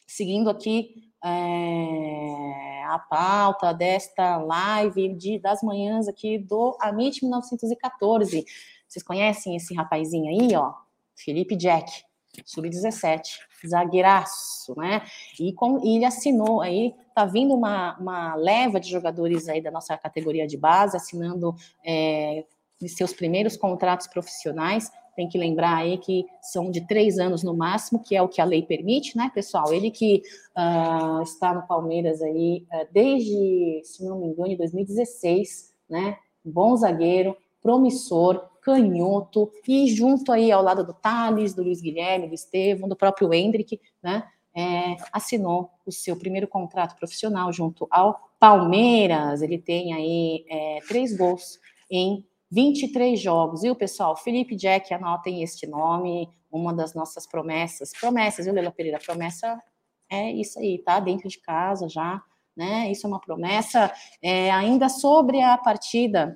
Seguindo 0.07 0.49
aqui 0.49 1.13
é, 1.23 2.72
a 2.93 2.99
pauta 2.99 3.73
desta 3.73 4.37
live 4.37 5.13
de, 5.15 5.39
das 5.39 5.61
manhãs 5.61 6.07
aqui 6.07 6.37
do 6.37 6.77
Amit 6.79 7.23
1914. 7.23 8.45
Vocês 8.87 9.03
conhecem 9.03 9.55
esse 9.55 9.73
rapazinho 9.73 10.29
aí, 10.29 10.55
ó? 10.55 10.73
Felipe 11.15 11.55
Jack 11.55 12.03
sub-17, 12.45 13.21
zagueiraço, 13.67 14.73
né? 14.75 15.03
E, 15.39 15.53
com, 15.53 15.79
ele 15.85 16.05
assinou 16.05 16.61
aí, 16.61 16.95
tá 17.13 17.25
vindo 17.25 17.53
uma, 17.53 17.97
uma 17.99 18.35
leva 18.35 18.79
de 18.79 18.89
jogadores 18.89 19.47
aí 19.47 19.61
da 19.61 19.69
nossa 19.69 19.95
categoria 19.97 20.47
de 20.47 20.57
base, 20.57 20.97
assinando 20.97 21.55
é, 21.85 22.43
seus 22.87 23.13
primeiros 23.13 23.55
contratos 23.55 24.07
profissionais. 24.07 24.91
Tem 25.15 25.29
que 25.29 25.37
lembrar 25.37 25.77
aí 25.77 25.97
que 25.97 26.25
são 26.41 26.71
de 26.71 26.87
três 26.87 27.19
anos 27.19 27.43
no 27.43 27.55
máximo, 27.55 28.01
que 28.01 28.15
é 28.15 28.21
o 28.21 28.27
que 28.27 28.41
a 28.41 28.45
lei 28.45 28.63
permite, 28.63 29.15
né, 29.15 29.31
pessoal? 29.33 29.73
Ele 29.73 29.91
que 29.91 30.23
uh, 30.57 31.21
está 31.21 31.53
no 31.53 31.67
Palmeiras 31.67 32.21
aí 32.21 32.65
uh, 32.71 32.87
desde, 32.91 33.81
se 33.83 34.03
não 34.03 34.19
me 34.19 34.27
engano, 34.27 34.57
2016, 34.57 35.73
né? 35.89 36.17
Bom 36.43 36.75
zagueiro, 36.75 37.37
promissor, 37.61 38.49
canhoto, 38.61 39.51
e 39.67 39.87
junto 39.87 40.31
aí 40.31 40.51
ao 40.51 40.63
lado 40.63 40.85
do 40.85 40.93
Thales, 40.93 41.53
do 41.53 41.63
Luiz 41.63 41.81
Guilherme, 41.81 42.27
do 42.27 42.33
Estevam, 42.33 42.87
do 42.87 42.95
próprio 42.95 43.33
Hendrick, 43.33 43.79
né, 44.01 44.23
é, 44.55 44.95
assinou 45.11 45.71
o 45.85 45.91
seu 45.91 46.15
primeiro 46.15 46.47
contrato 46.47 46.95
profissional 46.95 47.51
junto 47.51 47.87
ao 47.89 48.19
Palmeiras. 48.39 49.41
Ele 49.41 49.57
tem 49.57 49.93
aí 49.93 50.45
é, 50.47 50.79
três 50.87 51.15
gols 51.15 51.59
em 51.89 52.25
23 52.53 53.19
jogos, 53.19 53.63
viu, 53.63 53.75
pessoal? 53.75 54.15
Felipe 54.15 54.55
Jack, 54.55 54.93
anotem 54.93 55.41
este 55.41 55.65
nome, 55.65 56.29
uma 56.51 56.71
das 56.71 56.93
nossas 56.93 57.25
promessas. 57.25 57.91
Promessas, 57.99 58.45
viu, 58.45 58.53
Lela 58.53 58.71
Pereira? 58.71 58.99
Promessa 59.03 59.59
é 60.07 60.31
isso 60.31 60.59
aí, 60.59 60.77
tá? 60.77 60.99
Dentro 60.99 61.27
de 61.27 61.39
casa 61.39 61.89
já, 61.89 62.21
né? 62.55 62.91
Isso 62.91 63.07
é 63.07 63.09
uma 63.09 63.19
promessa. 63.19 63.91
É, 64.21 64.51
ainda 64.51 64.87
sobre 64.87 65.41
a 65.41 65.57
partida 65.57 66.35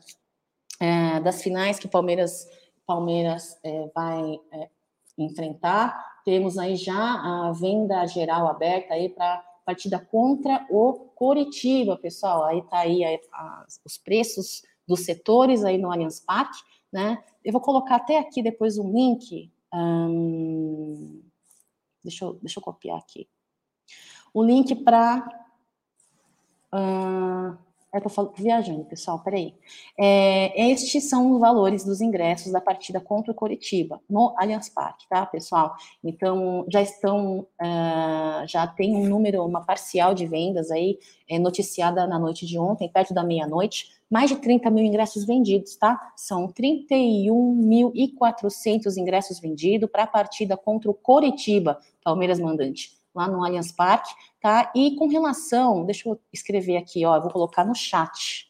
é, 0.79 1.19
das 1.19 1.43
finais 1.43 1.77
que 1.77 1.87
Palmeiras, 1.87 2.47
Palmeiras 2.83 3.55
é, 3.63 3.91
vai 3.93 4.39
é, 4.53 4.69
enfrentar. 5.19 6.03
Temos 6.25 6.57
aí 6.57 6.75
já 6.77 6.97
a 6.97 7.51
venda 7.51 8.03
geral 8.07 8.47
aberta 8.47 8.95
aí 8.95 9.09
para 9.09 9.45
partida 9.63 9.99
contra 9.99 10.65
o 10.71 10.93
Coritiba, 11.13 11.95
pessoal. 11.95 12.43
Aí 12.45 12.63
tá 12.63 12.79
aí 12.79 13.05
a, 13.05 13.19
a, 13.33 13.65
os 13.85 13.99
preços 13.99 14.63
dos 14.87 15.01
setores 15.01 15.63
aí 15.63 15.77
no 15.77 15.91
Allianz 15.91 16.19
Parque, 16.19 16.59
né? 16.91 17.23
Eu 17.43 17.51
vou 17.51 17.61
colocar 17.61 17.97
até 17.97 18.17
aqui 18.17 18.41
depois 18.41 18.77
um 18.77 18.91
link. 18.91 19.51
Deixa, 22.03 22.25
eu, 22.25 22.33
deixa 22.41 22.59
eu 22.59 22.63
copiar 22.63 22.97
aqui. 22.97 23.27
O 24.33 24.43
link 24.43 24.75
para 24.75 25.27
hum, 26.73 27.57
é 27.93 28.05
eu 28.05 28.09
falo 28.09 28.33
viajando, 28.35 28.83
pessoal, 28.83 29.19
peraí. 29.19 29.55
É, 29.97 30.69
estes 30.69 31.09
são 31.09 31.31
os 31.31 31.39
valores 31.39 31.85
dos 31.85 32.01
ingressos 32.01 32.51
da 32.51 32.61
partida 32.61 32.99
contra 32.99 33.31
o 33.31 33.35
Coritiba, 33.35 34.01
no 34.09 34.35
Allianz 34.37 34.69
Parque, 34.69 35.07
tá, 35.09 35.25
pessoal? 35.25 35.75
Então, 36.03 36.65
já 36.71 36.81
estão, 36.81 37.39
uh, 37.39 38.47
já 38.47 38.67
tem 38.67 38.95
um 38.95 39.07
número, 39.07 39.43
uma 39.45 39.65
parcial 39.65 40.13
de 40.13 40.27
vendas 40.27 40.69
aí, 40.69 40.99
é, 41.29 41.39
noticiada 41.39 42.05
na 42.05 42.19
noite 42.19 42.45
de 42.45 42.59
ontem, 42.59 42.89
perto 42.89 43.13
da 43.13 43.23
meia-noite, 43.23 43.96
mais 44.09 44.29
de 44.29 44.37
30 44.37 44.69
mil 44.69 44.85
ingressos 44.85 45.25
vendidos, 45.25 45.75
tá? 45.75 46.13
São 46.15 46.47
31.400 46.47 48.95
ingressos 48.97 49.39
vendidos 49.39 49.89
para 49.89 50.03
a 50.03 50.07
partida 50.07 50.55
contra 50.55 50.89
o 50.89 50.93
Coritiba, 50.93 51.77
Palmeiras 52.03 52.39
mandante 52.39 52.97
lá 53.17 53.27
no 53.27 53.43
Allianz 53.43 53.71
Parque, 53.71 54.13
tá? 54.39 54.71
E 54.75 54.95
com 54.95 55.07
relação, 55.07 55.83
deixa 55.83 56.07
eu 56.07 56.19
escrever 56.31 56.77
aqui, 56.77 57.03
ó, 57.03 57.19
vou 57.19 57.31
colocar 57.31 57.65
no 57.65 57.73
chat. 57.73 58.47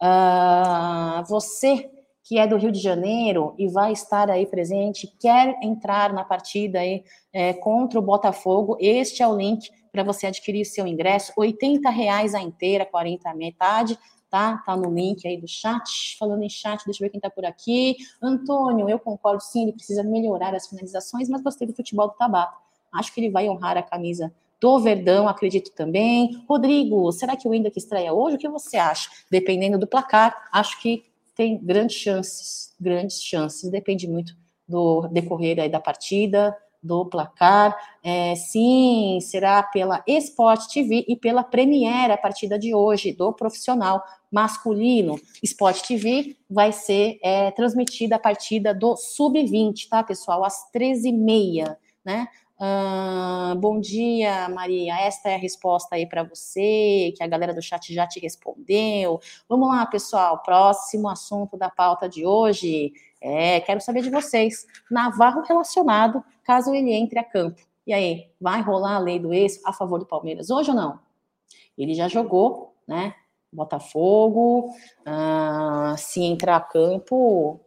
Uh, 0.00 1.24
você 1.28 1.90
que 2.22 2.38
é 2.38 2.46
do 2.46 2.56
Rio 2.56 2.72
de 2.72 2.80
Janeiro 2.80 3.54
e 3.56 3.68
vai 3.68 3.92
estar 3.92 4.28
aí 4.28 4.46
presente, 4.46 5.06
quer 5.20 5.56
entrar 5.62 6.12
na 6.12 6.24
partida 6.24 6.80
aí 6.80 7.04
é, 7.32 7.52
contra 7.52 8.00
o 8.00 8.02
Botafogo, 8.02 8.76
este 8.80 9.22
é 9.22 9.28
o 9.28 9.36
link 9.36 9.70
para 9.92 10.02
você 10.02 10.26
adquirir 10.26 10.64
seu 10.64 10.88
ingresso, 10.88 11.32
80 11.36 11.88
reais 11.88 12.34
a 12.34 12.42
inteira, 12.42 12.84
40 12.84 13.30
a 13.30 13.34
metade, 13.34 13.96
tá? 14.30 14.58
Tá 14.58 14.76
no 14.76 14.92
link 14.92 15.26
aí 15.26 15.36
do 15.36 15.48
chat. 15.48 16.16
Falando 16.18 16.42
em 16.42 16.48
chat, 16.48 16.84
deixa 16.84 17.02
eu 17.02 17.06
ver 17.06 17.10
quem 17.10 17.20
tá 17.20 17.30
por 17.30 17.44
aqui. 17.44 17.96
Antônio, 18.22 18.88
eu 18.88 18.98
concordo 18.98 19.42
sim, 19.42 19.62
ele 19.62 19.72
precisa 19.72 20.02
melhorar 20.02 20.54
as 20.54 20.68
finalizações, 20.68 21.28
mas 21.28 21.42
gostei 21.42 21.66
do 21.66 21.74
futebol 21.74 22.08
do 22.08 22.14
Tabata. 22.14 22.56
Acho 22.92 23.12
que 23.12 23.20
ele 23.20 23.30
vai 23.30 23.48
honrar 23.48 23.76
a 23.76 23.82
camisa 23.82 24.32
do 24.60 24.78
Verdão, 24.80 25.28
acredito 25.28 25.70
também. 25.72 26.42
Rodrigo, 26.48 27.12
será 27.12 27.36
que 27.36 27.46
o 27.46 27.54
Hendrick 27.54 27.78
estreia 27.78 28.12
hoje? 28.12 28.36
O 28.36 28.38
que 28.38 28.48
você 28.48 28.76
acha? 28.76 29.10
Dependendo 29.30 29.78
do 29.78 29.86
placar, 29.86 30.48
acho 30.52 30.80
que 30.80 31.04
tem 31.34 31.58
grandes 31.58 31.96
chances, 31.96 32.74
grandes 32.80 33.22
chances. 33.22 33.70
Depende 33.70 34.08
muito 34.08 34.34
do 34.66 35.06
decorrer 35.08 35.60
aí 35.60 35.68
da 35.68 35.78
partida, 35.78 36.56
do 36.86 37.04
placar. 37.04 37.76
É, 38.02 38.34
sim, 38.36 39.18
será 39.20 39.62
pela 39.62 40.02
Sport 40.06 40.72
TV 40.72 41.04
e 41.08 41.16
pela 41.16 41.42
Premiere 41.42 42.12
a 42.12 42.18
partida 42.18 42.58
de 42.58 42.74
hoje 42.74 43.12
do 43.12 43.32
profissional 43.32 44.02
masculino. 44.30 45.20
Sport 45.42 45.82
TV 45.82 46.36
vai 46.48 46.72
ser 46.72 47.18
é, 47.22 47.50
transmitida 47.50 48.16
a 48.16 48.20
partida 48.20 48.72
do 48.72 48.96
Sub-20, 48.96 49.88
tá, 49.90 50.02
pessoal? 50.02 50.44
Às 50.44 50.70
13h30, 50.74 51.76
né? 52.04 52.28
Bom 53.58 53.80
dia, 53.80 54.48
Maria. 54.48 54.98
Esta 55.00 55.28
é 55.30 55.34
a 55.34 55.38
resposta 55.38 55.94
aí 55.94 56.06
para 56.06 56.22
você, 56.22 57.12
que 57.14 57.22
a 57.22 57.26
galera 57.26 57.52
do 57.52 57.60
chat 57.60 57.92
já 57.92 58.06
te 58.06 58.18
respondeu. 58.18 59.20
Vamos 59.48 59.68
lá, 59.68 59.84
pessoal. 59.84 60.42
Próximo 60.42 61.08
assunto 61.08 61.56
da 61.56 61.68
pauta 61.68 62.08
de 62.08 62.24
hoje. 62.24 62.92
É, 63.20 63.60
quero 63.60 63.80
saber 63.80 64.02
de 64.02 64.10
vocês. 64.10 64.66
Navarro 64.90 65.42
relacionado, 65.42 66.24
caso 66.44 66.74
ele 66.74 66.92
entre 66.92 67.18
a 67.18 67.24
campo. 67.24 67.60
E 67.86 67.92
aí, 67.92 68.30
vai 68.40 68.62
rolar 68.62 68.96
a 68.96 69.00
lei 69.00 69.18
do 69.18 69.34
ex 69.34 69.60
a 69.64 69.72
favor 69.72 69.98
do 69.98 70.06
Palmeiras 70.06 70.48
hoje 70.50 70.70
ou 70.70 70.76
não? 70.76 70.98
Ele 71.76 71.94
já 71.94 72.08
jogou, 72.08 72.74
né? 72.88 73.14
Botafogo. 73.52 74.74
Se 75.98 76.22
entrar 76.22 76.56
a 76.56 76.60
campo, 76.60 77.60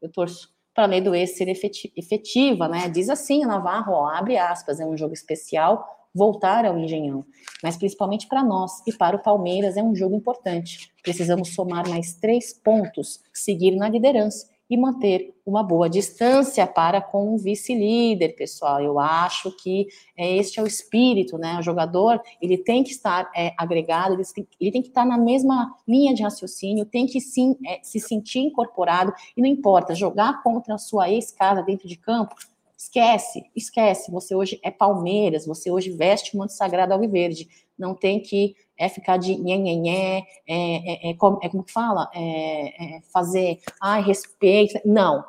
eu 0.00 0.10
torço 0.12 0.54
para 0.76 0.84
a 0.84 0.88
lei 0.88 1.00
do 1.00 1.14
ex 1.14 1.38
ser 1.38 1.48
efetiva, 1.48 2.68
né? 2.68 2.86
Diz 2.90 3.08
assim, 3.08 3.46
Navarro, 3.46 3.94
ó, 3.94 4.08
abre 4.10 4.36
aspas, 4.36 4.78
é 4.78 4.84
um 4.84 4.94
jogo 4.94 5.14
especial, 5.14 5.82
voltar 6.14 6.66
ao 6.66 6.78
Engenhão. 6.78 7.24
Mas 7.62 7.78
principalmente 7.78 8.28
para 8.28 8.44
nós 8.44 8.86
e 8.86 8.92
para 8.92 9.16
o 9.16 9.22
Palmeiras 9.22 9.78
é 9.78 9.82
um 9.82 9.94
jogo 9.94 10.14
importante. 10.14 10.92
Precisamos 11.02 11.54
somar 11.54 11.88
mais 11.88 12.14
três 12.14 12.52
pontos, 12.52 13.20
seguir 13.32 13.74
na 13.74 13.88
liderança 13.88 14.46
e 14.68 14.76
manter 14.76 15.34
uma 15.44 15.62
boa 15.62 15.88
distância 15.88 16.66
para 16.66 17.00
com 17.00 17.34
o 17.34 17.38
vice-líder, 17.38 18.34
pessoal. 18.34 18.80
Eu 18.80 18.98
acho 18.98 19.50
que 19.56 19.86
é, 20.16 20.36
este 20.36 20.58
é 20.58 20.62
o 20.62 20.66
espírito, 20.66 21.38
né? 21.38 21.58
O 21.58 21.62
jogador 21.62 22.20
ele 22.42 22.58
tem 22.58 22.82
que 22.82 22.90
estar 22.90 23.30
é, 23.34 23.54
agregado, 23.56 24.14
ele 24.14 24.24
tem, 24.24 24.48
ele 24.60 24.72
tem, 24.72 24.82
que 24.82 24.88
estar 24.88 25.04
na 25.04 25.16
mesma 25.16 25.72
linha 25.86 26.12
de 26.14 26.22
raciocínio, 26.22 26.84
tem 26.84 27.06
que 27.06 27.20
sim, 27.20 27.56
é, 27.64 27.78
se 27.82 28.00
sentir 28.00 28.40
incorporado, 28.40 29.12
e 29.36 29.40
não 29.40 29.48
importa, 29.48 29.94
jogar 29.94 30.42
contra 30.42 30.74
a 30.74 30.78
sua 30.78 31.08
ex-casa 31.10 31.62
dentro 31.62 31.86
de 31.86 31.96
campo, 31.96 32.34
Esquece, 32.76 33.50
esquece. 33.56 34.10
Você 34.10 34.34
hoje 34.34 34.60
é 34.62 34.70
Palmeiras, 34.70 35.46
você 35.46 35.70
hoje 35.70 35.90
veste 35.90 36.34
o 36.34 36.38
manto 36.38 36.52
sagrado 36.52 36.92
alviverde. 36.92 37.48
Não 37.78 37.94
tem 37.94 38.20
que 38.20 38.54
é 38.78 38.88
ficar 38.88 39.16
de 39.16 39.36
nhé, 39.36 39.56
nhé, 39.56 39.74
nhé, 39.74 40.18
é, 40.46 41.08
é, 41.08 41.10
é, 41.10 41.14
como, 41.14 41.38
é 41.42 41.48
como 41.48 41.64
que 41.64 41.72
fala? 41.72 42.10
É, 42.14 42.96
é, 42.96 43.00
fazer, 43.12 43.60
ai, 43.80 44.02
respeito. 44.02 44.80
Não, 44.84 45.24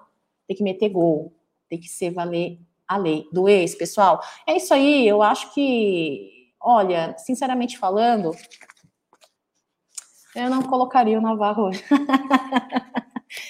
tem 0.48 0.58
que 0.58 0.64
meter 0.64 0.90
gol, 0.90 1.34
tem 1.70 1.80
que 1.80 1.88
ser 1.88 2.12
valer 2.12 2.60
a 2.88 2.98
lei 2.98 3.28
do 3.32 3.48
ex, 3.50 3.76
pessoal. 3.76 4.22
É 4.46 4.56
isso 4.56 4.74
aí, 4.74 5.08
eu 5.08 5.22
acho 5.22 5.54
que, 5.54 6.52
olha, 6.60 7.16
sinceramente 7.18 7.78
falando, 7.78 8.32
eu 10.36 10.50
não 10.50 10.64
colocaria 10.64 11.18
o 11.18 11.22
Navarro. 11.22 11.72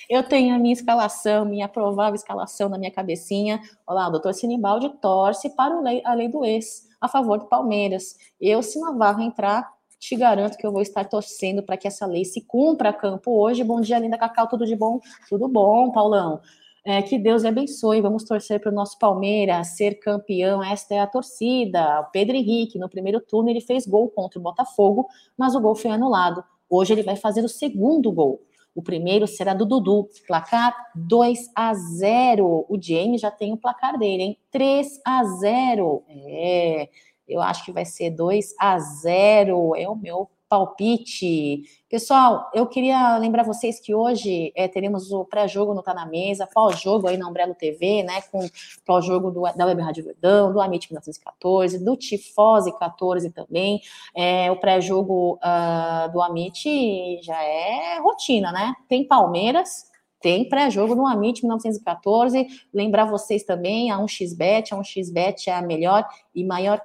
Eu 0.09 0.23
tenho 0.23 0.55
a 0.55 0.59
minha 0.59 0.73
escalação, 0.73 1.45
minha 1.45 1.67
provável 1.67 2.15
escalação 2.15 2.67
na 2.69 2.77
minha 2.77 2.91
cabecinha. 2.91 3.61
Olha 3.85 3.99
lá, 3.99 4.07
o 4.07 4.11
doutor 4.11 4.33
Sinibaldi 4.33 4.89
torce 5.01 5.49
para 5.55 5.75
a 5.75 6.13
lei 6.13 6.29
do 6.29 6.43
ex, 6.43 6.87
a 6.99 7.07
favor 7.07 7.37
do 7.37 7.45
Palmeiras. 7.45 8.15
Eu, 8.39 8.63
se 8.63 8.79
Navarro 8.79 9.21
entrar, 9.21 9.71
te 9.99 10.15
garanto 10.15 10.57
que 10.57 10.65
eu 10.65 10.71
vou 10.71 10.81
estar 10.81 11.05
torcendo 11.05 11.63
para 11.63 11.77
que 11.77 11.87
essa 11.87 12.05
lei 12.05 12.23
se 12.25 12.41
cumpra 12.41 12.93
campo 12.93 13.31
hoje. 13.39 13.63
Bom 13.63 13.81
dia, 13.81 13.99
linda 13.99 14.17
Cacau, 14.17 14.47
tudo 14.47 14.65
de 14.65 14.75
bom? 14.75 14.99
Tudo 15.29 15.47
bom, 15.47 15.91
Paulão? 15.91 16.39
É, 16.85 17.01
que 17.01 17.17
Deus 17.17 17.43
abençoe. 17.43 17.99
Vamos 17.99 18.23
torcer 18.23 18.61
para 18.61 18.71
o 18.71 18.73
nosso 18.73 18.97
Palmeiras 18.97 19.75
ser 19.75 19.95
campeão. 19.95 20.63
Esta 20.63 20.95
é 20.95 20.99
a 20.99 21.07
torcida. 21.07 21.99
O 22.01 22.11
Pedro 22.11 22.35
Henrique, 22.35 22.79
no 22.79 22.87
primeiro 22.87 23.19
turno, 23.19 23.49
ele 23.49 23.59
fez 23.59 23.85
gol 23.85 24.09
contra 24.09 24.39
o 24.39 24.41
Botafogo, 24.41 25.05
mas 25.37 25.53
o 25.53 25.59
gol 25.59 25.75
foi 25.75 25.91
anulado. 25.91 26.43
Hoje 26.69 26.93
ele 26.93 27.03
vai 27.03 27.15
fazer 27.15 27.43
o 27.43 27.49
segundo 27.49 28.11
gol. 28.11 28.41
O 28.77 28.81
primeiro 28.83 29.25
será 29.25 29.55
do 29.55 29.65
Dudu. 29.65 30.07
Placar 30.27 30.73
2 30.95 31.49
a 31.55 31.73
0. 31.73 32.65
O 32.69 32.77
James 32.79 33.19
já 33.19 33.31
tem 33.31 33.51
o 33.51 33.57
placar 33.57 33.97
dele, 33.97 34.23
hein? 34.23 34.37
3 34.51 35.01
a 35.03 35.23
0. 35.23 36.03
É, 36.07 36.87
eu 37.27 37.41
acho 37.41 37.65
que 37.65 37.71
vai 37.71 37.85
ser 37.85 38.11
2 38.11 38.55
a 38.59 38.79
0. 38.79 39.75
É 39.75 39.87
o 39.87 39.95
meu 39.95 40.29
palpite. 40.49 41.63
Pessoal, 41.89 42.49
eu 42.53 42.65
queria 42.67 43.17
lembrar 43.17 43.43
vocês 43.43 43.79
que 43.79 43.93
hoje 43.93 44.51
é, 44.55 44.67
teremos 44.67 45.11
o 45.11 45.25
pré-jogo 45.25 45.73
no 45.73 45.81
Tá 45.81 45.93
Na 45.93 46.05
Mesa, 46.05 46.47
pós-jogo 46.47 47.07
aí 47.07 47.17
na 47.17 47.27
Umbrella 47.27 47.53
TV, 47.53 48.03
né, 48.03 48.21
com 48.31 48.47
pós-jogo 48.85 49.31
da 49.55 49.65
Web 49.65 49.81
Rádio 49.81 50.03
Verdão, 50.05 50.51
do 50.51 50.61
Amit 50.61 50.89
1914, 50.89 51.83
do 51.83 51.95
Tifose 51.95 52.77
14 52.77 53.29
também, 53.31 53.81
é, 54.15 54.49
o 54.51 54.57
pré-jogo 54.57 55.37
uh, 55.43 56.11
do 56.11 56.21
Amit 56.21 57.21
já 57.21 57.41
é 57.41 57.99
rotina, 57.99 58.51
né, 58.51 58.73
tem 58.87 59.05
Palmeiras, 59.05 59.85
tem 60.19 60.47
pré-jogo 60.47 60.95
no 60.95 61.05
Amit 61.05 61.43
1914, 61.43 62.47
lembrar 62.73 63.05
vocês 63.05 63.43
também, 63.43 63.91
a 63.91 63.97
1xBet, 63.97 64.71
a 64.71 64.77
1xBet 64.77 65.47
é 65.47 65.53
a 65.53 65.61
melhor 65.61 66.07
e 66.33 66.43
maior 66.43 66.81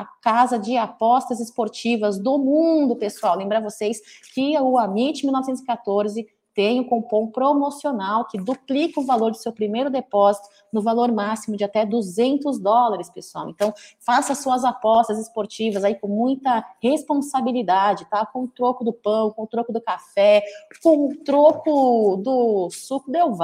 a 0.00 0.04
casa 0.22 0.58
de 0.58 0.76
apostas 0.76 1.40
esportivas 1.40 2.18
do 2.18 2.38
mundo, 2.38 2.96
pessoal. 2.96 3.36
Lembrar 3.36 3.60
vocês 3.60 4.00
que 4.34 4.58
o 4.58 4.78
Amit 4.78 5.24
1914 5.24 6.26
tem 6.56 6.80
um 6.80 6.84
cupom 6.84 7.26
promocional 7.26 8.24
que 8.24 8.38
duplica 8.38 8.98
o 8.98 9.04
valor 9.04 9.30
do 9.30 9.36
seu 9.36 9.52
primeiro 9.52 9.90
depósito 9.90 10.48
no 10.72 10.80
valor 10.80 11.12
máximo 11.12 11.54
de 11.54 11.62
até 11.62 11.84
200 11.84 12.58
dólares, 12.58 13.10
pessoal. 13.10 13.50
Então, 13.50 13.74
faça 14.00 14.34
suas 14.34 14.64
apostas 14.64 15.18
esportivas 15.18 15.84
aí 15.84 15.94
com 15.94 16.08
muita 16.08 16.64
responsabilidade, 16.82 18.06
tá? 18.06 18.24
Com 18.24 18.44
o 18.44 18.48
troco 18.48 18.82
do 18.82 18.92
pão, 18.92 19.30
com 19.32 19.42
o 19.42 19.46
troco 19.46 19.70
do 19.70 19.82
café, 19.82 20.42
com 20.82 21.08
o 21.08 21.16
troco 21.16 22.16
do 22.24 22.70
suco 22.70 23.10
Del 23.10 23.36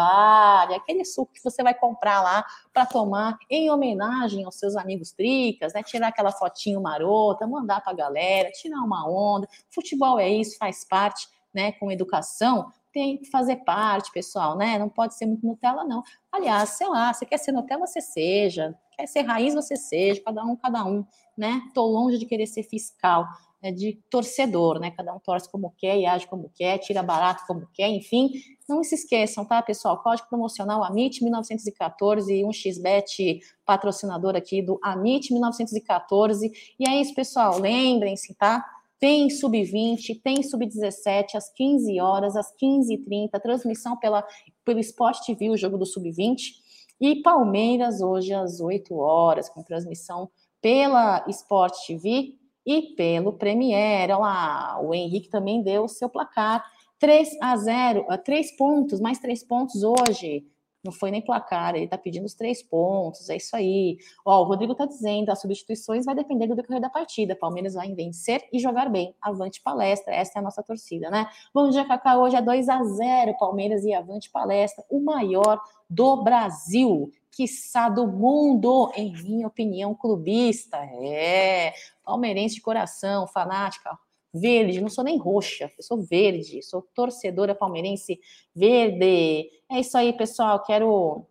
aquele 0.75 1.05
suco 1.05 1.35
que 1.35 1.45
você 1.45 1.63
vai 1.63 1.75
comprar 1.75 2.23
lá 2.23 2.47
para 2.73 2.87
tomar 2.87 3.37
em 3.51 3.71
homenagem 3.71 4.47
aos 4.47 4.55
seus 4.55 4.75
amigos 4.75 5.13
tricas, 5.13 5.75
né? 5.75 5.83
Tirar 5.83 6.09
aquela 6.09 6.33
fotinho 6.33 6.81
marota, 6.81 7.47
mandar 7.47 7.83
para 7.83 7.93
a 7.93 7.97
galera, 7.97 8.51
tirar 8.53 8.79
uma 8.79 9.07
onda. 9.07 9.47
Futebol 9.69 10.19
é 10.19 10.31
isso, 10.31 10.57
faz 10.57 10.83
parte, 10.83 11.29
né? 11.53 11.73
Com 11.73 11.93
educação, 11.93 12.73
tem 12.93 13.18
que 13.18 13.30
fazer 13.30 13.57
parte, 13.57 14.12
pessoal, 14.12 14.57
né? 14.57 14.78
Não 14.78 14.88
pode 14.88 15.16
ser 15.16 15.26
muito 15.26 15.47
Nutella, 15.47 15.84
não. 15.84 16.03
Aliás, 16.30 16.70
sei 16.70 16.88
lá, 16.88 17.12
você 17.12 17.24
quer 17.24 17.38
ser 17.38 17.53
Nutella, 17.53 17.86
você 17.86 18.01
seja. 18.01 18.76
Quer 18.97 19.07
ser 19.07 19.22
raiz, 19.22 19.55
você 19.55 19.76
seja. 19.76 20.20
Cada 20.24 20.45
um, 20.45 20.55
cada 20.57 20.84
um, 20.84 21.05
né? 21.36 21.62
Tô 21.74 21.86
longe 21.86 22.18
de 22.18 22.26
querer 22.26 22.47
ser 22.47 22.62
fiscal, 22.62 23.26
né? 23.62 23.72
de 23.72 23.99
torcedor, 24.11 24.78
né? 24.78 24.90
Cada 24.90 25.14
um 25.14 25.18
torce 25.18 25.51
como 25.51 25.74
quer 25.78 25.99
e 25.99 26.07
age 26.07 26.26
como 26.26 26.51
quer, 26.55 26.78
tira 26.78 27.03
barato 27.03 27.45
como 27.47 27.66
quer, 27.72 27.88
enfim. 27.88 28.30
Não 28.68 28.84
se 28.84 28.95
esqueçam, 28.95 29.45
tá, 29.45 29.62
pessoal? 29.62 30.03
Código 30.03 30.28
promocional 30.28 30.84
AMIT 30.84 31.22
1914, 31.22 32.45
um 32.45 32.53
xbet 32.53 33.40
patrocinador 33.64 34.36
aqui 34.36 34.61
do 34.61 34.78
AMIT 34.82 35.32
1914. 35.32 36.53
E 36.78 36.88
é 36.88 37.01
isso, 37.01 37.14
pessoal. 37.14 37.59
Lembrem-se, 37.59 38.34
tá? 38.34 38.64
Tem 39.03 39.29
sub-20, 39.29 40.21
tem 40.23 40.45
sub-17 40.45 41.35
às 41.35 41.53
15 41.53 42.01
horas, 42.01 42.37
às 42.37 42.55
15h30, 42.57 43.31
transmissão 43.43 43.99
pela, 43.99 44.25
pelo 44.65 44.79
Sport 44.79 45.27
TV, 45.27 45.51
o 45.51 45.57
jogo 45.57 45.77
do 45.77 45.85
sub-20. 45.85 46.53
E 47.01 47.21
Palmeiras 47.21 48.01
hoje 48.01 48.33
às 48.33 48.61
8 48.61 48.95
horas, 48.95 49.49
com 49.49 49.61
transmissão 49.61 50.31
pela 50.61 51.25
Sport 51.27 51.75
TV 51.85 52.37
e 52.65 52.95
pelo 52.95 53.33
Premiere. 53.33 54.13
Olha 54.13 54.19
lá, 54.19 54.81
o 54.81 54.95
Henrique 54.95 55.29
também 55.29 55.65
deu 55.65 55.83
o 55.83 55.89
seu 55.89 56.09
placar. 56.09 56.65
3 57.01 57.29
a 57.43 57.57
0, 57.57 58.07
3 58.25 58.57
pontos, 58.57 59.01
mais 59.01 59.19
3 59.19 59.43
pontos 59.43 59.83
hoje 59.83 60.47
não 60.85 60.91
foi 60.93 61.11
nem 61.11 61.22
placar, 61.22 61.74
ele 61.74 61.87
tá 61.87 61.97
pedindo 61.97 62.26
os 62.26 62.35
três 62.35 62.62
pontos, 62.62 63.28
é 63.30 63.37
isso 63.37 63.55
aí. 63.55 63.99
Ó, 64.24 64.43
o 64.43 64.45
Rodrigo 64.45 64.74
tá 64.74 64.85
dizendo, 64.85 65.30
as 65.30 65.41
substituições 65.41 66.05
vai 66.05 66.14
depender 66.14 66.47
do 66.47 66.57
decorrer 66.57 66.80
da 66.80 66.91
partida. 66.91 67.37
Palmeiras 67.37 67.74
vai 67.74 67.95
vencer 67.95 68.49
e 68.53 68.59
jogar 68.59 68.89
bem. 68.89 69.14
Avante 69.20 69.61
palestra, 69.62 70.12
essa 70.12 70.33
é 70.37 70.41
a 70.41 70.43
nossa 70.43 70.62
torcida, 70.62 71.09
né? 71.11 71.28
Bom 71.55 71.70
dia, 71.70 71.85
Cacá. 71.85 72.16
Hoje 72.16 72.37
é 72.37 72.43
2 72.43 72.68
a 72.68 72.83
0 72.83 73.37
Palmeiras 73.39 73.85
e 73.85 73.95
Avante 73.95 74.30
Palestra, 74.30 74.85
o 74.91 75.01
maior 75.01 75.61
do 75.89 76.22
Brasil, 76.22 77.12
quiçá 77.30 77.89
do 77.89 78.07
mundo, 78.07 78.91
em 78.97 79.12
minha 79.22 79.47
opinião, 79.47 79.95
clubista. 79.95 80.78
É, 80.78 81.72
palmeirense 82.05 82.57
de 82.57 82.61
coração, 82.61 83.26
fanática, 83.28 83.97
verde, 84.33 84.80
não 84.80 84.89
sou 84.89 85.05
nem 85.05 85.18
roxa, 85.18 85.70
eu 85.76 85.83
sou 85.85 86.03
verde, 86.03 86.62
sou 86.62 86.83
torcedora 86.95 87.55
palmeirense 87.55 88.18
verde. 88.55 89.51
É 89.70 89.80
isso 89.80 89.97
aí, 89.97 90.12
pessoal. 90.12 90.62
Quero 90.62 91.26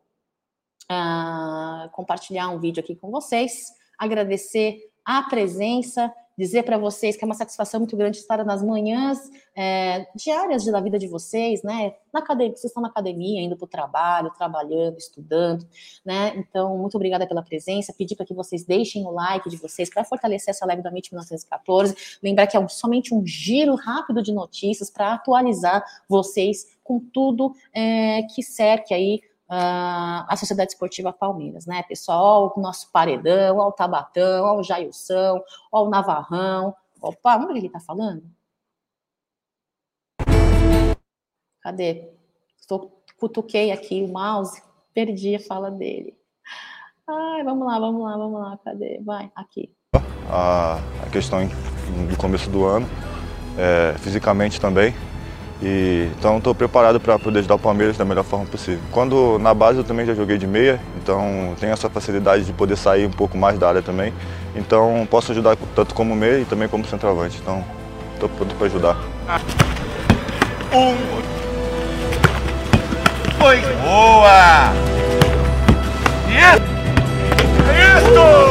uh, 0.92 1.90
compartilhar 1.92 2.50
um 2.50 2.60
vídeo 2.60 2.82
aqui 2.82 2.96
com 2.96 3.10
vocês, 3.10 3.54
agradecer 3.98 4.90
a 5.04 5.24
presença 5.24 6.14
dizer 6.38 6.64
para 6.64 6.78
vocês 6.78 7.16
que 7.16 7.24
é 7.24 7.28
uma 7.28 7.36
satisfação 7.36 7.80
muito 7.80 7.96
grande 7.96 8.18
estar 8.18 8.44
nas 8.44 8.64
manhãs 8.64 9.20
é, 9.56 10.08
diárias 10.16 10.66
da 10.66 10.80
vida 10.80 10.98
de 10.98 11.08
vocês, 11.08 11.62
né? 11.64 11.94
Na 12.14 12.20
academia, 12.20 12.56
vocês 12.56 12.66
estão 12.66 12.82
na 12.82 12.90
academia, 12.90 13.42
indo 13.42 13.56
para 13.56 13.66
o 13.66 13.68
trabalho, 13.68 14.32
trabalhando, 14.38 14.98
estudando, 14.98 15.68
né? 16.06 16.34
Então, 16.36 16.78
muito 16.78 16.96
obrigada 16.96 17.28
pela 17.28 17.44
presença. 17.44 17.94
Pedir 17.94 18.16
para 18.16 18.26
que 18.26 18.34
vocês 18.34 18.66
deixem 18.66 19.06
o 19.06 19.12
like 19.12 19.50
de 19.50 19.58
vocês 19.58 19.90
para 19.90 20.04
fortalecer 20.04 20.52
essa 20.52 20.66
live 20.66 20.82
da 20.82 20.90
MIT 20.90 21.12
1914. 21.12 21.96
Lembrar 22.24 22.48
que 22.48 22.56
é 22.56 22.60
um, 22.60 22.70
somente 22.70 23.14
um 23.14 23.26
giro 23.26 23.76
rápido 23.76 24.22
de 24.22 24.34
notícias 24.34 24.90
para 24.90 25.14
atualizar 25.14 25.84
vocês 26.08 26.80
com 26.84 27.00
tudo 27.00 27.54
é, 27.74 28.24
que 28.24 28.42
cerque 28.42 28.94
aí 28.94 29.22
uh, 29.52 30.24
a 30.28 30.36
Sociedade 30.38 30.72
Esportiva 30.72 31.12
Palmeiras, 31.12 31.66
né, 31.66 31.84
pessoal? 31.84 32.54
o 32.56 32.62
nosso 32.62 32.90
paredão, 32.92 33.58
ó, 33.58 33.68
o 33.68 33.74
Tabatão, 33.74 34.46
ó, 34.46 34.58
o 34.58 34.64
Jailson, 34.64 35.44
o 35.72 35.90
Navarrão. 35.90 36.74
Opa, 37.02 37.36
onde 37.38 37.60
ele 37.60 37.70
tá 37.70 37.80
falando? 37.80 38.24
Cadê? 41.62 42.14
Estou, 42.60 43.04
cutuquei 43.20 43.72
aqui 43.72 44.02
o 44.02 44.08
mouse, 44.08 44.62
perdi 44.94 45.36
a 45.36 45.40
fala 45.40 45.70
dele. 45.70 46.18
Ai, 47.08 47.44
vamos 47.44 47.68
lá, 47.68 47.80
vamos 47.80 48.04
lá, 48.04 48.18
vamos 48.18 48.40
lá, 48.40 48.58
cadê? 48.64 49.02
Vai, 49.04 49.32
aqui. 49.36 49.76
A, 50.30 50.76
a 51.06 51.10
questão 51.12 51.42
do 52.10 52.18
começo 52.18 52.50
do 52.50 52.64
ano, 52.64 52.88
é, 53.58 53.98
fisicamente 53.98 54.62
também, 54.62 54.94
e, 55.62 56.10
então 56.18 56.38
estou 56.38 56.56
preparado 56.56 57.00
para 57.00 57.20
poder 57.20 57.40
ajudar 57.40 57.56
o 57.56 57.60
Palmeiras 57.60 57.96
da 57.96 58.04
melhor 58.04 58.24
forma 58.24 58.46
possível. 58.46 58.80
Quando 58.92 59.38
na 59.40 59.54
base 59.54 59.78
eu 59.78 59.84
também 59.84 60.06
já 60.06 60.16
joguei 60.16 60.38
de 60.38 60.48
meia, 60.48 60.80
então 61.02 61.56
tenho 61.60 61.72
essa 61.72 61.90
facilidade 61.90 62.46
de 62.46 62.54
poder 62.54 62.76
sair 62.76 63.06
um 63.06 63.12
pouco 63.12 63.38
mais 63.38 63.60
da 63.60 63.68
área 63.70 63.82
também. 63.82 64.14
Então 64.56 65.08
posso 65.10 65.32
ajudar 65.32 65.56
tanto 65.76 65.94
como 65.94 66.16
meia 66.16 66.40
e 66.40 66.46
também 66.46 66.68
como 66.68 66.86
centroavante. 66.86 67.38
Então 67.42 67.64
estou 68.16 68.30
pronto 68.30 68.56
para 68.56 68.68
ajudar. 68.68 68.98
Um. 70.74 70.96
Foi 73.40 73.60
boa! 73.84 74.72
Isso! 76.30 76.72
Isso! 77.72 78.51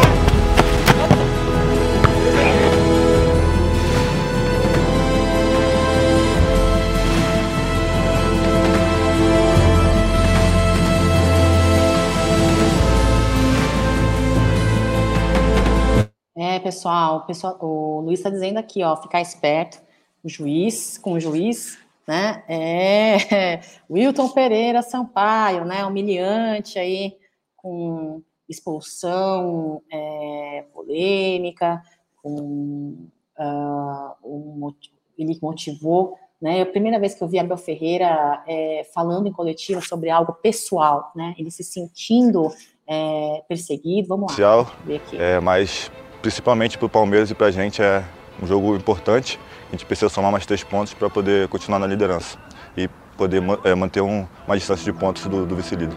Pessoal, 16.71 17.17
o, 17.17 17.21
pessoal, 17.23 17.59
o 17.61 18.01
Luiz 18.01 18.21
está 18.21 18.31
dizendo 18.31 18.59
aqui, 18.59 18.83
ó, 18.85 18.97
ficar 18.97 19.21
esperto, 19.21 19.83
o 20.23 20.29
juiz, 20.29 20.97
com 20.99 21.15
o 21.15 21.21
juiz, 21.21 21.79
né? 22.07 22.45
É, 22.49 23.61
Wilton 23.91 24.29
Pereira 24.29 24.81
Sampaio, 24.81 25.65
né? 25.65 25.85
Humilhante 25.85 26.79
aí, 26.79 27.17
com 27.57 28.23
expulsão 28.49 29.83
é, 29.93 30.65
polêmica, 30.73 31.83
com 32.23 33.09
uh, 33.39 34.15
um, 34.25 34.73
ele 35.19 35.37
motivou, 35.43 36.17
né? 36.41 36.59
É 36.59 36.63
a 36.63 36.67
primeira 36.67 37.01
vez 37.01 37.15
que 37.15 37.23
eu 37.23 37.29
vi 37.29 37.39
Abel 37.39 37.57
Ferreira 37.57 38.45
é, 38.47 38.89
falando 38.95 39.27
em 39.27 39.33
coletiva 39.33 39.81
sobre 39.81 40.09
algo 40.09 40.35
pessoal, 40.35 41.11
né? 41.17 41.35
Ele 41.37 41.51
se 41.51 41.65
sentindo 41.65 42.49
é, 42.87 43.43
perseguido. 43.49 44.09
Vamos 44.09 44.37
lá. 44.37 44.37
Aqui. 44.61 45.17
É, 45.17 45.41
mas 45.41 45.91
principalmente 46.21 46.77
para 46.77 46.87
o 46.87 46.89
Palmeiras 46.89 47.31
e 47.31 47.35
para 47.35 47.47
a 47.47 47.51
gente 47.51 47.83
é 47.83 48.05
um 48.43 48.47
jogo 48.47 48.77
importante. 48.77 49.39
A 49.69 49.73
gente 49.73 49.87
precisa 49.87 50.09
somar 50.09 50.31
mais 50.31 50.47
três 50.47 50.63
pontos 50.63 50.95
para 50.95 51.09
poder 51.09 51.49
continuar 51.49 51.79
na 51.79 51.87
liderança 51.87 52.39
e 52.77 52.89
poder 53.17 53.43
é, 53.65 53.75
manter 53.75 54.01
um, 54.01 54.27
uma 54.47 54.57
distância 54.57 54.85
de 54.85 54.99
pontos 54.99 55.27
do, 55.27 55.47
do 55.47 55.57
vice-líder. 55.57 55.97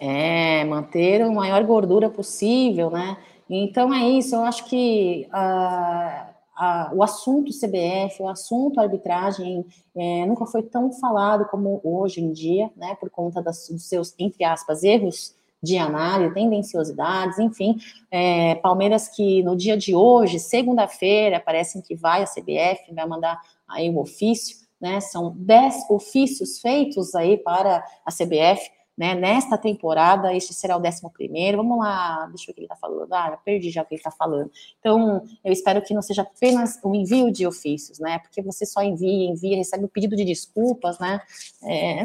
É, 0.00 0.64
manter 0.64 1.22
a 1.22 1.30
maior 1.30 1.62
gordura 1.64 2.08
possível, 2.08 2.90
né? 2.90 3.16
Então 3.48 3.92
é 3.92 4.06
isso, 4.08 4.34
eu 4.34 4.42
acho 4.42 4.66
que 4.66 5.26
uh, 5.32 6.92
uh, 6.92 6.96
o 6.96 7.02
assunto 7.02 7.50
CBF, 7.50 8.22
o 8.22 8.28
assunto 8.28 8.78
arbitragem 8.78 9.64
é, 9.96 10.26
nunca 10.26 10.44
foi 10.44 10.62
tão 10.62 10.92
falado 10.92 11.46
como 11.46 11.80
hoje 11.82 12.20
em 12.20 12.30
dia, 12.32 12.70
né? 12.76 12.94
Por 13.00 13.08
conta 13.08 13.40
das, 13.40 13.68
dos 13.68 13.88
seus, 13.88 14.14
entre 14.18 14.44
aspas, 14.44 14.82
erros 14.82 15.37
de 15.62 15.76
análise, 15.76 16.34
tendenciosidades, 16.34 17.38
enfim. 17.38 17.76
É, 18.10 18.54
Palmeiras 18.56 19.08
que 19.08 19.42
no 19.42 19.56
dia 19.56 19.76
de 19.76 19.94
hoje, 19.94 20.38
segunda-feira, 20.38 21.40
parece 21.40 21.82
que 21.82 21.94
vai 21.94 22.22
a 22.22 22.26
CBF, 22.26 22.94
vai 22.94 23.06
mandar 23.06 23.40
aí 23.66 23.90
o 23.90 23.98
ofício, 23.98 24.56
né? 24.80 25.00
São 25.00 25.34
dez 25.36 25.74
ofícios 25.90 26.60
feitos 26.60 27.14
aí 27.14 27.36
para 27.36 27.84
a 28.06 28.12
CBF, 28.12 28.70
né? 28.96 29.14
Nesta 29.14 29.58
temporada, 29.58 30.34
este 30.34 30.54
será 30.54 30.76
o 30.76 30.80
décimo 30.80 31.10
primeiro. 31.10 31.58
Vamos 31.58 31.78
lá, 31.78 32.26
deixa 32.26 32.44
eu 32.44 32.46
ver 32.46 32.52
o 32.52 32.54
que 32.54 32.60
ele 32.60 32.66
está 32.66 32.76
falando. 32.76 33.12
Ah, 33.12 33.38
perdi 33.44 33.70
já 33.70 33.82
o 33.82 33.84
que 33.84 33.94
ele 33.94 34.00
está 34.00 34.10
falando. 34.12 34.50
Então, 34.78 35.22
eu 35.44 35.52
espero 35.52 35.82
que 35.82 35.92
não 35.92 36.02
seja 36.02 36.22
apenas 36.22 36.78
o 36.84 36.94
envio 36.94 37.32
de 37.32 37.46
ofícios, 37.46 37.98
né? 37.98 38.20
Porque 38.20 38.40
você 38.40 38.64
só 38.64 38.80
envia, 38.82 39.28
envia, 39.28 39.56
recebe 39.56 39.84
o 39.84 39.86
um 39.86 39.90
pedido 39.90 40.14
de 40.14 40.24
desculpas, 40.24 40.98
né? 41.00 41.20
É, 41.64 42.02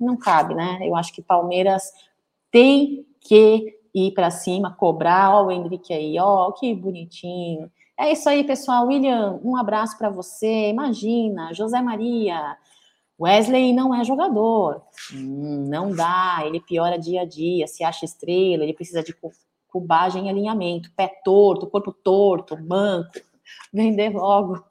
não 0.00 0.16
cabe, 0.16 0.54
né? 0.54 0.80
Eu 0.82 0.96
acho 0.96 1.12
que 1.12 1.22
Palmeiras 1.22 1.92
tem 2.54 3.04
que 3.20 3.80
ir 3.92 4.12
para 4.12 4.30
cima, 4.30 4.76
cobrar, 4.76 5.34
ó, 5.34 5.46
o 5.46 5.50
Henrique 5.50 5.92
aí, 5.92 6.16
ó, 6.20 6.52
que 6.52 6.72
bonitinho. 6.72 7.68
É 7.98 8.12
isso 8.12 8.28
aí, 8.28 8.44
pessoal. 8.44 8.86
William, 8.86 9.40
um 9.42 9.56
abraço 9.56 9.98
para 9.98 10.08
você. 10.08 10.68
Imagina, 10.70 11.52
José 11.52 11.82
Maria. 11.82 12.56
Wesley 13.20 13.72
não 13.72 13.92
é 13.92 14.04
jogador. 14.04 14.82
Hum, 15.12 15.66
não 15.68 15.90
dá, 15.90 16.42
ele 16.44 16.60
piora 16.60 16.96
dia 16.96 17.22
a 17.22 17.24
dia, 17.24 17.66
se 17.66 17.82
acha 17.82 18.04
estrela, 18.04 18.62
ele 18.62 18.72
precisa 18.72 19.02
de 19.02 19.12
cubagem 19.66 20.26
e 20.26 20.30
alinhamento, 20.30 20.92
pé 20.96 21.08
torto, 21.24 21.66
corpo 21.66 21.92
torto, 21.92 22.56
banco. 22.56 23.10
Vender 23.72 24.10
logo 24.10 24.64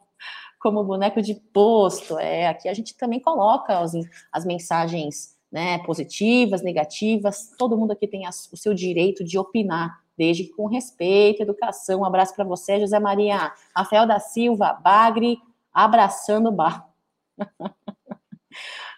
como 0.57 0.85
boneco 0.85 1.21
de 1.21 1.35
posto. 1.35 2.17
É, 2.17 2.47
aqui 2.47 2.69
a 2.69 2.73
gente 2.73 2.95
também 2.95 3.19
coloca 3.19 3.77
as, 3.77 3.91
as 4.31 4.45
mensagens 4.45 5.32
né, 5.53 5.77
positivas, 5.85 6.63
negativas, 6.63 7.51
todo 7.59 7.77
mundo 7.77 7.91
aqui 7.91 8.07
tem 8.07 8.27
o 8.27 8.57
seu 8.57 8.73
direito 8.73 9.23
de 9.23 9.37
opinar, 9.37 10.01
desde 10.17 10.49
com 10.49 10.65
respeito, 10.65 11.43
educação. 11.43 11.99
Um 11.99 12.05
abraço 12.05 12.33
para 12.35 12.43
você, 12.43 12.79
José 12.79 12.99
Maria. 12.99 13.53
Rafael 13.75 14.07
da 14.07 14.19
Silva, 14.19 14.73
Bagre, 14.83 15.37
abraçando 15.71 16.49
o 16.49 16.51
bar. 16.51 16.89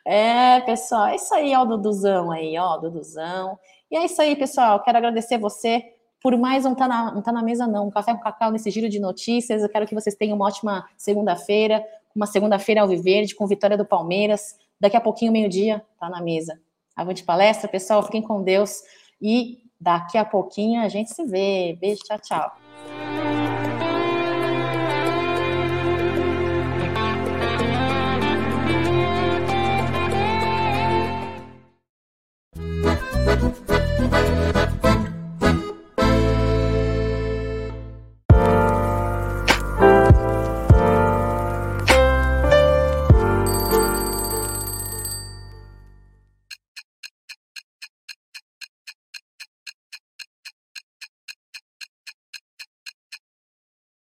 é, 0.08 0.62
pessoal, 0.62 1.08
é 1.08 1.16
isso 1.18 1.34
aí, 1.36 1.54
ó, 1.54 1.64
o 1.64 1.66
Duduzão 1.66 2.32
aí, 2.32 2.58
ó, 2.58 2.78
Duduzão. 2.78 3.60
E 3.92 3.98
é 3.98 4.06
isso 4.06 4.22
aí, 4.22 4.34
pessoal. 4.34 4.82
Quero 4.82 4.98
agradecer 4.98 5.38
você 5.38 5.84
por 6.22 6.38
mais 6.38 6.66
um 6.66 6.74
Tá 6.74 6.88
na, 6.88 7.18
um 7.18 7.22
tá 7.22 7.34
na 7.34 7.44
Mesa, 7.44 7.68
não, 7.68 7.88
um 7.88 7.92
café 7.92 8.14
com 8.14 8.22
cacau 8.22 8.50
nesse 8.50 8.72
giro 8.72 8.88
de 8.88 9.00
notícias. 9.00 9.62
Eu 9.62 9.70
quero 9.70 9.86
que 9.86 9.94
vocês 9.94 10.16
tenham 10.16 10.38
uma 10.38 10.46
ótima 10.46 10.88
segunda-feira, 10.96 11.86
uma 12.16 12.26
segunda-feira 12.26 12.82
ao 12.82 12.88
Viverde, 12.88 13.36
com 13.36 13.46
vitória 13.46 13.78
do 13.78 13.86
Palmeiras. 13.86 14.56
Daqui 14.80 14.98
a 14.98 15.02
pouquinho, 15.02 15.32
meio-dia, 15.32 15.84
tá 16.00 16.10
na 16.10 16.22
mesa. 16.22 16.60
Avante 16.96 17.24
palestra, 17.24 17.68
pessoal. 17.68 18.04
Fiquem 18.04 18.22
com 18.22 18.44
Deus. 18.44 18.82
E 19.22 19.64
daqui 19.80 20.18
a 20.18 20.26
pouquinho 20.26 20.82
a 20.82 20.90
gente 20.90 21.12
se 21.12 21.26
vê. 21.26 21.78
Beijo, 21.80 22.02
tchau, 22.04 22.20
tchau. 22.20 22.65